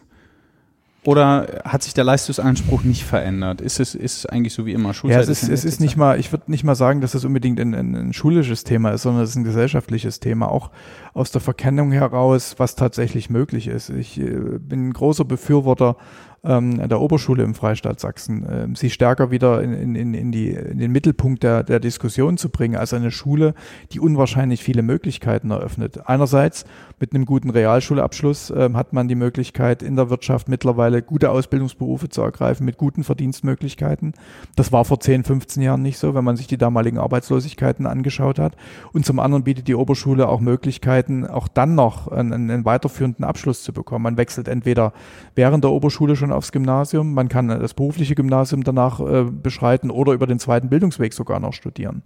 Oder 1.05 1.61
hat 1.63 1.83
sich 1.83 1.93
der 1.93 2.03
Leistungsanspruch 2.03 2.83
nicht 2.83 3.03
verändert? 3.03 3.61
Ist 3.61 3.79
es, 3.79 3.93
ist 3.93 4.17
es 4.17 4.25
eigentlich 4.25 4.53
so 4.53 4.65
wie 4.65 4.73
immer? 4.73 4.91
Schulzeit 4.95 5.17
ja, 5.25 5.31
es 5.31 5.43
ist, 5.43 5.49
es 5.49 5.63
ist 5.63 5.79
nicht 5.79 5.97
mal, 5.97 6.19
ich 6.19 6.31
würde 6.31 6.49
nicht 6.49 6.63
mal 6.63 6.73
sagen, 6.73 6.99
dass 6.99 7.13
es 7.13 7.23
unbedingt 7.23 7.59
ein, 7.59 7.75
ein, 7.75 7.95
ein, 7.95 8.13
schulisches 8.13 8.63
Thema 8.63 8.89
ist, 8.89 9.03
sondern 9.03 9.23
es 9.23 9.29
ist 9.29 9.35
ein 9.35 9.43
gesellschaftliches 9.43 10.19
Thema, 10.19 10.51
auch 10.51 10.71
aus 11.13 11.29
der 11.29 11.41
Verkennung 11.41 11.91
heraus, 11.91 12.55
was 12.57 12.75
tatsächlich 12.75 13.29
möglich 13.29 13.67
ist. 13.67 13.91
Ich 13.91 14.19
äh, 14.19 14.57
bin 14.57 14.87
ein 14.87 14.93
großer 14.93 15.25
Befürworter 15.25 15.95
ähm, 16.45 16.88
der 16.88 17.01
Oberschule 17.01 17.43
im 17.43 17.55
Freistaat 17.55 17.99
Sachsen, 17.99 18.45
ähm, 18.49 18.75
sie 18.75 18.89
stärker 18.89 19.31
wieder 19.31 19.62
in, 19.62 19.95
in, 19.95 20.13
in, 20.13 20.31
die, 20.31 20.49
in 20.51 20.77
den 20.77 20.91
Mittelpunkt 20.91 21.43
der, 21.43 21.63
der 21.63 21.79
Diskussion 21.79 22.38
zu 22.38 22.49
bringen, 22.49 22.75
als 22.75 22.93
eine 22.93 23.12
Schule, 23.12 23.53
die 23.91 23.99
unwahrscheinlich 23.99 24.63
viele 24.63 24.81
Möglichkeiten 24.81 25.51
eröffnet. 25.51 26.08
Einerseits 26.08 26.65
mit 26.99 27.13
einem 27.13 27.25
guten 27.25 27.49
Realschulabschluss 27.49 28.53
ähm, 28.55 28.77
hat 28.77 28.93
man 28.93 29.08
die 29.08 29.15
Möglichkeit, 29.15 29.84
in 29.84 29.95
der 29.95 30.10
Wirtschaft 30.10 30.47
mittlerweile 30.47 31.01
gute 31.01 31.31
Ausbildungsberufe 31.31 32.10
zu 32.10 32.21
ergreifen 32.21 32.65
mit 32.65 32.77
guten 32.77 33.03
Verdienstmöglichkeiten. 33.03 34.13
Das 34.55 34.71
war 34.71 34.86
vor 34.86 34.99
10, 34.99 35.23
15 35.23 35.63
Jahren 35.63 35.81
nicht 35.81 35.97
so, 35.97 36.15
wenn 36.15 36.23
man 36.23 36.38
sich 36.38 36.47
die 36.47 36.58
damaligen 36.58 36.99
Arbeitslosigkeiten 36.99 37.86
angeschaut 37.86 38.39
hat. 38.39 38.55
Und 38.93 39.05
zum 39.05 39.19
anderen 39.19 39.43
bietet 39.43 39.67
die 39.67 39.75
Oberschule 39.75 40.27
auch 40.27 40.39
Möglichkeiten, 40.39 41.25
auch 41.25 41.47
dann 41.47 41.75
noch 41.75 42.08
einen, 42.08 42.34
einen 42.34 42.65
weiterführenden 42.65 43.25
Abschluss 43.25 43.63
zu 43.63 43.73
bekommen. 43.73 44.03
Man 44.03 44.17
wechselt 44.17 44.47
entweder 44.47 44.93
während 45.36 45.63
der 45.63 45.71
Oberschule 45.71 46.15
schon 46.15 46.31
aufs 46.36 46.52
Gymnasium, 46.52 47.13
man 47.13 47.30
kann 47.30 47.48
das 47.48 47.74
berufliche 47.74 48.15
Gymnasium 48.15 48.63
danach 48.63 49.00
äh, 49.00 49.24
beschreiten 49.24 49.91
oder 49.91 50.13
über 50.13 50.28
den 50.28 50.39
zweiten 50.39 50.69
Bildungsweg 50.69 51.13
sogar 51.13 51.39
noch 51.39 51.54
studieren. 51.54 52.04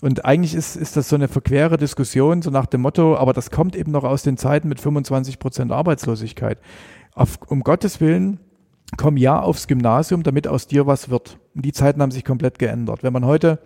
Und 0.00 0.24
eigentlich 0.24 0.54
ist, 0.54 0.76
ist 0.76 0.96
das 0.96 1.08
so 1.08 1.16
eine 1.16 1.28
verquere 1.28 1.76
Diskussion, 1.76 2.42
so 2.42 2.50
nach 2.50 2.66
dem 2.66 2.82
Motto, 2.82 3.16
aber 3.16 3.32
das 3.32 3.50
kommt 3.50 3.76
eben 3.76 3.92
noch 3.92 4.04
aus 4.04 4.22
den 4.22 4.36
Zeiten 4.36 4.68
mit 4.68 4.80
25 4.80 5.38
Prozent 5.38 5.72
Arbeitslosigkeit. 5.72 6.60
Auf, 7.14 7.38
um 7.48 7.62
Gottes 7.62 8.00
Willen, 8.00 8.40
komm 8.96 9.16
ja 9.16 9.40
aufs 9.40 9.66
Gymnasium, 9.66 10.22
damit 10.22 10.46
aus 10.46 10.66
dir 10.66 10.86
was 10.86 11.10
wird. 11.10 11.38
Und 11.54 11.64
die 11.64 11.72
Zeiten 11.72 12.00
haben 12.00 12.10
sich 12.10 12.24
komplett 12.24 12.58
geändert. 12.58 13.02
Wenn 13.02 13.12
man 13.12 13.24
heute 13.24 13.58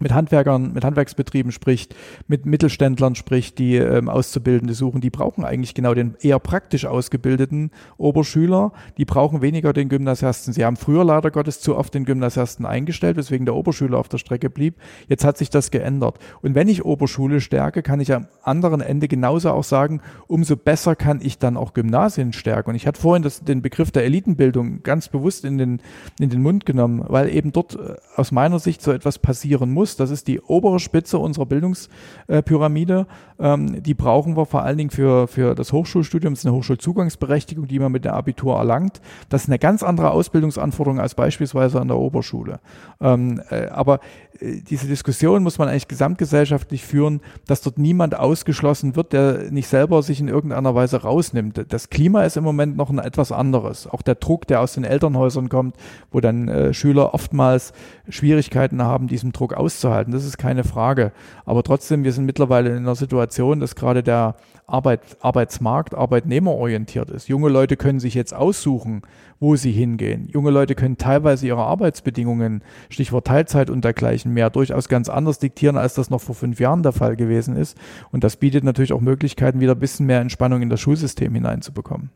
mit 0.00 0.12
Handwerkern, 0.12 0.72
mit 0.72 0.84
Handwerksbetrieben 0.84 1.52
spricht, 1.52 1.94
mit 2.26 2.46
Mittelständlern 2.46 3.14
spricht, 3.14 3.58
die 3.58 3.76
ähm, 3.76 4.08
Auszubildende 4.08 4.74
suchen, 4.74 5.00
die 5.00 5.10
brauchen 5.10 5.44
eigentlich 5.44 5.72
genau 5.72 5.94
den 5.94 6.16
eher 6.20 6.40
praktisch 6.40 6.84
ausgebildeten 6.84 7.70
Oberschüler. 7.96 8.72
Die 8.98 9.04
brauchen 9.04 9.40
weniger 9.40 9.72
den 9.72 9.88
Gymnasiasten. 9.88 10.52
Sie 10.52 10.64
haben 10.64 10.76
früher 10.76 11.04
leider 11.04 11.30
Gottes 11.30 11.60
zu 11.60 11.76
oft 11.76 11.94
den 11.94 12.04
Gymnasiasten 12.04 12.66
eingestellt, 12.66 13.16
weswegen 13.16 13.46
der 13.46 13.54
Oberschüler 13.54 13.98
auf 13.98 14.08
der 14.08 14.18
Strecke 14.18 14.50
blieb. 14.50 14.74
Jetzt 15.06 15.24
hat 15.24 15.38
sich 15.38 15.48
das 15.48 15.70
geändert. 15.70 16.18
Und 16.42 16.56
wenn 16.56 16.68
ich 16.68 16.84
Oberschule 16.84 17.40
stärke, 17.40 17.82
kann 17.82 18.00
ich 18.00 18.12
am 18.12 18.26
anderen 18.42 18.80
Ende 18.80 19.06
genauso 19.06 19.50
auch 19.50 19.64
sagen, 19.64 20.00
umso 20.26 20.56
besser 20.56 20.96
kann 20.96 21.20
ich 21.22 21.38
dann 21.38 21.56
auch 21.56 21.72
Gymnasien 21.72 22.32
stärken. 22.32 22.70
Und 22.70 22.76
ich 22.76 22.88
hatte 22.88 23.00
vorhin 23.00 23.22
das, 23.22 23.44
den 23.44 23.62
Begriff 23.62 23.92
der 23.92 24.04
Elitenbildung 24.04 24.82
ganz 24.82 25.08
bewusst 25.08 25.44
in 25.44 25.56
den, 25.56 25.80
in 26.18 26.30
den 26.30 26.42
Mund 26.42 26.66
genommen, 26.66 27.04
weil 27.06 27.28
eben 27.28 27.52
dort 27.52 27.76
äh, 27.76 27.94
aus 28.16 28.32
meiner 28.32 28.58
Sicht 28.58 28.82
so 28.82 28.90
etwas 28.90 29.20
passieren 29.20 29.70
muss 29.70 29.83
muss. 29.84 29.96
Das 29.96 30.10
ist 30.10 30.28
die 30.28 30.40
obere 30.40 30.80
Spitze 30.80 31.18
unserer 31.18 31.46
Bildungspyramide. 31.46 33.06
Ähm, 33.38 33.82
die 33.82 33.94
brauchen 33.94 34.36
wir 34.36 34.46
vor 34.46 34.62
allen 34.62 34.78
Dingen 34.78 34.90
für, 34.90 35.28
für 35.28 35.54
das 35.54 35.72
Hochschulstudium. 35.72 36.32
Das 36.32 36.40
ist 36.40 36.46
eine 36.46 36.54
Hochschulzugangsberechtigung, 36.56 37.68
die 37.68 37.78
man 37.78 37.92
mit 37.92 38.06
dem 38.06 38.12
Abitur 38.12 38.56
erlangt. 38.56 39.02
Das 39.28 39.42
ist 39.42 39.48
eine 39.48 39.58
ganz 39.58 39.82
andere 39.82 40.10
Ausbildungsanforderung 40.10 41.00
als 41.00 41.14
beispielsweise 41.14 41.80
an 41.80 41.88
der 41.88 41.98
Oberschule. 41.98 42.60
Ähm, 43.00 43.42
äh, 43.50 43.66
aber 43.66 44.00
diese 44.44 44.86
Diskussion 44.86 45.42
muss 45.42 45.58
man 45.58 45.68
eigentlich 45.68 45.88
gesamtgesellschaftlich 45.88 46.84
führen, 46.84 47.20
dass 47.46 47.62
dort 47.62 47.78
niemand 47.78 48.14
ausgeschlossen 48.14 48.96
wird, 48.96 49.12
der 49.12 49.50
nicht 49.50 49.68
selber 49.68 50.02
sich 50.02 50.20
in 50.20 50.28
irgendeiner 50.28 50.74
Weise 50.74 51.02
rausnimmt. 51.02 51.66
Das 51.68 51.90
Klima 51.90 52.24
ist 52.24 52.36
im 52.36 52.44
Moment 52.44 52.76
noch 52.76 52.90
ein 52.90 52.98
etwas 52.98 53.32
anderes. 53.32 53.86
Auch 53.86 54.02
der 54.02 54.16
Druck, 54.16 54.46
der 54.46 54.60
aus 54.60 54.74
den 54.74 54.84
Elternhäusern 54.84 55.48
kommt, 55.48 55.76
wo 56.10 56.20
dann 56.20 56.48
äh, 56.48 56.74
Schüler 56.74 57.14
oftmals 57.14 57.72
Schwierigkeiten 58.08 58.82
haben, 58.82 59.06
diesem 59.06 59.32
Druck 59.32 59.54
auszuhalten, 59.54 60.12
das 60.12 60.24
ist 60.24 60.38
keine 60.38 60.64
Frage. 60.64 61.12
Aber 61.44 61.62
trotzdem, 61.62 62.04
wir 62.04 62.12
sind 62.12 62.26
mittlerweile 62.26 62.70
in 62.70 62.76
einer 62.76 62.94
Situation, 62.94 63.60
dass 63.60 63.74
gerade 63.74 64.02
der 64.02 64.36
Arbeit, 64.66 65.00
Arbeitsmarkt 65.20 65.94
arbeitnehmerorientiert 65.94 67.10
ist. 67.10 67.28
Junge 67.28 67.48
Leute 67.48 67.76
können 67.76 68.00
sich 68.00 68.14
jetzt 68.14 68.34
aussuchen, 68.34 69.02
wo 69.38 69.56
sie 69.56 69.72
hingehen. 69.72 70.28
Junge 70.32 70.50
Leute 70.50 70.74
können 70.74 70.96
teilweise 70.96 71.46
ihre 71.46 71.64
Arbeitsbedingungen, 71.64 72.62
Stichwort 72.88 73.26
Teilzeit 73.26 73.68
und 73.68 73.84
dergleichen 73.84 74.32
mehr, 74.34 74.50
durchaus 74.50 74.88
ganz 74.88 75.08
anders 75.08 75.38
diktieren, 75.38 75.76
als 75.76 75.94
das 75.94 76.10
noch 76.10 76.20
vor 76.20 76.34
fünf 76.34 76.60
Jahren 76.60 76.82
der 76.82 76.92
Fall 76.92 77.16
gewesen 77.16 77.56
ist. 77.56 77.78
Und 78.12 78.24
das 78.24 78.36
bietet 78.36 78.64
natürlich 78.64 78.92
auch 78.92 79.00
Möglichkeiten, 79.00 79.60
wieder 79.60 79.72
ein 79.72 79.78
bisschen 79.78 80.06
mehr 80.06 80.20
Entspannung 80.20 80.60
in 80.62 80.70
das 80.70 80.80
Schulsystem 80.80 81.34
hineinzubekommen. 81.34 82.10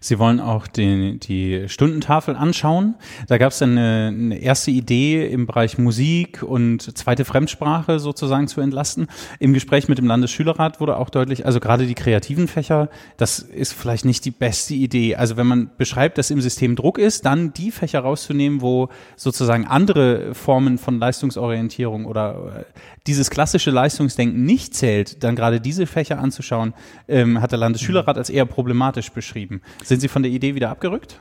Sie 0.00 0.18
wollen 0.18 0.40
auch 0.40 0.66
die, 0.66 1.18
die 1.18 1.68
Stundentafel 1.68 2.36
anschauen. 2.36 2.94
Da 3.28 3.38
gab 3.38 3.52
es 3.52 3.62
eine, 3.62 4.08
eine 4.08 4.38
erste 4.38 4.70
Idee 4.70 5.26
im 5.26 5.46
Bereich 5.46 5.78
Musik 5.78 6.42
und 6.42 6.96
zweite 6.96 7.24
Fremdsprache 7.24 7.98
sozusagen 7.98 8.48
zu 8.48 8.60
entlasten. 8.60 9.08
Im 9.38 9.54
Gespräch 9.54 9.88
mit 9.88 9.98
dem 9.98 10.06
Landesschülerrat 10.06 10.80
wurde 10.80 10.96
auch 10.96 11.10
deutlich, 11.10 11.46
also 11.46 11.60
gerade 11.60 11.86
die 11.86 11.94
kreativen 11.94 12.48
Fächer, 12.48 12.88
das 13.16 13.38
ist 13.38 13.72
vielleicht 13.72 14.04
nicht 14.04 14.24
die 14.24 14.30
beste 14.30 14.74
Idee. 14.74 15.16
Also 15.16 15.36
wenn 15.36 15.46
man 15.46 15.70
beschreibt, 15.76 16.18
dass 16.18 16.30
im 16.30 16.40
System 16.40 16.76
Druck 16.76 16.98
ist, 16.98 17.24
dann 17.24 17.52
die 17.52 17.70
Fächer 17.70 18.00
rauszunehmen, 18.00 18.60
wo 18.60 18.88
sozusagen 19.16 19.66
andere 19.66 20.34
Formen 20.34 20.78
von 20.78 20.98
Leistungsorientierung 20.98 22.06
oder 22.06 22.64
äh, 22.68 22.80
dieses 23.06 23.30
klassische 23.30 23.70
Leistungsdenken 23.70 24.44
nicht 24.44 24.74
zählt, 24.74 25.22
dann 25.22 25.36
gerade 25.36 25.60
diese 25.60 25.86
Fächer 25.86 26.18
anzuschauen, 26.18 26.74
ähm, 27.08 27.40
hat 27.40 27.52
der 27.52 27.58
Landesschülerrat 27.58 28.16
als 28.16 28.30
eher 28.30 28.46
problematisch 28.46 29.10
beschrieben. 29.10 29.60
Sind 29.82 30.00
Sie 30.00 30.08
von 30.08 30.22
der 30.22 30.30
Idee 30.30 30.54
wieder 30.54 30.70
abgerückt? 30.70 31.18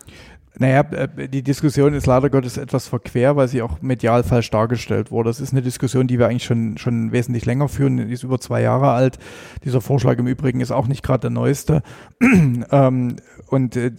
Naja, 0.59 0.81
äh, 0.81 1.27
die 1.27 1.41
Diskussion 1.41 1.93
ist 1.93 2.05
leider 2.05 2.29
Gottes 2.29 2.57
etwas 2.57 2.87
verquer, 2.87 3.35
weil 3.35 3.47
sie 3.47 3.63
auch 3.63 3.81
medial 3.81 4.23
falsch 4.23 4.51
dargestellt 4.51 5.09
wurde. 5.09 5.29
Das 5.29 5.39
ist 5.39 5.51
eine 5.51 5.63
Diskussion, 5.63 6.05
die 6.05 6.19
wir 6.19 6.27
eigentlich 6.27 6.43
schon, 6.43 6.77
schon 6.77 7.11
wesentlich 7.11 7.45
länger 7.45 7.67
führen. 7.67 7.97
Die 7.97 8.13
ist 8.13 8.23
über 8.23 8.39
zwei 8.39 8.61
Jahre 8.61 8.91
alt. 8.91 9.17
Dieser 9.63 9.81
Vorschlag 9.81 10.19
im 10.19 10.27
Übrigen 10.27 10.61
ist 10.61 10.71
auch 10.71 10.87
nicht 10.87 11.01
gerade 11.01 11.21
der 11.21 11.29
neueste. 11.31 11.81
Ähm, 12.71 13.17
und 13.47 13.75
äh, 13.75 13.91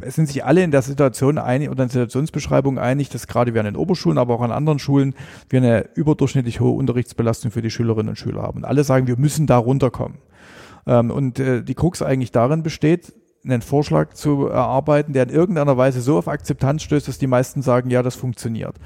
es 0.00 0.16
sind 0.16 0.26
sich 0.26 0.44
alle 0.44 0.62
in 0.62 0.70
der 0.70 0.82
Situation 0.82 1.38
einig 1.38 1.68
oder 1.68 1.84
in 1.84 1.88
der 1.88 2.02
Situationsbeschreibung 2.02 2.78
einig, 2.78 3.08
dass 3.08 3.26
gerade 3.26 3.54
wir 3.54 3.60
an 3.60 3.66
den 3.66 3.76
Oberschulen, 3.76 4.18
aber 4.18 4.34
auch 4.34 4.40
an 4.40 4.52
anderen 4.52 4.78
Schulen 4.78 5.14
wir 5.48 5.60
eine 5.60 5.88
überdurchschnittlich 5.94 6.60
hohe 6.60 6.72
Unterrichtsbelastung 6.76 7.50
für 7.50 7.62
die 7.62 7.70
Schülerinnen 7.70 8.10
und 8.10 8.16
Schüler 8.16 8.42
haben. 8.42 8.58
Und 8.58 8.64
alle 8.64 8.84
sagen, 8.84 9.06
wir 9.06 9.16
müssen 9.16 9.46
da 9.46 9.56
runterkommen. 9.56 10.18
Ähm, 10.86 11.10
und 11.10 11.38
äh, 11.38 11.62
die 11.62 11.74
Krux 11.74 12.02
eigentlich 12.02 12.32
darin 12.32 12.62
besteht, 12.62 13.12
einen 13.44 13.62
Vorschlag 13.62 14.14
zu 14.14 14.46
erarbeiten, 14.46 15.12
der 15.12 15.24
in 15.24 15.30
irgendeiner 15.30 15.76
Weise 15.76 16.00
so 16.00 16.18
auf 16.18 16.28
Akzeptanz 16.28 16.82
stößt, 16.82 17.08
dass 17.08 17.18
die 17.18 17.26
meisten 17.26 17.62
sagen, 17.62 17.90
ja, 17.90 18.02
das 18.02 18.14
funktioniert. 18.14 18.76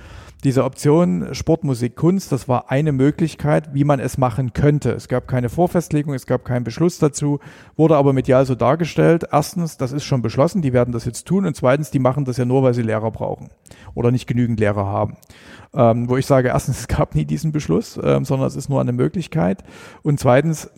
Diese 0.44 0.64
Option 0.64 1.28
Sportmusik, 1.32 1.96
Kunst, 1.96 2.30
das 2.30 2.46
war 2.46 2.70
eine 2.70 2.92
Möglichkeit, 2.92 3.74
wie 3.74 3.84
man 3.84 4.00
es 4.00 4.18
machen 4.18 4.52
könnte. 4.52 4.92
Es 4.92 5.08
gab 5.08 5.26
keine 5.26 5.48
Vorfestlegung, 5.48 6.14
es 6.14 6.26
gab 6.26 6.44
keinen 6.44 6.62
Beschluss 6.62 6.98
dazu, 6.98 7.40
wurde 7.76 7.96
aber 7.96 8.12
medial 8.12 8.44
so 8.46 8.54
dargestellt. 8.54 9.24
Erstens, 9.32 9.76
das 9.76 9.92
ist 9.92 10.04
schon 10.04 10.22
beschlossen, 10.22 10.62
die 10.62 10.72
werden 10.72 10.92
das 10.92 11.04
jetzt 11.04 11.26
tun. 11.26 11.46
Und 11.46 11.56
zweitens, 11.56 11.90
die 11.90 11.98
machen 11.98 12.26
das 12.26 12.36
ja 12.36 12.44
nur, 12.44 12.62
weil 12.62 12.74
sie 12.74 12.82
Lehrer 12.82 13.10
brauchen 13.10 13.48
oder 13.94 14.10
nicht 14.10 14.26
genügend 14.26 14.60
Lehrer 14.60 14.86
haben. 14.86 15.16
Ähm, 15.74 16.08
wo 16.08 16.16
ich 16.16 16.26
sage, 16.26 16.48
erstens, 16.48 16.80
es 16.80 16.88
gab 16.88 17.14
nie 17.14 17.24
diesen 17.24 17.50
Beschluss, 17.50 17.98
ähm, 18.02 18.24
sondern 18.24 18.46
es 18.46 18.56
ist 18.56 18.68
nur 18.68 18.80
eine 18.80 18.92
Möglichkeit. 18.92 19.64
Und 20.02 20.20
zweitens, 20.20 20.70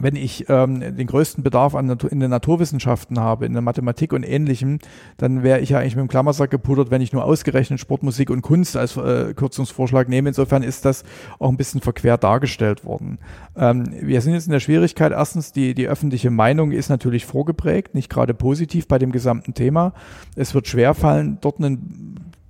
wenn 0.00 0.16
ich 0.16 0.46
ähm, 0.48 0.80
den 0.80 1.06
größten 1.06 1.42
Bedarf 1.42 1.74
an 1.74 1.86
Natur, 1.86 2.12
in 2.12 2.20
den 2.20 2.30
Naturwissenschaften 2.30 3.18
habe, 3.18 3.46
in 3.46 3.52
der 3.52 3.62
Mathematik 3.62 4.12
und 4.12 4.22
Ähnlichem, 4.22 4.78
dann 5.16 5.42
wäre 5.42 5.60
ich 5.60 5.70
ja 5.70 5.78
eigentlich 5.78 5.96
mit 5.96 6.04
dem 6.04 6.08
Klammersack 6.08 6.50
gepudert, 6.50 6.90
wenn 6.90 7.02
ich 7.02 7.12
nur 7.12 7.24
ausgerechnet 7.24 7.80
Sportmusik 7.80 8.30
und 8.30 8.42
Kunst 8.42 8.76
als 8.76 8.96
äh, 8.96 9.34
Kürzungsvorschlag 9.34 10.08
nehme. 10.08 10.28
Insofern 10.28 10.62
ist 10.62 10.84
das 10.84 11.04
auch 11.38 11.48
ein 11.48 11.56
bisschen 11.56 11.80
verquer 11.80 12.16
dargestellt 12.16 12.84
worden. 12.84 13.18
Ähm, 13.56 13.92
wir 14.00 14.20
sind 14.20 14.34
jetzt 14.34 14.46
in 14.46 14.52
der 14.52 14.60
Schwierigkeit. 14.60 15.12
Erstens, 15.12 15.52
die, 15.52 15.74
die 15.74 15.88
öffentliche 15.88 16.30
Meinung 16.30 16.72
ist 16.72 16.88
natürlich 16.88 17.26
vorgeprägt, 17.26 17.94
nicht 17.94 18.08
gerade 18.08 18.34
positiv 18.34 18.86
bei 18.86 18.98
dem 18.98 19.12
gesamten 19.12 19.54
Thema. 19.54 19.92
Es 20.36 20.54
wird 20.54 20.68
schwerfallen, 20.68 21.38
dort 21.40 21.58
eine, 21.58 21.78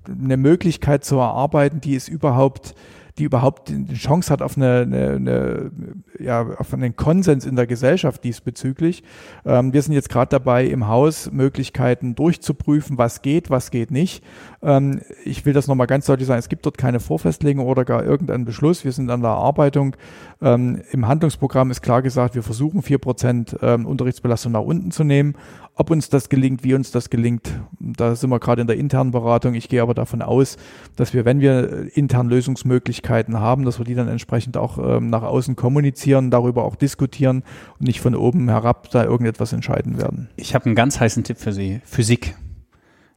eine 0.06 0.36
Möglichkeit 0.36 1.04
zu 1.04 1.16
erarbeiten, 1.16 1.80
die 1.80 1.94
es 1.94 2.08
überhaupt 2.08 2.74
die 3.18 3.24
überhaupt 3.24 3.68
die 3.68 3.94
Chance 3.94 4.32
hat 4.32 4.42
auf 4.42 4.56
eine, 4.56 4.82
eine, 4.82 5.10
eine 5.16 5.70
ja, 6.18 6.46
auf 6.58 6.72
einen 6.72 6.96
Konsens 6.96 7.44
in 7.44 7.56
der 7.56 7.66
Gesellschaft 7.66 8.22
diesbezüglich. 8.24 9.02
Ähm, 9.44 9.72
wir 9.72 9.82
sind 9.82 9.92
jetzt 9.92 10.08
gerade 10.08 10.30
dabei, 10.30 10.66
im 10.66 10.88
Haus 10.88 11.30
Möglichkeiten 11.30 12.14
durchzuprüfen, 12.14 12.96
was 12.98 13.22
geht, 13.22 13.50
was 13.50 13.70
geht 13.70 13.90
nicht. 13.90 14.24
Ähm, 14.62 15.00
ich 15.24 15.44
will 15.44 15.52
das 15.52 15.66
nochmal 15.66 15.86
ganz 15.86 16.06
deutlich 16.06 16.26
sagen, 16.26 16.38
es 16.38 16.48
gibt 16.48 16.64
dort 16.64 16.78
keine 16.78 17.00
Vorfestlegung 17.00 17.66
oder 17.66 17.84
gar 17.84 18.04
irgendeinen 18.04 18.44
Beschluss. 18.44 18.84
Wir 18.84 18.92
sind 18.92 19.10
an 19.10 19.20
der 19.20 19.30
Erarbeitung. 19.30 19.96
Ähm, 20.40 20.82
Im 20.92 21.06
Handlungsprogramm 21.06 21.70
ist 21.70 21.82
klar 21.82 22.02
gesagt, 22.02 22.34
wir 22.34 22.42
versuchen 22.42 22.82
vier 22.82 22.98
Prozent 22.98 23.56
ähm, 23.62 23.86
Unterrichtsbelastung 23.86 24.52
nach 24.52 24.62
unten 24.62 24.90
zu 24.90 25.04
nehmen. 25.04 25.34
Ob 25.80 25.92
uns 25.92 26.08
das 26.08 26.28
gelingt, 26.28 26.64
wie 26.64 26.74
uns 26.74 26.90
das 26.90 27.08
gelingt, 27.08 27.52
da 27.78 28.16
sind 28.16 28.30
wir 28.30 28.40
gerade 28.40 28.60
in 28.60 28.66
der 28.66 28.76
internen 28.76 29.12
Beratung. 29.12 29.54
Ich 29.54 29.68
gehe 29.68 29.80
aber 29.80 29.94
davon 29.94 30.22
aus, 30.22 30.56
dass 30.96 31.14
wir, 31.14 31.24
wenn 31.24 31.38
wir 31.38 31.96
intern 31.96 32.28
Lösungsmöglichkeiten 32.28 33.38
haben, 33.38 33.64
dass 33.64 33.78
wir 33.78 33.84
die 33.84 33.94
dann 33.94 34.08
entsprechend 34.08 34.56
auch 34.56 34.78
ähm, 34.78 35.08
nach 35.08 35.22
außen 35.22 35.54
kommunizieren, 35.54 36.32
darüber 36.32 36.64
auch 36.64 36.74
diskutieren 36.74 37.44
und 37.78 37.86
nicht 37.86 38.00
von 38.00 38.16
oben 38.16 38.48
herab 38.48 38.90
da 38.90 39.04
irgendetwas 39.04 39.52
entscheiden 39.52 39.98
werden. 39.98 40.28
Ich 40.34 40.52
habe 40.56 40.66
einen 40.66 40.74
ganz 40.74 40.98
heißen 40.98 41.22
Tipp 41.22 41.38
für 41.38 41.52
Sie. 41.52 41.80
Physik. 41.84 42.34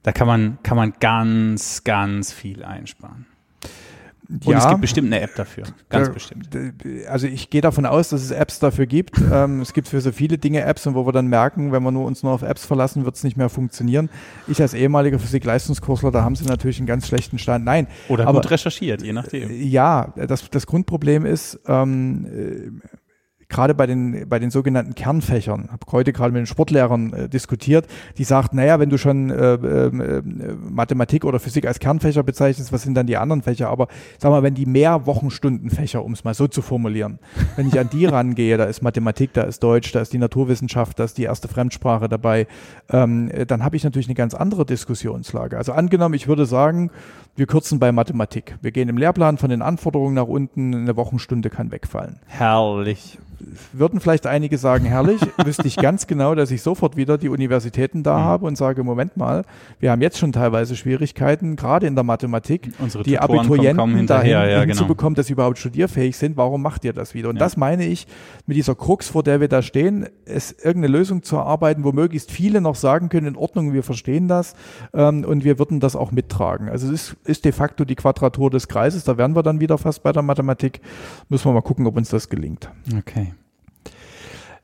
Da 0.03 0.11
kann 0.11 0.27
man, 0.27 0.59
kann 0.61 0.77
man 0.77 0.93
ganz, 0.99 1.83
ganz 1.83 2.31
viel 2.31 2.63
einsparen. 2.63 3.25
Und 4.29 4.45
ja, 4.45 4.59
es 4.59 4.67
gibt 4.67 4.81
bestimmt 4.81 5.07
eine 5.07 5.21
App 5.21 5.35
dafür, 5.35 5.65
ganz 5.89 6.07
äh, 6.07 6.11
bestimmt. 6.11 6.49
Also 7.07 7.27
ich 7.27 7.49
gehe 7.49 7.61
davon 7.61 7.85
aus, 7.85 8.09
dass 8.09 8.21
es 8.21 8.31
Apps 8.31 8.59
dafür 8.59 8.85
gibt. 8.85 9.19
ähm, 9.31 9.61
es 9.61 9.73
gibt 9.73 9.87
für 9.87 9.99
so 9.99 10.11
viele 10.11 10.37
Dinge 10.37 10.61
Apps 10.61 10.87
und 10.87 10.95
wo 10.95 11.05
wir 11.05 11.11
dann 11.11 11.27
merken, 11.27 11.71
wenn 11.71 11.83
wir 11.83 11.91
nur 11.91 12.05
uns 12.05 12.23
nur 12.23 12.31
auf 12.31 12.41
Apps 12.41 12.65
verlassen, 12.65 13.03
wird 13.03 13.15
es 13.15 13.23
nicht 13.23 13.35
mehr 13.35 13.49
funktionieren. 13.49 14.09
Ich 14.47 14.61
als 14.61 14.73
ehemaliger 14.73 15.19
Physik-Leistungskursler, 15.19 16.11
da 16.11 16.23
haben 16.23 16.35
sie 16.35 16.45
natürlich 16.45 16.77
einen 16.77 16.87
ganz 16.87 17.07
schlechten 17.07 17.39
Stand. 17.39 17.65
Nein. 17.65 17.87
Oder 18.07 18.27
aber, 18.27 18.41
gut 18.41 18.51
recherchiert, 18.51 19.01
je 19.01 19.13
nachdem. 19.13 19.51
Ja, 19.51 20.13
das, 20.15 20.49
das 20.49 20.65
Grundproblem 20.65 21.25
ist, 21.25 21.59
ähm, 21.67 22.81
gerade 23.51 23.75
bei 23.75 23.85
den, 23.85 24.27
bei 24.27 24.39
den 24.39 24.49
sogenannten 24.49 24.95
Kernfächern, 24.95 25.69
habe 25.71 25.85
heute 25.91 26.13
gerade 26.13 26.31
mit 26.31 26.39
den 26.39 26.45
Sportlehrern 26.47 27.13
äh, 27.13 27.29
diskutiert, 27.29 27.85
die 28.17 28.23
sagt, 28.23 28.53
naja, 28.53 28.79
wenn 28.79 28.89
du 28.89 28.97
schon 28.97 29.29
äh, 29.29 29.53
äh, 29.55 29.91
Mathematik 30.69 31.25
oder 31.25 31.39
Physik 31.39 31.67
als 31.67 31.79
Kernfächer 31.79 32.23
bezeichnest, 32.23 32.71
was 32.71 32.83
sind 32.83 32.95
dann 32.95 33.07
die 33.07 33.17
anderen 33.17 33.41
Fächer? 33.41 33.69
Aber 33.69 33.87
sag 34.17 34.31
mal, 34.31 34.41
wenn 34.41 34.55
die 34.55 34.65
mehr 34.65 35.05
Wochenstundenfächer, 35.05 36.03
um 36.03 36.13
es 36.13 36.23
mal 36.23 36.33
so 36.33 36.47
zu 36.47 36.61
formulieren, 36.61 37.19
wenn 37.57 37.67
ich 37.67 37.77
an 37.77 37.89
die 37.91 38.05
rangehe, 38.11 38.57
da 38.57 38.63
ist 38.63 38.81
Mathematik, 38.81 39.33
da 39.33 39.43
ist 39.43 39.61
Deutsch, 39.61 39.91
da 39.91 39.99
ist 39.99 40.13
die 40.13 40.17
Naturwissenschaft, 40.17 40.97
da 40.97 41.03
ist 41.03 41.17
die 41.17 41.23
erste 41.23 41.49
Fremdsprache 41.49 42.07
dabei, 42.07 42.47
ähm, 42.89 43.29
dann 43.47 43.65
habe 43.65 43.75
ich 43.75 43.83
natürlich 43.83 44.07
eine 44.07 44.15
ganz 44.15 44.33
andere 44.33 44.65
Diskussionslage. 44.65 45.57
Also 45.57 45.73
angenommen, 45.73 46.15
ich 46.15 46.27
würde 46.29 46.45
sagen, 46.45 46.89
wir 47.41 47.47
kürzen 47.47 47.79
bei 47.79 47.91
Mathematik. 47.91 48.55
Wir 48.61 48.69
gehen 48.69 48.87
im 48.87 48.97
Lehrplan 48.97 49.39
von 49.39 49.49
den 49.49 49.63
Anforderungen 49.63 50.13
nach 50.13 50.27
unten, 50.27 50.75
eine 50.75 50.95
Wochenstunde 50.95 51.49
kann 51.49 51.71
wegfallen. 51.71 52.19
Herrlich 52.27 53.17
würden 53.73 53.99
vielleicht 53.99 54.27
einige 54.27 54.57
sagen, 54.57 54.85
herrlich, 54.85 55.21
wüsste 55.45 55.67
ich 55.67 55.75
ganz 55.75 56.07
genau, 56.07 56.35
dass 56.35 56.51
ich 56.51 56.61
sofort 56.61 56.95
wieder 56.95 57.17
die 57.17 57.29
Universitäten 57.29 58.03
da 58.03 58.17
mhm. 58.17 58.23
habe 58.23 58.45
und 58.45 58.57
sage, 58.57 58.83
Moment 58.83 59.17
mal, 59.17 59.43
wir 59.79 59.91
haben 59.91 60.01
jetzt 60.01 60.17
schon 60.17 60.31
teilweise 60.31 60.75
Schwierigkeiten, 60.75 61.55
gerade 61.55 61.87
in 61.87 61.95
der 61.95 62.03
Mathematik, 62.03 62.71
Unsere 62.79 63.03
die 63.03 63.15
Tutoren 63.15 63.39
Abiturienten 63.39 64.07
dahin 64.07 64.31
ja, 64.31 64.65
genau. 64.65 64.77
zu 64.77 64.87
bekommen, 64.87 65.15
dass 65.15 65.27
sie 65.27 65.33
überhaupt 65.33 65.57
studierfähig 65.57 66.17
sind. 66.17 66.37
Warum 66.37 66.61
macht 66.61 66.85
ihr 66.85 66.93
das 66.93 67.13
wieder? 67.13 67.29
Und 67.29 67.35
ja. 67.35 67.39
das 67.39 67.57
meine 67.57 67.85
ich 67.85 68.07
mit 68.45 68.57
dieser 68.57 68.75
Krux, 68.75 69.09
vor 69.09 69.23
der 69.23 69.39
wir 69.39 69.47
da 69.47 69.61
stehen, 69.61 70.07
es 70.25 70.51
irgendeine 70.51 70.97
Lösung 70.97 71.23
zu 71.23 71.35
erarbeiten, 71.37 71.83
wo 71.83 71.91
möglichst 71.91 72.31
viele 72.31 72.61
noch 72.61 72.75
sagen 72.75 73.09
können, 73.09 73.27
in 73.27 73.35
Ordnung, 73.35 73.73
wir 73.73 73.83
verstehen 73.83 74.27
das 74.27 74.55
ähm, 74.93 75.23
und 75.25 75.43
wir 75.43 75.59
würden 75.59 75.79
das 75.79 75.95
auch 75.95 76.11
mittragen. 76.11 76.69
Also 76.69 76.91
es 76.91 77.15
ist, 77.25 77.29
ist 77.31 77.45
de 77.45 77.51
facto 77.51 77.85
die 77.85 77.95
Quadratur 77.95 78.49
des 78.49 78.67
Kreises, 78.67 79.03
da 79.03 79.17
wären 79.17 79.35
wir 79.35 79.43
dann 79.43 79.59
wieder 79.59 79.77
fast 79.77 80.03
bei 80.03 80.11
der 80.11 80.21
Mathematik. 80.21 80.81
Müssen 81.29 81.45
wir 81.45 81.53
mal 81.53 81.61
gucken, 81.61 81.87
ob 81.87 81.97
uns 81.97 82.09
das 82.09 82.29
gelingt. 82.29 82.69
Okay. 82.97 83.33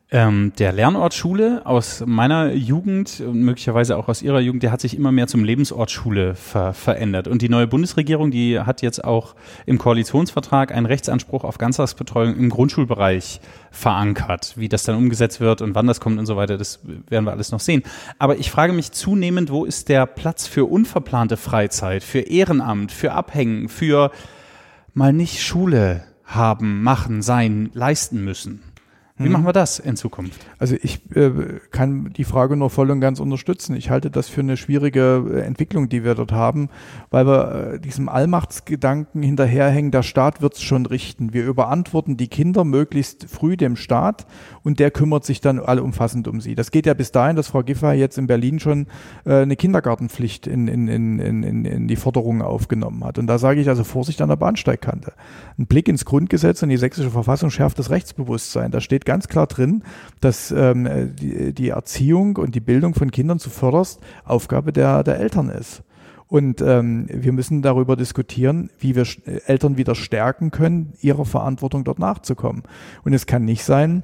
Ähm, 0.09 0.53
der 0.57 0.71
Lernort 0.71 1.13
Schule 1.13 1.63
aus 1.65 2.01
meiner 2.05 2.53
Jugend 2.53 3.19
und 3.19 3.41
möglicherweise 3.41 3.97
auch 3.97 4.07
aus 4.07 4.21
Ihrer 4.21 4.39
Jugend, 4.39 4.63
der 4.63 4.71
hat 4.71 4.79
sich 4.79 4.95
immer 4.95 5.11
mehr 5.11 5.27
zum 5.27 5.43
Lebensort 5.43 5.91
Schule 5.91 6.33
ver 6.33 6.71
verändert. 6.73 7.27
Und 7.27 7.41
die 7.41 7.49
neue 7.49 7.67
Bundesregierung, 7.67 8.31
die 8.31 8.57
hat 8.57 8.81
jetzt 8.81 9.03
auch 9.03 9.35
im 9.65 9.77
Koalitionsvertrag 9.77 10.71
einen 10.71 10.85
Rechtsanspruch 10.85 11.43
auf 11.43 11.57
Ganztagsbetreuung 11.57 12.37
im 12.37 12.49
Grundschulbereich 12.49 13.41
verankert. 13.69 14.53
Wie 14.55 14.69
das 14.69 14.85
dann 14.85 14.95
umgesetzt 14.95 15.41
wird 15.41 15.61
und 15.61 15.75
wann 15.75 15.87
das 15.87 15.99
kommt 15.99 16.19
und 16.19 16.25
so 16.25 16.37
weiter, 16.37 16.57
das 16.57 16.79
werden 17.09 17.25
wir 17.25 17.33
alles 17.33 17.51
noch 17.51 17.59
sehen. 17.59 17.83
Aber 18.17 18.37
ich 18.37 18.49
frage 18.49 18.71
mich 18.71 18.93
zunehmend, 18.93 19.51
wo 19.51 19.65
ist 19.65 19.89
der 19.89 20.05
Platz 20.05 20.47
für 20.47 20.63
unverplante 20.63 21.35
Freizeit, 21.35 22.01
für 22.01 22.19
Ehrenamt, 22.19 22.93
für 22.93 23.11
Abhängen, 23.11 23.67
für 23.67 24.11
mal 24.93 25.11
nicht 25.11 25.43
Schule 25.43 26.05
haben, 26.23 26.81
machen, 26.81 27.21
sein, 27.21 27.71
leisten 27.73 28.23
müssen? 28.23 28.66
Wie 29.17 29.25
mhm. 29.25 29.31
machen 29.31 29.45
wir 29.45 29.53
das 29.53 29.79
in 29.79 29.95
Zukunft? 29.95 30.45
Also 30.59 30.75
ich 30.79 30.99
äh, 31.15 31.31
kann 31.71 32.13
die 32.15 32.23
Frage 32.23 32.55
nur 32.55 32.69
voll 32.69 32.91
und 32.91 33.01
ganz 33.01 33.19
unterstützen. 33.19 33.75
Ich 33.75 33.89
halte 33.89 34.11
das 34.11 34.29
für 34.29 34.41
eine 34.41 34.57
schwierige 34.57 35.25
äh, 35.33 35.39
Entwicklung, 35.41 35.89
die 35.89 36.03
wir 36.03 36.13
dort 36.13 36.31
haben, 36.31 36.69
weil 37.09 37.25
wir 37.25 37.73
äh, 37.73 37.79
diesem 37.79 38.09
Allmachtsgedanken 38.09 39.23
hinterherhängen, 39.23 39.89
der 39.89 40.03
Staat 40.03 40.41
wird 40.43 40.53
es 40.53 40.61
schon 40.61 40.85
richten. 40.85 41.33
Wir 41.33 41.45
überantworten 41.45 42.15
die 42.15 42.27
Kinder 42.27 42.63
möglichst 42.63 43.25
früh 43.27 43.57
dem 43.57 43.75
Staat 43.75 44.27
und 44.63 44.79
der 44.79 44.91
kümmert 44.91 45.25
sich 45.25 45.41
dann 45.41 45.59
allumfassend 45.59 46.27
um 46.27 46.39
sie. 46.39 46.53
Das 46.53 46.69
geht 46.69 46.85
ja 46.85 46.93
bis 46.93 47.11
dahin, 47.11 47.35
dass 47.35 47.47
Frau 47.47 47.63
Giffey 47.63 47.93
jetzt 47.93 48.19
in 48.19 48.27
Berlin 48.27 48.59
schon 48.59 48.85
äh, 49.25 49.37
eine 49.37 49.55
Kindergartenpflicht 49.55 50.45
in, 50.45 50.67
in, 50.67 50.87
in, 50.87 51.19
in, 51.19 51.65
in 51.65 51.87
die 51.87 51.95
Forderungen 51.95 52.43
aufgenommen 52.43 53.03
hat. 53.03 53.17
Und 53.17 53.25
da 53.25 53.39
sage 53.39 53.61
ich 53.61 53.67
also 53.67 53.83
Vorsicht 53.83 54.21
an 54.21 54.29
der 54.29 54.35
Bahnsteigkante. 54.35 55.13
Ein 55.57 55.65
Blick 55.65 55.87
ins 55.87 56.05
Grundgesetz 56.05 56.61
und 56.61 56.69
die 56.69 56.77
sächsische 56.77 57.09
Verfassung 57.09 57.49
schärft 57.49 57.79
das 57.79 57.89
Rechtsbewusstsein. 57.89 58.69
Da 58.69 58.79
steht 58.79 59.06
ganz 59.07 59.27
klar 59.27 59.47
drin, 59.47 59.83
dass 60.21 60.51
ähm, 60.51 61.15
die, 61.15 61.53
die 61.53 61.69
Erziehung 61.69 62.35
und 62.35 62.53
die 62.53 62.59
Bildung 62.59 62.93
von 62.93 63.09
Kindern 63.09 63.39
zuvörderst 63.39 63.99
Aufgabe 64.25 64.71
der, 64.71 65.03
der 65.03 65.19
Eltern 65.19 65.49
ist. 65.49 65.81
Und 66.27 66.61
ähm, 66.61 67.07
wir 67.09 67.31
müssen 67.31 67.61
darüber 67.61 67.95
diskutieren, 67.95 68.69
wie 68.79 68.95
wir 68.95 69.05
Eltern 69.45 69.77
wieder 69.77 69.95
stärken 69.95 70.51
können, 70.51 70.93
ihrer 70.99 71.25
Verantwortung 71.25 71.85
dort 71.85 71.99
nachzukommen. 71.99 72.63
Und 73.03 73.13
es 73.13 73.25
kann 73.25 73.45
nicht 73.45 73.63
sein, 73.63 74.03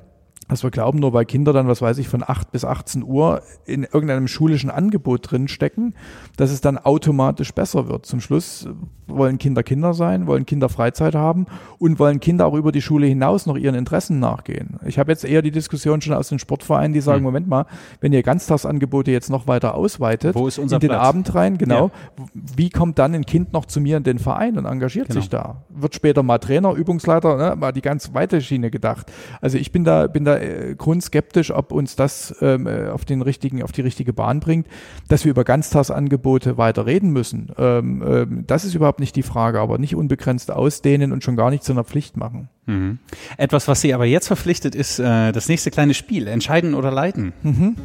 dass 0.54 0.64
wir 0.64 0.72
glauben, 0.72 0.99
nur 0.99 1.14
weil 1.14 1.26
Kinder 1.26 1.51
dann, 1.51 1.68
was 1.68 1.82
weiß 1.82 1.97
ich, 1.97 2.08
von 2.08 2.24
8 2.26 2.51
bis 2.51 2.64
18 2.64 3.04
Uhr 3.04 3.41
in 3.66 3.84
irgendeinem 3.84 4.28
schulischen 4.28 4.70
Angebot 4.70 5.32
drin 5.32 5.47
stecken, 5.47 5.95
dass 6.38 6.51
es 6.51 6.62
dann 6.62 6.78
automatisch 6.78 7.54
besser 7.54 7.88
wird. 7.89 8.06
Zum 8.06 8.22
Schluss 8.22 8.68
wollen 9.08 9.38
Kinder 9.38 9.64
Kinder 9.64 9.93
sein, 9.93 10.28
wollen 10.28 10.45
Kinder 10.45 10.70
Freizeit 10.70 11.16
haben 11.16 11.45
und 11.80 11.99
wollen 11.99 12.20
Kinder 12.20 12.45
auch 12.45 12.54
über 12.54 12.72
die 12.72 12.82
Schule 12.82 13.08
hinaus 13.08 13.45
noch 13.45 13.58
ihren 13.58 13.76
Interessen 13.76 14.20
nachgehen. 14.20 14.80
Ich 14.86 14.99
habe 14.99 15.12
jetzt 15.12 15.26
eher 15.26 15.41
die 15.41 15.51
Diskussion 15.51 16.01
schon 16.01 16.14
aus 16.14 16.30
den 16.30 16.39
Sportvereinen, 16.39 16.93
die 16.93 17.01
sagen, 17.01 17.18
hm. 17.18 17.24
Moment 17.24 17.47
mal, 17.47 17.66
wenn 17.99 18.14
ihr 18.14 18.24
Ganztagsangebote 18.24 19.12
jetzt 19.12 19.30
noch 19.30 19.47
weiter 19.47 19.76
ausweitet, 19.76 20.36
Wo 20.36 20.47
ist 20.47 20.60
unser 20.60 20.78
in 20.78 20.82
den 20.82 20.89
Platz? 20.89 21.01
Abend 21.01 21.36
rein, 21.36 21.58
genau, 21.58 21.91
ja. 22.18 22.26
wie 22.56 22.70
kommt 22.70 22.99
dann 22.99 23.14
ein 23.14 23.26
Kind 23.26 23.54
noch 23.54 23.66
zu 23.66 23.82
mir 23.82 23.97
in 23.97 24.04
den 24.04 24.20
Verein 24.20 24.58
und 24.58 24.66
engagiert 24.66 25.08
genau. 25.08 25.20
sich 25.20 25.30
da? 25.30 25.64
Wird 25.70 25.95
später 25.95 26.24
mal 26.24 26.38
Trainer, 26.38 26.74
Übungsleiter, 26.74 27.38
ne, 27.38 27.56
mal 27.56 27.72
die 27.72 27.82
ganz 27.82 28.14
weite 28.14 28.41
Schiene 28.41 28.72
gedacht. 28.72 29.12
Also 29.41 29.58
ich 29.58 29.72
bin 29.72 29.84
da, 29.84 30.08
bin 30.08 30.26
da 30.26 30.38
äh, 30.44 30.76
grundskeptisch, 30.76 31.52
ob 31.52 31.72
uns 31.72 31.96
das 31.96 32.36
ähm, 32.41 32.68
äh, 32.68 32.89
auf 32.89 33.06
den 33.06 33.22
richtigen, 33.22 33.64
auf 33.64 33.72
die 33.72 33.82
richtige 33.82 34.14
Bahn 34.14 34.39
bringt, 34.39 34.68
dass 35.08 35.26
wir 35.26 35.32
über 35.32 35.44
Ganztagsangebote 35.44 36.58
weiter 36.58 36.86
reden 36.86 37.12
müssen. 37.12 37.52
Ähm, 37.58 38.04
ähm, 38.06 38.44
das 38.48 38.66
ist 38.66 38.76
überhaupt 38.76 39.00
nicht 39.00 39.16
die 39.16 39.24
Frage, 39.24 39.60
aber 39.60 39.78
nicht 39.78 39.96
unbegrenzt 39.96 40.52
ausdehnen 40.52 41.12
und 41.12 41.24
schon 41.24 41.36
gar 41.36 41.50
nicht 41.50 41.64
zu 41.64 41.72
einer 41.72 41.84
Pflicht 41.84 42.18
machen. 42.18 42.50
Mhm. 42.66 43.00
Etwas, 43.38 43.68
was 43.68 43.82
Sie 43.82 43.94
aber 43.94 44.06
jetzt 44.06 44.28
verpflichtet, 44.28 44.76
ist 44.76 45.00
äh, 45.00 45.32
das 45.32 45.50
nächste 45.50 45.72
kleine 45.72 45.94
Spiel, 45.94 46.28
entscheiden 46.28 46.74
oder 46.74 46.91
leiten. 46.91 47.34
Mhm. 47.44 47.76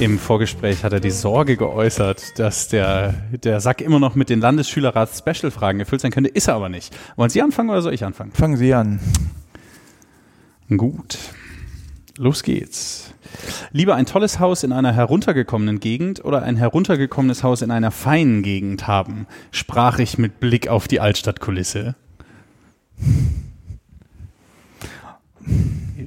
Im 0.00 0.18
Vorgespräch 0.18 0.82
hat 0.82 0.92
er 0.92 0.98
die 0.98 1.10
Sorge 1.10 1.56
geäußert, 1.56 2.38
dass 2.38 2.68
der, 2.68 3.14
der 3.30 3.60
Sack 3.60 3.80
immer 3.80 4.00
noch 4.00 4.16
mit 4.16 4.28
den 4.28 4.40
Landesschülerrats-Special-Fragen 4.40 5.78
gefüllt 5.78 6.00
sein 6.00 6.10
könnte. 6.10 6.30
Ist 6.30 6.48
er 6.48 6.54
aber 6.54 6.68
nicht. 6.68 6.94
Wollen 7.16 7.30
Sie 7.30 7.40
anfangen 7.40 7.70
oder 7.70 7.80
soll 7.80 7.94
ich 7.94 8.04
anfangen? 8.04 8.32
Fangen 8.32 8.56
Sie 8.56 8.74
an. 8.74 8.98
Gut. 10.68 11.18
Los 12.18 12.42
geht's. 12.42 13.14
Lieber 13.70 13.94
ein 13.94 14.06
tolles 14.06 14.40
Haus 14.40 14.64
in 14.64 14.72
einer 14.72 14.92
heruntergekommenen 14.92 15.78
Gegend 15.78 16.24
oder 16.24 16.42
ein 16.42 16.56
heruntergekommenes 16.56 17.44
Haus 17.44 17.62
in 17.62 17.70
einer 17.70 17.90
feinen 17.90 18.42
Gegend 18.42 18.86
haben, 18.86 19.26
sprach 19.52 20.00
ich 20.00 20.18
mit 20.18 20.40
Blick 20.40 20.68
auf 20.68 20.88
die 20.88 21.00
Altstadtkulisse. 21.00 21.94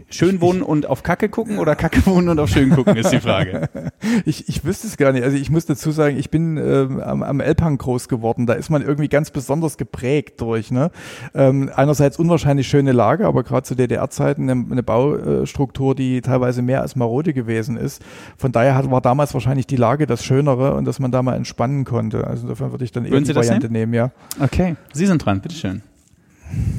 Schön 0.10 0.40
wohnen 0.42 0.62
und 0.62 0.86
auf 0.86 1.04
Kacke 1.04 1.28
gucken 1.28 1.60
oder 1.60 1.76
Kacke 1.76 2.06
wohnen 2.06 2.30
und 2.30 2.40
auf 2.40 2.50
schön 2.50 2.70
gucken, 2.70 2.96
ist 2.96 3.12
die 3.12 3.20
Frage. 3.20 3.70
Ich, 4.26 4.48
ich 4.48 4.64
wüsste 4.64 4.88
es 4.88 4.96
gar 4.96 5.12
nicht. 5.12 5.24
Also 5.24 5.38
ich 5.38 5.50
muss 5.50 5.66
dazu 5.66 5.92
sagen, 5.92 6.18
ich 6.18 6.30
bin 6.30 6.58
ähm, 6.58 7.02
am, 7.02 7.24
am 7.24 7.40
Elbhang 7.40 7.78
groß 7.78 8.08
geworden. 8.08 8.46
Da 8.46 8.54
ist 8.54 8.70
man 8.70 8.82
irgendwie 8.82 9.10
ganz 9.10 9.32
besonders 9.32 9.78
geprägt 9.78 10.40
durch. 10.40 10.72
Ne? 10.72 10.92
Ähm, 11.34 11.70
einerseits 11.76 12.18
unwahrscheinlich 12.18 12.68
schöne 12.68 12.94
Lage, 12.94 13.26
aber 13.26 13.44
gerade 13.44 13.64
zu 13.64 13.76
DDR-Zeiten 13.76 14.50
eine, 14.50 14.66
eine 14.72 14.84
Baustruktur, 14.84 15.94
die 15.94 16.22
teilweise 16.22 16.62
mehr 16.62 16.82
als 16.82 16.96
marode 16.96 17.34
gewesen 17.34 17.76
ist. 17.76 18.02
Von 18.38 18.52
daher 18.52 18.76
hat, 18.76 18.90
war 18.90 19.02
damals 19.02 19.34
wahrscheinlich 19.34 19.68
die 19.68 19.76
Lage 19.76 20.08
das 20.08 20.24
Schönere 20.24 20.76
und 20.76 20.86
dass 20.86 21.00
man 21.00 21.12
da 21.12 21.22
mal 21.22 21.36
entspannen 21.36 21.84
konnte. 21.84 22.26
Also 22.26 22.44
insofern 22.44 22.72
würde 22.72 22.86
ich 22.86 22.92
dann 22.92 23.06
eher 23.06 23.20
die 23.20 23.36
Variante 23.36 23.70
nehmen? 23.70 23.92
nehmen, 23.92 23.94
ja. 23.94 24.12
Okay, 24.40 24.76
Sie 24.94 25.06
sind 25.06 25.26
dran, 25.26 25.42
bitteschön. 25.42 25.82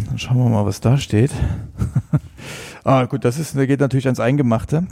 Dann 0.07 0.19
schauen 0.19 0.39
wir 0.39 0.49
mal, 0.49 0.67
was 0.67 0.81
da 0.81 0.99
steht. 0.99 1.31
ah, 2.85 3.05
gut, 3.05 3.25
das 3.25 3.39
ist, 3.39 3.55
geht 3.55 3.81
natürlich 3.81 4.07
ans 4.07 4.21
Eingemachte 4.21 4.87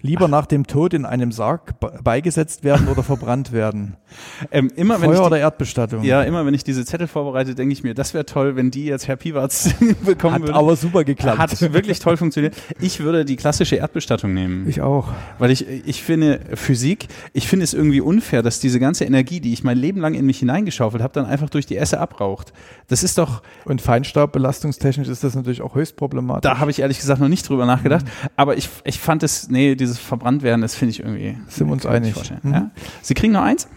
lieber 0.00 0.28
nach 0.28 0.46
dem 0.46 0.66
Tod 0.66 0.94
in 0.94 1.04
einem 1.04 1.32
Sarg 1.32 1.74
beigesetzt 2.02 2.64
werden 2.64 2.88
oder 2.88 3.02
verbrannt 3.02 3.52
werden? 3.52 3.96
Ähm, 4.50 4.70
immer, 4.76 4.98
Feuer 4.98 5.14
die, 5.14 5.20
oder 5.20 5.38
Erdbestattung? 5.38 6.02
Ja, 6.02 6.22
immer 6.22 6.46
wenn 6.46 6.54
ich 6.54 6.62
diese 6.62 6.84
Zettel 6.84 7.06
vorbereite, 7.06 7.54
denke 7.54 7.72
ich 7.72 7.82
mir, 7.82 7.94
das 7.94 8.14
wäre 8.14 8.24
toll, 8.24 8.56
wenn 8.56 8.70
die 8.70 8.86
jetzt 8.86 9.08
Herr 9.08 9.16
Piwarz 9.16 9.74
bekommen 10.04 10.34
Hat 10.34 10.42
würde. 10.42 10.54
aber 10.54 10.76
super 10.76 11.04
geklappt. 11.04 11.38
Hat 11.38 11.72
wirklich 11.72 11.98
toll 11.98 12.16
funktioniert. 12.16 12.54
Ich 12.80 13.00
würde 13.00 13.24
die 13.24 13.36
klassische 13.36 13.76
Erdbestattung 13.76 14.32
nehmen. 14.32 14.68
Ich 14.68 14.80
auch. 14.80 15.08
Weil 15.38 15.50
ich, 15.50 15.66
ich 15.68 16.02
finde 16.02 16.40
Physik, 16.54 17.08
ich 17.32 17.48
finde 17.48 17.64
es 17.64 17.74
irgendwie 17.74 18.00
unfair, 18.00 18.42
dass 18.42 18.60
diese 18.60 18.78
ganze 18.78 19.04
Energie, 19.04 19.40
die 19.40 19.52
ich 19.52 19.64
mein 19.64 19.76
Leben 19.76 20.00
lang 20.00 20.14
in 20.14 20.24
mich 20.26 20.38
hineingeschaufelt 20.38 21.02
habe, 21.02 21.12
dann 21.12 21.26
einfach 21.26 21.50
durch 21.50 21.66
die 21.66 21.76
Esse 21.76 21.98
abraucht. 22.00 22.52
Das 22.88 23.02
ist 23.02 23.18
doch... 23.18 23.42
Und 23.64 23.82
Feinstaubbelastungstechnisch 23.82 25.08
ist 25.08 25.24
das 25.24 25.34
natürlich 25.34 25.62
auch 25.62 25.74
höchst 25.74 25.96
problematisch. 25.96 26.42
Da 26.42 26.58
habe 26.58 26.70
ich 26.70 26.78
ehrlich 26.80 26.98
gesagt 26.98 27.20
noch 27.20 27.28
nicht 27.28 27.48
drüber 27.48 27.66
nachgedacht. 27.66 28.04
Mhm. 28.04 28.28
Aber 28.36 28.56
ich, 28.56 28.68
ich 28.84 28.98
fand 28.98 29.22
es, 29.22 29.48
nee, 29.48 29.74
dieses 29.74 29.95
verbrannt 29.98 30.42
werden, 30.42 30.60
das 30.62 30.74
finde 30.74 30.90
ich 30.90 31.00
irgendwie. 31.00 31.36
Sind 31.48 31.68
wir 31.68 31.72
uns 31.72 31.86
einig. 31.86 32.14
Mhm. 32.42 32.52
Ja? 32.52 32.70
Sie 33.02 33.14
kriegen 33.14 33.32
noch 33.32 33.42
eins? 33.42 33.68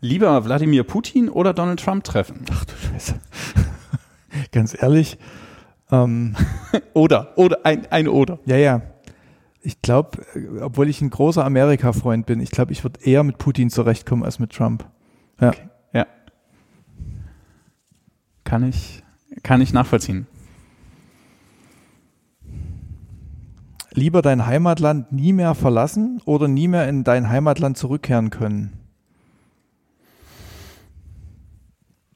Lieber 0.00 0.44
Wladimir 0.44 0.84
Putin 0.84 1.28
oder 1.28 1.52
Donald 1.52 1.80
Trump 1.80 2.04
treffen? 2.04 2.44
Ach 2.50 2.64
du 2.64 2.72
Scheiße. 2.74 3.20
Ganz 4.52 4.80
ehrlich. 4.80 5.18
Ähm, 5.90 6.34
oder, 6.94 7.36
oder, 7.36 7.64
ein, 7.64 7.86
ein 7.90 8.08
oder. 8.08 8.38
Ja, 8.46 8.56
ja. 8.56 8.82
Ich 9.60 9.80
glaube, 9.80 10.24
obwohl 10.60 10.88
ich 10.88 11.00
ein 11.00 11.08
großer 11.08 11.44
Amerika-Freund 11.44 12.26
bin, 12.26 12.40
ich 12.40 12.50
glaube, 12.50 12.72
ich 12.72 12.84
würde 12.84 13.00
eher 13.00 13.24
mit 13.24 13.38
Putin 13.38 13.70
zurechtkommen 13.70 14.22
als 14.22 14.38
mit 14.38 14.52
Trump. 14.52 14.84
Ja. 15.40 15.48
Okay. 15.48 15.68
Ja. 15.92 16.06
Kann 18.44 18.68
ich, 18.68 19.02
kann 19.42 19.62
ich 19.62 19.72
nachvollziehen. 19.72 20.26
Lieber 23.94 24.22
dein 24.22 24.46
Heimatland 24.46 25.12
nie 25.12 25.32
mehr 25.32 25.54
verlassen 25.54 26.20
oder 26.24 26.48
nie 26.48 26.68
mehr 26.68 26.88
in 26.88 27.04
dein 27.04 27.28
Heimatland 27.28 27.78
zurückkehren 27.78 28.30
können? 28.30 28.72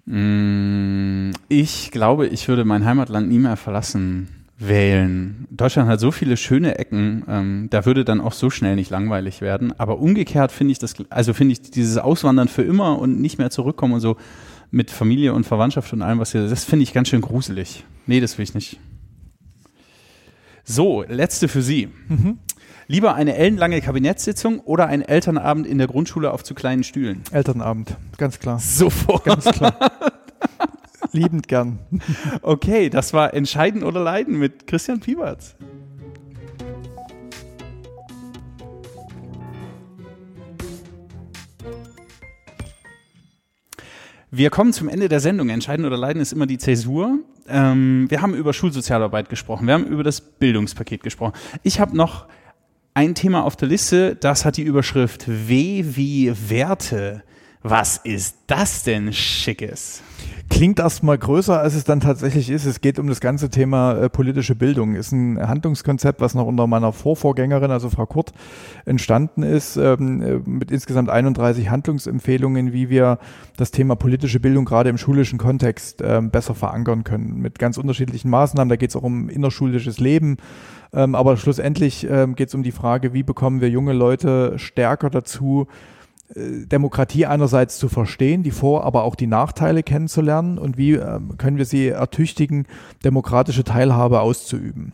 Mm, 0.06 1.32
ich 1.48 1.90
glaube, 1.90 2.26
ich 2.26 2.48
würde 2.48 2.64
mein 2.64 2.84
Heimatland 2.84 3.28
nie 3.28 3.38
mehr 3.38 3.56
verlassen 3.56 4.28
wählen. 4.58 5.46
Deutschland 5.50 5.88
hat 5.88 6.00
so 6.00 6.10
viele 6.10 6.36
schöne 6.36 6.78
Ecken, 6.78 7.24
ähm, 7.28 7.68
da 7.70 7.86
würde 7.86 8.04
dann 8.04 8.20
auch 8.20 8.32
so 8.32 8.50
schnell 8.50 8.74
nicht 8.74 8.90
langweilig 8.90 9.40
werden. 9.40 9.72
Aber 9.78 9.98
umgekehrt 9.98 10.50
finde 10.50 10.72
ich 10.72 10.78
das, 10.78 10.94
also 11.10 11.32
finde 11.32 11.52
ich 11.52 11.70
dieses 11.70 11.98
Auswandern 11.98 12.48
für 12.48 12.62
immer 12.62 12.98
und 12.98 13.20
nicht 13.20 13.38
mehr 13.38 13.50
zurückkommen 13.50 13.94
und 13.94 14.00
so 14.00 14.16
mit 14.70 14.90
Familie 14.90 15.32
und 15.32 15.44
Verwandtschaft 15.44 15.92
und 15.92 16.02
allem, 16.02 16.18
was 16.18 16.32
hier, 16.32 16.48
das 16.48 16.64
finde 16.64 16.82
ich 16.82 16.92
ganz 16.92 17.08
schön 17.08 17.20
gruselig. 17.20 17.84
Nee, 18.06 18.20
das 18.20 18.36
will 18.38 18.44
ich 18.44 18.54
nicht. 18.54 18.80
So, 20.70 21.02
letzte 21.08 21.48
für 21.48 21.62
Sie. 21.62 21.88
Mhm. 22.08 22.40
Lieber 22.88 23.14
eine 23.14 23.36
ellenlange 23.36 23.80
Kabinettssitzung 23.80 24.60
oder 24.60 24.86
ein 24.86 25.00
Elternabend 25.00 25.66
in 25.66 25.78
der 25.78 25.86
Grundschule 25.86 26.30
auf 26.30 26.44
zu 26.44 26.54
kleinen 26.54 26.84
Stühlen? 26.84 27.22
Elternabend, 27.32 27.96
ganz 28.18 28.38
klar. 28.38 28.58
Sofort. 28.58 29.24
Ganz 29.24 29.46
klar. 29.46 29.74
Liebend 31.12 31.48
gern. 31.48 31.78
Okay, 32.42 32.90
das 32.90 33.14
war 33.14 33.32
Entscheiden 33.32 33.82
oder 33.82 34.02
Leiden 34.02 34.38
mit 34.38 34.66
Christian 34.66 35.00
Pieberts. 35.00 35.56
Wir 44.30 44.50
kommen 44.50 44.72
zum 44.74 44.88
Ende 44.88 45.08
der 45.08 45.20
Sendung. 45.20 45.48
Entscheiden 45.48 45.86
oder 45.86 45.96
leiden 45.96 46.20
ist 46.20 46.32
immer 46.32 46.46
die 46.46 46.58
Zäsur. 46.58 47.18
Ähm, 47.48 48.06
wir 48.10 48.20
haben 48.20 48.34
über 48.34 48.52
Schulsozialarbeit 48.52 49.30
gesprochen. 49.30 49.66
Wir 49.66 49.74
haben 49.74 49.86
über 49.86 50.02
das 50.02 50.20
Bildungspaket 50.20 51.02
gesprochen. 51.02 51.32
Ich 51.62 51.80
habe 51.80 51.96
noch 51.96 52.26
ein 52.92 53.14
Thema 53.14 53.44
auf 53.44 53.56
der 53.56 53.68
Liste, 53.68 54.16
das 54.16 54.44
hat 54.44 54.56
die 54.56 54.62
Überschrift 54.62 55.26
W 55.28 55.84
wie 55.86 56.32
Werte. 56.48 57.22
Was 57.70 57.98
ist 57.98 58.34
das 58.46 58.82
denn 58.82 59.12
Schickes? 59.12 60.02
Klingt 60.48 60.78
erstmal 60.78 61.18
größer, 61.18 61.60
als 61.60 61.74
es 61.74 61.84
dann 61.84 62.00
tatsächlich 62.00 62.48
ist. 62.48 62.64
Es 62.64 62.80
geht 62.80 62.98
um 62.98 63.08
das 63.08 63.20
ganze 63.20 63.50
Thema 63.50 63.92
äh, 63.92 64.08
politische 64.08 64.54
Bildung. 64.54 64.94
Ist 64.94 65.12
ein 65.12 65.38
Handlungskonzept, 65.46 66.22
was 66.22 66.34
noch 66.34 66.46
unter 66.46 66.66
meiner 66.66 66.94
Vorvorgängerin, 66.94 67.70
also 67.70 67.90
Frau 67.90 68.06
Kurt, 68.06 68.32
entstanden 68.86 69.42
ist, 69.42 69.76
ähm, 69.76 70.22
äh, 70.22 70.38
mit 70.48 70.70
insgesamt 70.70 71.10
31 71.10 71.68
Handlungsempfehlungen, 71.68 72.72
wie 72.72 72.88
wir 72.88 73.18
das 73.58 73.70
Thema 73.70 73.96
politische 73.96 74.40
Bildung 74.40 74.64
gerade 74.64 74.88
im 74.88 74.96
schulischen 74.96 75.38
Kontext 75.38 76.00
äh, 76.00 76.22
besser 76.22 76.54
verankern 76.54 77.04
können. 77.04 77.36
Mit 77.42 77.58
ganz 77.58 77.76
unterschiedlichen 77.76 78.30
Maßnahmen. 78.30 78.70
Da 78.70 78.76
geht 78.76 78.88
es 78.88 78.96
auch 78.96 79.02
um 79.02 79.28
innerschulisches 79.28 80.00
Leben. 80.00 80.38
Ähm, 80.94 81.14
aber 81.14 81.36
schlussendlich 81.36 82.08
ähm, 82.08 82.34
geht 82.34 82.48
es 82.48 82.54
um 82.54 82.62
die 82.62 82.72
Frage, 82.72 83.12
wie 83.12 83.24
bekommen 83.24 83.60
wir 83.60 83.68
junge 83.68 83.92
Leute 83.92 84.58
stärker 84.58 85.10
dazu, 85.10 85.66
Demokratie 86.34 87.26
einerseits 87.26 87.78
zu 87.78 87.88
verstehen, 87.88 88.42
die 88.42 88.50
Vor-, 88.50 88.84
aber 88.84 89.04
auch 89.04 89.14
die 89.14 89.26
Nachteile 89.26 89.82
kennenzulernen 89.82 90.58
und 90.58 90.76
wie 90.76 90.92
ähm, 90.92 91.38
können 91.38 91.56
wir 91.56 91.64
sie 91.64 91.88
ertüchtigen, 91.88 92.66
demokratische 93.04 93.64
Teilhabe 93.64 94.20
auszuüben. 94.20 94.92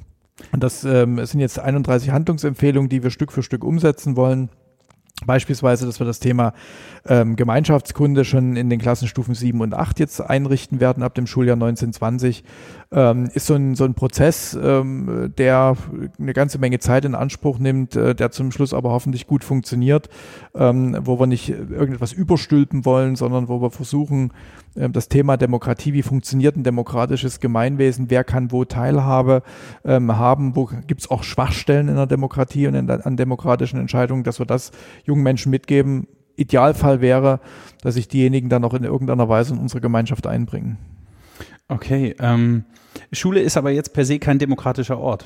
Und 0.53 0.63
das 0.63 0.85
ähm, 0.85 1.25
sind 1.25 1.41
jetzt 1.41 1.59
31 1.59 2.11
Handlungsempfehlungen, 2.11 2.89
die 2.89 3.03
wir 3.03 3.11
Stück 3.11 3.33
für 3.33 3.43
Stück 3.43 3.65
umsetzen 3.65 4.17
wollen. 4.17 4.49
Beispielsweise, 5.27 5.87
dass 5.87 6.01
wir 6.01 6.07
das 6.07 6.19
Thema 6.19 6.53
ähm, 7.07 7.37
Gemeinschaftskunde 7.37 8.25
schon 8.25 8.57
in 8.57 8.69
den 8.69 8.81
Klassenstufen 8.81 9.35
7 9.35 9.61
und 9.61 9.73
8 9.73 10.01
jetzt 10.01 10.21
einrichten 10.21 10.81
werden 10.81 11.03
ab 11.05 11.15
dem 11.15 11.27
Schuljahr 11.27 11.55
1920, 11.55 12.43
ähm, 12.95 13.29
ist 13.35 13.47
so 13.47 13.55
ein, 13.55 13.75
so 13.75 13.85
ein 13.85 13.95
Prozess, 13.95 14.57
ähm, 14.61 15.33
der 15.37 15.77
eine 16.19 16.33
ganze 16.33 16.59
Menge 16.59 16.79
Zeit 16.79 17.05
in 17.05 17.15
Anspruch 17.15 17.59
nimmt, 17.59 17.97
äh, 17.97 18.15
der 18.15 18.31
zum 18.31 18.53
Schluss 18.53 18.73
aber 18.73 18.91
hoffentlich 18.91 19.27
gut 19.27 19.43
funktioniert, 19.43 20.09
ähm, 20.55 20.97
wo 21.03 21.19
wir 21.19 21.27
nicht 21.27 21.49
irgendetwas 21.49 22.13
überstülpen 22.13 22.85
wollen, 22.85 23.17
sondern 23.17 23.49
wo 23.49 23.61
wir 23.61 23.71
versuchen, 23.71 24.33
äh, 24.77 24.89
das 24.89 25.09
Thema 25.09 25.37
Demokratie, 25.37 25.93
wie 25.93 26.03
funktioniert 26.03 26.57
ein 26.57 26.63
demokratisches 26.63 27.41
Gemeinwesen, 27.41 28.11
wer 28.11 28.23
kann 28.23 28.53
wo 28.53 28.65
Teilhabe 28.65 29.43
ähm, 29.85 30.17
haben, 30.17 30.55
wo 30.55 30.71
gibt 30.87 31.01
es 31.01 31.11
auch 31.11 31.25
Schwachstellen 31.25 31.89
in 31.89 31.97
der 31.97 32.07
Demokratie 32.07 32.69
und 32.69 32.75
in, 32.75 32.89
an 32.89 33.17
demokratischen 33.17 33.81
Entscheidungen, 33.81 34.23
dass 34.23 34.39
wir 34.39 34.47
das 34.47 34.71
jungen 35.05 35.25
Menschen 35.25 35.51
mitgeben. 35.51 36.07
Idealfall 36.37 37.01
wäre, 37.01 37.41
dass 37.83 37.95
sich 37.95 38.09
diejenigen 38.09 38.49
dann 38.49 38.65
auch 38.65 38.75
in 38.75 38.85
irgendeiner 38.85 39.29
Weise 39.29 39.55
in 39.55 39.61
unsere 39.61 39.81
Gemeinschaft 39.81 40.27
einbringen. 40.27 40.79
Okay, 41.69 42.15
ähm, 42.21 42.65
Schule 43.13 43.41
ist 43.41 43.57
aber 43.57 43.71
jetzt 43.71 43.95
per 43.95 44.05
se 44.05 44.19
kein 44.19 44.39
demokratischer 44.39 44.99
Ort. 44.99 45.25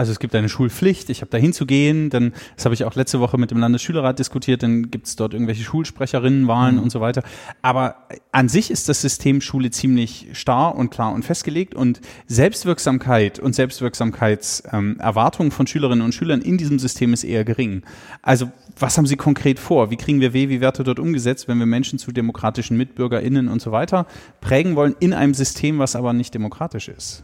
Also 0.00 0.12
es 0.12 0.18
gibt 0.18 0.34
eine 0.34 0.48
Schulpflicht, 0.48 1.10
ich 1.10 1.20
habe 1.20 1.30
da 1.30 1.36
hinzugehen, 1.36 2.08
dann, 2.08 2.32
das 2.56 2.64
habe 2.64 2.74
ich 2.74 2.84
auch 2.84 2.94
letzte 2.94 3.20
Woche 3.20 3.36
mit 3.36 3.50
dem 3.50 3.58
Landesschülerrat 3.58 4.18
diskutiert, 4.18 4.62
dann 4.62 4.90
gibt 4.90 5.06
es 5.06 5.14
dort 5.14 5.34
irgendwelche 5.34 5.62
Schulsprecherinnenwahlen 5.62 6.76
mhm. 6.76 6.82
und 6.82 6.88
so 6.88 7.02
weiter. 7.02 7.22
Aber 7.60 7.96
an 8.32 8.48
sich 8.48 8.70
ist 8.70 8.88
das 8.88 9.02
System 9.02 9.42
Schule 9.42 9.70
ziemlich 9.70 10.28
starr 10.32 10.74
und 10.74 10.90
klar 10.90 11.12
und 11.12 11.26
festgelegt 11.26 11.74
und 11.74 12.00
Selbstwirksamkeit 12.26 13.40
und 13.40 13.54
Selbstwirksamkeitserwartung 13.54 15.46
ähm, 15.46 15.52
von 15.52 15.66
Schülerinnen 15.66 16.02
und 16.02 16.14
Schülern 16.14 16.40
in 16.40 16.56
diesem 16.56 16.78
System 16.78 17.12
ist 17.12 17.22
eher 17.24 17.44
gering. 17.44 17.82
Also 18.22 18.50
was 18.78 18.96
haben 18.96 19.04
Sie 19.04 19.16
konkret 19.16 19.58
vor? 19.58 19.90
Wie 19.90 19.96
kriegen 19.96 20.22
wir 20.22 20.32
WW-Werte 20.32 20.82
dort 20.82 20.98
umgesetzt, 20.98 21.46
wenn 21.46 21.58
wir 21.58 21.66
Menschen 21.66 21.98
zu 21.98 22.10
demokratischen 22.10 22.78
MitbürgerInnen 22.78 23.48
und 23.48 23.60
so 23.60 23.70
weiter 23.70 24.06
prägen 24.40 24.76
wollen 24.76 24.96
in 24.98 25.12
einem 25.12 25.34
System, 25.34 25.78
was 25.78 25.94
aber 25.94 26.14
nicht 26.14 26.32
demokratisch 26.32 26.88
ist? 26.88 27.22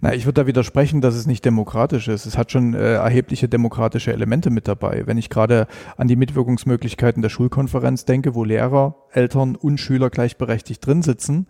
Na, 0.00 0.14
ich 0.14 0.26
würde 0.26 0.42
da 0.42 0.46
widersprechen, 0.46 1.00
dass 1.00 1.14
es 1.14 1.26
nicht 1.26 1.44
demokratisch 1.44 2.08
ist. 2.08 2.26
Es 2.26 2.38
hat 2.38 2.52
schon 2.52 2.74
äh, 2.74 2.94
erhebliche 2.94 3.48
demokratische 3.48 4.12
Elemente 4.12 4.50
mit 4.50 4.68
dabei. 4.68 5.02
Wenn 5.06 5.18
ich 5.18 5.28
gerade 5.28 5.66
an 5.96 6.08
die 6.08 6.16
Mitwirkungsmöglichkeiten 6.16 7.22
der 7.22 7.28
Schulkonferenz 7.28 8.04
denke, 8.04 8.34
wo 8.34 8.44
Lehrer, 8.44 8.94
Eltern 9.10 9.56
und 9.56 9.78
Schüler 9.78 10.10
gleichberechtigt 10.10 10.86
drin 10.86 11.02
sitzen 11.02 11.46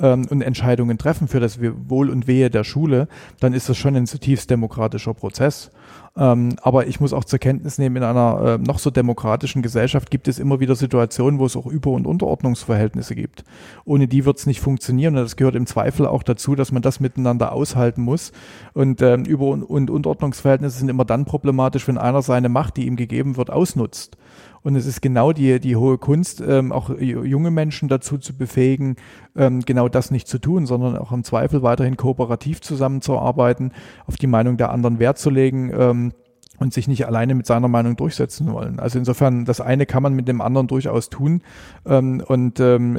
ähm, 0.00 0.26
und 0.28 0.42
Entscheidungen 0.42 0.98
treffen 0.98 1.28
für 1.28 1.40
das 1.40 1.60
Wohl 1.60 2.10
und 2.10 2.26
Wehe 2.26 2.50
der 2.50 2.64
Schule, 2.64 3.08
dann 3.40 3.52
ist 3.52 3.68
das 3.68 3.76
schon 3.76 3.96
ein 3.96 4.06
zutiefst 4.06 4.50
demokratischer 4.50 5.14
Prozess. 5.14 5.70
Ähm, 6.14 6.56
aber 6.60 6.86
ich 6.86 7.00
muss 7.00 7.14
auch 7.14 7.24
zur 7.24 7.38
Kenntnis 7.38 7.78
nehmen, 7.78 7.96
in 7.96 8.02
einer 8.02 8.40
äh, 8.42 8.58
noch 8.58 8.78
so 8.78 8.90
demokratischen 8.90 9.62
Gesellschaft 9.62 10.10
gibt 10.10 10.28
es 10.28 10.38
immer 10.38 10.60
wieder 10.60 10.74
Situationen, 10.74 11.40
wo 11.40 11.46
es 11.46 11.56
auch 11.56 11.66
Über- 11.66 11.92
und 11.92 12.06
Unterordnungsverhältnisse 12.06 13.14
gibt. 13.14 13.44
Ohne 13.84 14.08
die 14.08 14.26
wird 14.26 14.38
es 14.38 14.46
nicht 14.46 14.60
funktionieren. 14.60 15.16
Und 15.16 15.22
das 15.22 15.36
gehört 15.36 15.54
im 15.54 15.66
Zweifel 15.66 16.06
auch 16.06 16.22
dazu, 16.22 16.54
dass 16.54 16.70
man 16.70 16.82
das 16.82 17.00
miteinander 17.00 17.52
aushalten 17.52 18.02
muss. 18.02 18.32
Und 18.74 19.00
ähm, 19.00 19.24
Über- 19.24 19.48
und 19.48 19.90
Unterordnungsverhältnisse 19.90 20.78
sind 20.78 20.90
immer 20.90 21.06
dann 21.06 21.24
problematisch, 21.24 21.88
wenn 21.88 21.98
einer 21.98 22.20
seine 22.20 22.50
Macht, 22.50 22.76
die 22.76 22.86
ihm 22.86 22.96
gegeben 22.96 23.38
wird, 23.38 23.50
ausnutzt. 23.50 24.18
Und 24.62 24.76
es 24.76 24.86
ist 24.86 25.02
genau 25.02 25.32
die, 25.32 25.58
die 25.58 25.76
hohe 25.76 25.98
Kunst, 25.98 26.40
ähm, 26.40 26.70
auch 26.70 26.90
junge 26.98 27.50
Menschen 27.50 27.88
dazu 27.88 28.18
zu 28.18 28.36
befähigen, 28.36 28.96
ähm, 29.36 29.60
genau 29.60 29.88
das 29.88 30.10
nicht 30.10 30.28
zu 30.28 30.38
tun, 30.38 30.66
sondern 30.66 30.96
auch 30.96 31.12
im 31.12 31.24
Zweifel 31.24 31.62
weiterhin 31.62 31.96
kooperativ 31.96 32.60
zusammenzuarbeiten, 32.60 33.72
auf 34.06 34.16
die 34.16 34.28
Meinung 34.28 34.56
der 34.56 34.70
anderen 34.70 34.98
Wert 34.98 35.18
zu 35.18 35.30
legen. 35.30 35.72
Ähm, 35.76 36.12
und 36.58 36.72
sich 36.72 36.86
nicht 36.88 37.06
alleine 37.06 37.34
mit 37.34 37.46
seiner 37.46 37.68
Meinung 37.68 37.96
durchsetzen 37.96 38.52
wollen. 38.52 38.78
Also 38.78 38.98
insofern, 38.98 39.44
das 39.44 39.60
eine 39.60 39.86
kann 39.86 40.02
man 40.02 40.14
mit 40.14 40.28
dem 40.28 40.40
anderen 40.40 40.66
durchaus 40.66 41.08
tun. 41.10 41.42
Ähm, 41.86 42.22
und 42.26 42.60
ähm, 42.60 42.98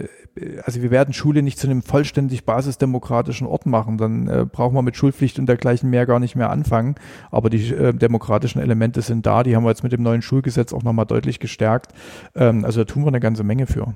also 0.66 0.82
wir 0.82 0.92
werden 0.92 1.14
Schule 1.14 1.44
nicht 1.44 1.60
zu 1.60 1.68
einem 1.68 1.82
vollständig 1.82 2.46
basisdemokratischen 2.46 3.48
Ort 3.48 3.66
machen. 3.66 3.98
Dann 3.98 4.28
äh, 4.28 4.46
brauchen 4.52 4.76
wir 4.76 4.82
mit 4.82 4.98
Schulpflicht 4.98 5.40
und 5.40 5.46
dergleichen 5.46 5.90
mehr 5.90 6.06
gar 6.06 6.20
nicht 6.20 6.36
mehr 6.36 6.50
anfangen. 6.50 6.96
Aber 7.32 7.50
die 7.50 7.72
äh, 7.74 7.94
demokratischen 7.94 8.60
Elemente 8.60 9.02
sind 9.02 9.26
da. 9.26 9.44
Die 9.44 9.56
haben 9.56 9.64
wir 9.64 9.70
jetzt 9.70 9.84
mit 9.84 9.92
dem 9.92 10.04
neuen 10.04 10.22
Schulgesetz 10.22 10.74
auch 10.74 10.84
nochmal 10.84 11.06
deutlich 11.06 11.40
gestärkt. 11.40 11.94
Ähm, 12.36 12.66
also 12.66 12.82
da 12.82 12.86
tun 12.86 13.04
wir 13.04 13.10
eine 13.10 13.20
ganze 13.20 13.44
Menge 13.44 13.68
für. 13.68 13.94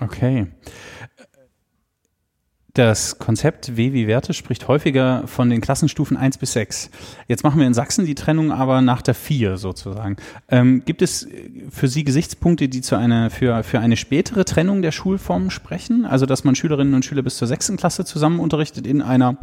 Okay. 0.00 0.46
Das 2.74 3.18
Konzept 3.18 3.76
W 3.76 3.92
wie 3.92 4.06
Werte 4.06 4.32
spricht 4.32 4.66
häufiger 4.66 5.26
von 5.26 5.50
den 5.50 5.60
Klassenstufen 5.60 6.16
1 6.16 6.38
bis 6.38 6.54
6. 6.54 6.90
Jetzt 7.28 7.44
machen 7.44 7.60
wir 7.60 7.66
in 7.66 7.74
Sachsen 7.74 8.06
die 8.06 8.14
Trennung 8.14 8.50
aber 8.50 8.80
nach 8.80 9.02
der 9.02 9.14
4 9.14 9.58
sozusagen. 9.58 10.16
Ähm, 10.48 10.82
gibt 10.86 11.02
es 11.02 11.28
für 11.68 11.88
Sie 11.88 12.02
Gesichtspunkte, 12.02 12.70
die 12.70 12.80
zu 12.80 12.96
einer, 12.96 13.28
für, 13.28 13.62
für 13.62 13.80
eine 13.80 13.98
spätere 13.98 14.46
Trennung 14.46 14.80
der 14.80 14.90
Schulformen 14.90 15.50
sprechen? 15.50 16.06
Also, 16.06 16.24
dass 16.24 16.44
man 16.44 16.54
Schülerinnen 16.54 16.94
und 16.94 17.04
Schüler 17.04 17.20
bis 17.20 17.36
zur 17.36 17.46
6. 17.46 17.76
Klasse 17.76 18.06
zusammen 18.06 18.40
unterrichtet 18.40 18.86
in 18.86 19.02
einer 19.02 19.36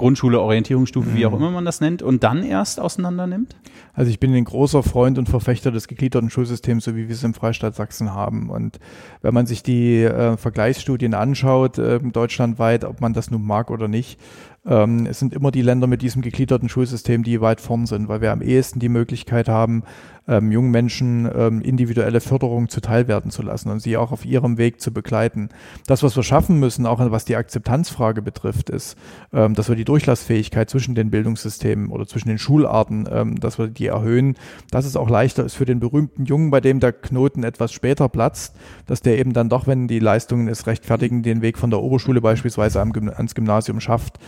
Grundschule, 0.00 0.40
Orientierungsstufe, 0.40 1.14
wie 1.14 1.26
auch 1.26 1.32
mhm. 1.32 1.36
immer 1.36 1.50
man 1.50 1.64
das 1.66 1.80
nennt, 1.80 2.02
und 2.02 2.24
dann 2.24 2.42
erst 2.42 2.80
auseinander 2.80 3.26
nimmt? 3.26 3.54
Also 3.92 4.10
ich 4.10 4.18
bin 4.18 4.34
ein 4.34 4.44
großer 4.44 4.82
Freund 4.82 5.18
und 5.18 5.28
Verfechter 5.28 5.70
des 5.70 5.88
gegliederten 5.88 6.30
Schulsystems, 6.30 6.84
so 6.84 6.96
wie 6.96 7.06
wir 7.06 7.14
es 7.14 7.22
im 7.22 7.34
Freistaat 7.34 7.74
Sachsen 7.74 8.14
haben. 8.14 8.48
Und 8.48 8.78
wenn 9.20 9.34
man 9.34 9.44
sich 9.44 9.62
die 9.62 10.02
äh, 10.02 10.38
Vergleichsstudien 10.38 11.12
anschaut, 11.12 11.78
äh, 11.78 11.98
deutschlandweit, 12.00 12.84
ob 12.84 13.00
man 13.00 13.12
das 13.12 13.30
nun 13.30 13.44
mag 13.44 13.70
oder 13.70 13.88
nicht, 13.88 14.18
ähm, 14.66 15.06
es 15.06 15.18
sind 15.18 15.32
immer 15.32 15.50
die 15.50 15.62
Länder 15.62 15.86
mit 15.86 16.02
diesem 16.02 16.22
gegliederten 16.22 16.68
Schulsystem, 16.68 17.22
die 17.22 17.40
weit 17.40 17.60
vorn 17.60 17.86
sind, 17.86 18.08
weil 18.08 18.20
wir 18.20 18.32
am 18.32 18.42
ehesten 18.42 18.78
die 18.78 18.88
Möglichkeit 18.88 19.48
haben, 19.48 19.84
ähm, 20.28 20.52
jungen 20.52 20.70
Menschen 20.70 21.28
ähm, 21.34 21.60
individuelle 21.60 22.20
Förderung 22.20 22.68
zuteilwerden 22.68 23.30
zu 23.30 23.42
lassen 23.42 23.70
und 23.70 23.80
sie 23.80 23.96
auch 23.96 24.12
auf 24.12 24.24
ihrem 24.24 24.58
Weg 24.58 24.80
zu 24.80 24.92
begleiten. 24.92 25.48
Das, 25.86 26.02
was 26.02 26.14
wir 26.16 26.22
schaffen 26.22 26.60
müssen, 26.60 26.86
auch 26.86 27.00
was 27.10 27.24
die 27.24 27.36
Akzeptanzfrage 27.36 28.22
betrifft, 28.22 28.70
ist, 28.70 28.96
ähm, 29.32 29.54
dass 29.54 29.68
wir 29.68 29.76
die 29.76 29.84
Durchlassfähigkeit 29.84 30.70
zwischen 30.70 30.94
den 30.94 31.10
Bildungssystemen 31.10 31.88
oder 31.88 32.06
zwischen 32.06 32.28
den 32.28 32.38
Schularten, 32.38 33.08
ähm, 33.10 33.40
dass 33.40 33.58
wir 33.58 33.68
die 33.68 33.86
erhöhen, 33.86 34.36
dass 34.70 34.84
es 34.84 34.96
auch 34.96 35.10
leichter 35.10 35.44
ist 35.44 35.54
für 35.54 35.64
den 35.64 35.80
berühmten 35.80 36.26
Jungen, 36.26 36.50
bei 36.50 36.60
dem 36.60 36.80
der 36.80 36.92
Knoten 36.92 37.42
etwas 37.42 37.72
später 37.72 38.08
platzt, 38.08 38.54
dass 38.86 39.00
der 39.00 39.18
eben 39.18 39.32
dann 39.32 39.48
doch, 39.48 39.66
wenn 39.66 39.88
die 39.88 39.98
Leistungen 39.98 40.48
es 40.48 40.66
rechtfertigen, 40.66 41.22
den 41.22 41.42
Weg 41.42 41.58
von 41.58 41.70
der 41.70 41.82
Oberschule 41.82 42.20
beispielsweise 42.20 42.80
am, 42.80 42.92
ans 42.92 43.34
Gymnasium 43.34 43.80
schafft. 43.80 44.18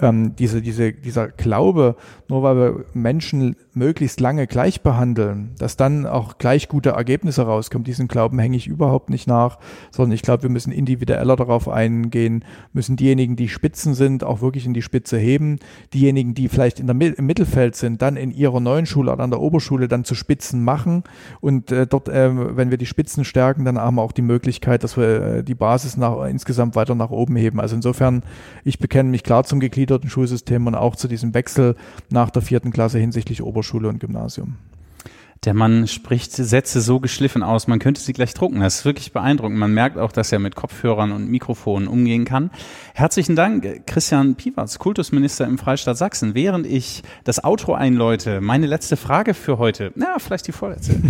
Ähm, 0.00 0.34
diese, 0.36 0.62
diese, 0.62 0.92
dieser 0.92 1.28
Glaube, 1.28 1.96
nur 2.28 2.42
weil 2.42 2.56
wir 2.56 2.84
Menschen 2.94 3.56
möglichst 3.74 4.20
lange 4.20 4.46
gleich 4.46 4.82
behandeln, 4.82 5.50
dass 5.58 5.76
dann 5.76 6.06
auch 6.06 6.38
gleich 6.38 6.68
gute 6.68 6.90
Ergebnisse 6.90 7.42
rauskommen. 7.42 7.84
Diesen 7.84 8.08
Glauben 8.08 8.38
hänge 8.38 8.56
ich 8.56 8.66
überhaupt 8.66 9.10
nicht 9.10 9.26
nach, 9.26 9.58
sondern 9.90 10.14
ich 10.14 10.22
glaube, 10.22 10.44
wir 10.44 10.50
müssen 10.50 10.72
individueller 10.72 11.36
darauf 11.36 11.68
eingehen, 11.68 12.44
müssen 12.72 12.96
diejenigen, 12.96 13.36
die 13.36 13.48
Spitzen 13.48 13.94
sind, 13.94 14.24
auch 14.24 14.40
wirklich 14.40 14.66
in 14.66 14.74
die 14.74 14.82
Spitze 14.82 15.18
heben. 15.18 15.58
Diejenigen, 15.94 16.34
die 16.34 16.48
vielleicht 16.48 16.80
in 16.80 16.86
der, 16.86 17.18
im 17.18 17.26
Mittelfeld 17.26 17.76
sind, 17.76 18.02
dann 18.02 18.16
in 18.16 18.30
ihrer 18.30 18.60
neuen 18.60 18.86
Schule 18.86 19.12
oder 19.12 19.22
an 19.22 19.30
der 19.30 19.40
Oberschule 19.40 19.88
dann 19.88 20.04
zu 20.04 20.14
Spitzen 20.14 20.62
machen. 20.64 21.04
Und 21.40 21.72
äh, 21.72 21.86
dort, 21.86 22.08
äh, 22.08 22.56
wenn 22.56 22.70
wir 22.70 22.78
die 22.78 22.86
Spitzen 22.86 23.24
stärken, 23.24 23.64
dann 23.64 23.78
haben 23.78 23.96
wir 23.96 24.02
auch 24.02 24.12
die 24.12 24.22
Möglichkeit, 24.22 24.84
dass 24.84 24.96
wir 24.96 25.22
äh, 25.22 25.44
die 25.44 25.54
Basis 25.54 25.96
nach, 25.96 26.24
insgesamt 26.26 26.76
weiter 26.76 26.94
nach 26.94 27.10
oben 27.10 27.36
heben. 27.36 27.60
Also 27.60 27.76
insofern, 27.76 28.22
ich 28.64 28.78
bekenne 28.78 29.10
mich 29.10 29.22
klar 29.22 29.44
zum 29.44 29.60
gegliederten 29.72 30.10
Schulsystem 30.10 30.66
und 30.66 30.74
auch 30.74 30.94
zu 30.94 31.08
diesem 31.08 31.34
Wechsel 31.34 31.74
nach 32.10 32.30
der 32.30 32.42
vierten 32.42 32.70
Klasse 32.70 32.98
hinsichtlich 32.98 33.42
Oberschule 33.42 33.88
und 33.88 33.98
Gymnasium. 33.98 34.56
Der 35.44 35.54
Mann 35.54 35.88
spricht 35.88 36.30
Sätze 36.30 36.80
so 36.80 37.00
geschliffen 37.00 37.42
aus, 37.42 37.66
man 37.66 37.80
könnte 37.80 38.00
sie 38.00 38.12
gleich 38.12 38.32
drucken. 38.32 38.60
Das 38.60 38.76
ist 38.76 38.84
wirklich 38.84 39.12
beeindruckend. 39.12 39.58
Man 39.58 39.74
merkt 39.74 39.98
auch, 39.98 40.12
dass 40.12 40.30
er 40.30 40.38
mit 40.38 40.54
Kopfhörern 40.54 41.10
und 41.10 41.28
Mikrofonen 41.28 41.88
umgehen 41.88 42.24
kann. 42.24 42.52
Herzlichen 42.94 43.34
Dank, 43.34 43.84
Christian 43.88 44.36
Piewatz, 44.36 44.78
Kultusminister 44.78 45.44
im 45.46 45.58
Freistaat 45.58 45.98
Sachsen. 45.98 46.36
Während 46.36 46.64
ich 46.64 47.02
das 47.24 47.42
Outro 47.42 47.74
einläute, 47.74 48.40
meine 48.40 48.68
letzte 48.68 48.96
Frage 48.96 49.34
für 49.34 49.58
heute, 49.58 49.90
na, 49.96 50.20
vielleicht 50.20 50.46
die 50.46 50.52
vorletzte. 50.52 51.00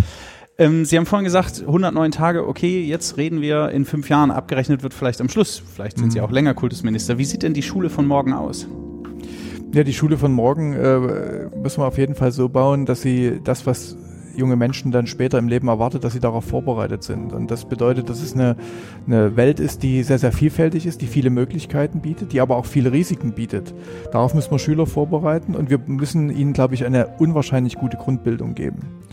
Ähm, 0.57 0.85
sie 0.85 0.97
haben 0.97 1.05
vorhin 1.05 1.23
gesagt, 1.23 1.61
109 1.61 2.11
Tage, 2.11 2.47
okay, 2.47 2.83
jetzt 2.83 3.17
reden 3.17 3.41
wir 3.41 3.69
in 3.69 3.85
fünf 3.85 4.09
Jahren, 4.09 4.29
abgerechnet 4.29 4.83
wird 4.83 4.93
vielleicht 4.93 5.19
am 5.19 5.29
Schluss. 5.29 5.63
Vielleicht 5.73 5.97
sind 5.97 6.07
mhm. 6.07 6.11
Sie 6.11 6.21
auch 6.21 6.31
länger 6.31 6.53
Kultusminister. 6.53 7.17
Wie 7.17 7.25
sieht 7.25 7.43
denn 7.43 7.53
die 7.53 7.63
Schule 7.63 7.89
von 7.89 8.05
morgen 8.05 8.33
aus? 8.33 8.67
Ja, 9.73 9.83
die 9.83 9.93
Schule 9.93 10.17
von 10.17 10.31
morgen 10.31 10.73
äh, 10.73 11.49
müssen 11.57 11.81
wir 11.81 11.87
auf 11.87 11.97
jeden 11.97 12.13
Fall 12.13 12.31
so 12.31 12.49
bauen, 12.49 12.85
dass 12.85 13.01
sie 13.01 13.39
das, 13.43 13.65
was 13.65 13.97
junge 14.35 14.55
Menschen 14.55 14.91
dann 14.91 15.07
später 15.07 15.39
im 15.39 15.47
Leben 15.47 15.67
erwartet, 15.67 16.03
dass 16.03 16.13
sie 16.13 16.19
darauf 16.19 16.45
vorbereitet 16.45 17.03
sind. 17.03 17.33
Und 17.33 17.49
das 17.49 17.65
bedeutet, 17.65 18.09
dass 18.09 18.21
es 18.21 18.33
eine, 18.33 18.55
eine 19.07 19.35
Welt 19.35 19.59
ist, 19.59 19.81
die 19.81 20.03
sehr, 20.03 20.19
sehr 20.19 20.31
vielfältig 20.31 20.85
ist, 20.85 21.01
die 21.01 21.07
viele 21.07 21.31
Möglichkeiten 21.31 22.01
bietet, 22.01 22.33
die 22.33 22.41
aber 22.41 22.57
auch 22.57 22.65
viele 22.65 22.91
Risiken 22.91 23.33
bietet. 23.33 23.73
Darauf 24.11 24.35
müssen 24.35 24.51
wir 24.51 24.59
Schüler 24.59 24.85
vorbereiten 24.85 25.55
und 25.55 25.71
wir 25.71 25.79
müssen 25.79 26.29
ihnen, 26.29 26.53
glaube 26.53 26.75
ich, 26.75 26.85
eine 26.85 27.07
unwahrscheinlich 27.17 27.75
gute 27.75 27.97
Grundbildung 27.97 28.53
geben 28.53 29.03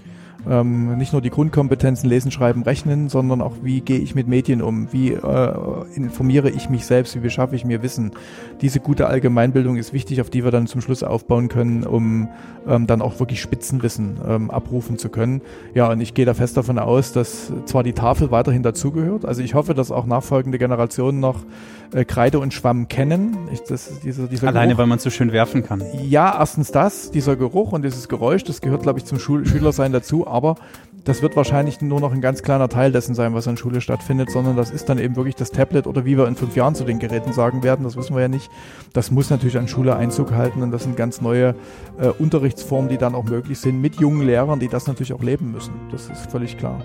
ähm, 0.49 0.97
nicht 0.97 1.13
nur 1.13 1.23
die 1.23 1.31
Grundkompetenzen 1.31 2.09
lesen, 2.09 2.31
schreiben, 2.31 2.63
rechnen, 2.63 3.09
sondern 3.09 3.41
auch 3.41 3.57
wie 3.63 3.81
gehe 3.81 3.99
ich 3.99 4.15
mit 4.15 4.29
Medien 4.29 4.63
um, 4.63 4.93
wie 4.93 5.13
äh, 5.13 5.53
informiere 5.95 6.51
ich 6.51 6.71
mich 6.71 6.87
selbst, 6.87 7.15
wie 7.15 7.21
beschaffe 7.21 7.57
ich 7.57 7.65
mir 7.65 7.83
Wissen. 7.83 8.13
Diese 8.61 8.81
gute 8.81 9.07
Allgemeinbildung 9.07 9.77
ist 9.77 9.93
wichtig, 9.93 10.21
auf 10.21 10.31
die 10.31 10.45
wir 10.45 10.51
dann 10.51 10.67
zum 10.67 10.81
Schluss 10.81 11.03
aufbauen 11.03 11.49
können, 11.49 11.85
um 11.85 12.29
ähm, 12.67 12.87
dann 12.87 13.03
auch 13.03 13.21
wirklich 13.21 13.41
Spitzenwissen 13.41 14.19
ähm, 14.27 14.51
abrufen 14.51 14.99
zu 14.99 15.09
können. 15.09 15.43
Ja, 15.75 15.91
und 15.91 16.01
ich 16.01 16.15
gehe 16.15 16.27
da 16.27 16.35
fest 16.35 16.57
davon 16.57 16.79
aus, 16.79 17.13
dass 17.13 17.53
zwar 17.67 17.83
die 17.83 17.93
Tafel 17.93 18.31
weiterhin 18.31 18.63
dazugehört, 18.63 19.25
also 19.25 19.43
ich 19.43 19.55
hoffe, 19.55 19.75
dass 19.75 19.91
auch 19.91 20.07
nachfolgende 20.07 20.59
Generationen 20.59 21.21
noch 21.21 21.45
äh, 21.93 22.05
Kreide 22.05 22.39
und 22.39 22.55
Schwamm 22.55 22.89
kennen. 22.89 23.37
Ich, 23.53 23.63
das, 23.63 24.01
dieser, 24.01 24.27
dieser 24.27 24.49
Alleine, 24.49 24.69
Geruch, 24.69 24.79
weil 24.79 24.87
man 24.87 24.99
es 24.99 25.05
so 25.05 25.11
schön 25.11 25.33
werfen 25.33 25.65
kann. 25.65 25.83
Ja, 26.09 26.37
erstens 26.39 26.71
das, 26.71 27.11
dieser 27.11 27.37
Geruch 27.37 27.73
und 27.73 27.83
dieses 27.83 28.09
Geräusch, 28.09 28.45
das 28.45 28.61
gehört, 28.61 28.83
glaube 28.83 28.99
ich, 28.99 29.05
zum 29.05 29.19
Schul 29.19 29.47
Schülersein 29.47 29.93
dazu, 29.93 30.27
aber 30.31 30.57
das 31.05 31.23
wird 31.23 31.37
wahrscheinlich 31.37 31.81
nur 31.81 32.01
noch 32.01 32.13
ein 32.13 32.21
ganz 32.21 32.43
kleiner 32.43 32.69
Teil 32.69 32.93
dessen 32.93 33.15
sein, 33.15 33.35
was 33.35 33.49
an 33.49 33.57
Schule 33.57 33.81
stattfindet, 33.81 34.31
sondern 34.31 34.57
das 34.57 34.71
ist 34.71 34.89
dann 34.89 34.99
eben 34.99 35.17
wirklich 35.17 35.35
das 35.35 35.51
Tablet 35.51 35.87
oder 35.87 36.05
wie 36.05 36.17
wir 36.17 36.27
in 36.27 36.37
fünf 36.37 36.57
Jahren 36.57 36.75
zu 36.75 36.85
den 36.85 36.99
Geräten 36.99 37.33
sagen 37.33 37.63
werden, 37.63 37.85
das 37.85 37.97
wissen 37.97 38.15
wir 38.15 38.23
ja 38.23 38.29
nicht. 38.29 38.51
Das 38.93 39.11
muss 39.11 39.31
natürlich 39.31 39.57
an 39.57 39.69
Schule 39.69 39.97
Einzug 39.97 40.33
halten 40.33 40.63
und 40.63 40.71
das 40.71 40.83
sind 40.83 40.97
ganz 40.97 41.21
neue 41.21 41.55
äh, 41.99 42.09
Unterrichtsformen, 42.09 42.91
die 42.91 42.99
dann 42.99 43.15
auch 43.15 43.25
möglich 43.25 43.59
sind 43.59 43.81
mit 43.81 43.99
jungen 43.99 44.27
Lehrern, 44.27 44.61
die 44.61 44.69
das 44.69 44.87
natürlich 44.87 45.13
auch 45.13 45.23
leben 45.23 45.53
müssen. 45.53 45.73
Das 45.91 46.09
ist 46.11 46.31
völlig 46.31 46.59
klar. 46.59 46.83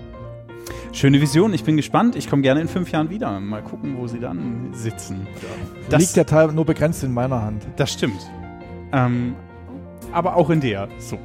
Schöne 0.92 1.20
Vision, 1.20 1.52
ich 1.52 1.62
bin 1.62 1.76
gespannt. 1.76 2.16
Ich 2.16 2.30
komme 2.30 2.40
gerne 2.40 2.62
in 2.62 2.68
fünf 2.68 2.90
Jahren 2.90 3.10
wieder. 3.10 3.38
Mal 3.38 3.62
gucken, 3.62 3.98
wo 3.98 4.06
sie 4.06 4.18
dann 4.18 4.70
sitzen. 4.72 5.26
Das 5.90 6.00
liegt 6.00 6.16
der 6.16 6.24
Teil 6.24 6.52
nur 6.52 6.64
begrenzt 6.64 7.04
in 7.04 7.12
meiner 7.12 7.42
Hand. 7.42 7.66
Das 7.76 7.92
stimmt. 7.92 8.30
Ähm, 8.92 9.34
aber 10.12 10.36
auch 10.36 10.48
in 10.48 10.60
der. 10.60 10.88
So. 10.98 11.18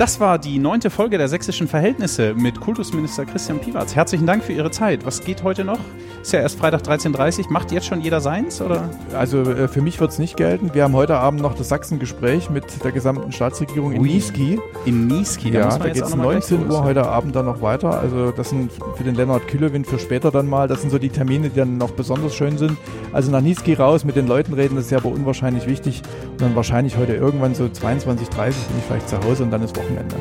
Das 0.00 0.18
war 0.18 0.38
die 0.38 0.58
neunte 0.58 0.88
Folge 0.88 1.18
der 1.18 1.28
Sächsischen 1.28 1.68
Verhältnisse 1.68 2.32
mit 2.34 2.58
Kultusminister 2.58 3.26
Christian 3.26 3.60
Piwatz. 3.60 3.94
Herzlichen 3.94 4.24
Dank 4.24 4.42
für 4.42 4.54
Ihre 4.54 4.70
Zeit. 4.70 5.04
Was 5.04 5.22
geht 5.22 5.42
heute 5.42 5.62
noch? 5.62 5.78
Ist 6.22 6.32
ja 6.32 6.40
erst 6.40 6.58
Freitag 6.58 6.80
13.30 6.80 7.44
Uhr. 7.44 7.52
Macht 7.52 7.70
jetzt 7.70 7.84
schon 7.84 8.00
jeder 8.00 8.22
seins? 8.22 8.62
Oder? 8.62 8.88
Also 9.14 9.42
äh, 9.42 9.68
für 9.68 9.82
mich 9.82 10.00
wird 10.00 10.10
es 10.10 10.18
nicht 10.18 10.38
gelten. 10.38 10.72
Wir 10.72 10.84
haben 10.84 10.94
heute 10.94 11.18
Abend 11.18 11.42
noch 11.42 11.54
das 11.54 11.68
Sachsen-Gespräch 11.68 12.48
mit 12.48 12.82
der 12.82 12.92
gesamten 12.92 13.30
Staatsregierung 13.30 13.92
in 13.92 14.00
Niesky. 14.00 14.58
In 14.86 15.06
Niesky, 15.06 15.50
da 15.50 15.58
ja, 15.58 15.78
da 15.78 15.88
geht 15.88 16.02
es 16.02 16.16
19 16.16 16.70
Uhr 16.70 16.82
heute 16.82 17.06
Abend 17.06 17.36
dann 17.36 17.44
noch 17.44 17.60
weiter. 17.60 18.00
Also 18.00 18.30
das 18.30 18.48
sind 18.48 18.72
für 18.96 19.04
den 19.04 19.14
Lennart 19.14 19.48
Kühlewin 19.48 19.84
für 19.84 19.98
später 19.98 20.30
dann 20.30 20.46
mal. 20.46 20.66
Das 20.66 20.80
sind 20.80 20.88
so 20.88 20.98
die 20.98 21.10
Termine, 21.10 21.50
die 21.50 21.56
dann 21.56 21.76
noch 21.76 21.90
besonders 21.90 22.34
schön 22.34 22.56
sind. 22.56 22.78
Also 23.12 23.30
nach 23.30 23.42
Niesky 23.42 23.74
raus, 23.74 24.04
mit 24.04 24.16
den 24.16 24.26
Leuten 24.26 24.54
reden, 24.54 24.76
das 24.76 24.86
ist 24.86 24.92
ja 24.92 24.98
aber 24.98 25.10
unwahrscheinlich 25.10 25.66
wichtig. 25.66 26.00
Und 26.32 26.40
dann 26.40 26.56
wahrscheinlich 26.56 26.96
heute 26.96 27.14
irgendwann 27.14 27.54
so 27.54 27.64
22.30 27.64 28.06
Uhr 28.06 28.14
bin 28.14 28.26
ich 28.26 28.84
vielleicht 28.86 29.08
zu 29.10 29.18
Hause 29.24 29.42
und 29.42 29.50
dann 29.50 29.62
ist 29.62 29.76
Wochenende. 29.90 30.16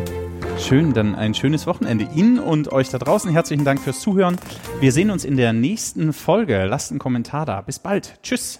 Schön, 0.59 0.93
dann 0.93 1.15
ein 1.15 1.33
schönes 1.33 1.67
Wochenende 1.67 2.07
Ihnen 2.13 2.39
und 2.39 2.71
euch 2.71 2.89
da 2.89 2.97
draußen. 2.97 3.31
Herzlichen 3.31 3.65
Dank 3.65 3.79
fürs 3.79 4.01
Zuhören. 4.01 4.37
Wir 4.79 4.91
sehen 4.91 5.09
uns 5.09 5.23
in 5.23 5.37
der 5.37 5.53
nächsten 5.53 6.11
Folge. 6.11 6.65
Lasst 6.65 6.91
einen 6.91 6.99
Kommentar 6.99 7.45
da. 7.45 7.61
Bis 7.61 7.79
bald. 7.79 8.19
Tschüss. 8.23 8.59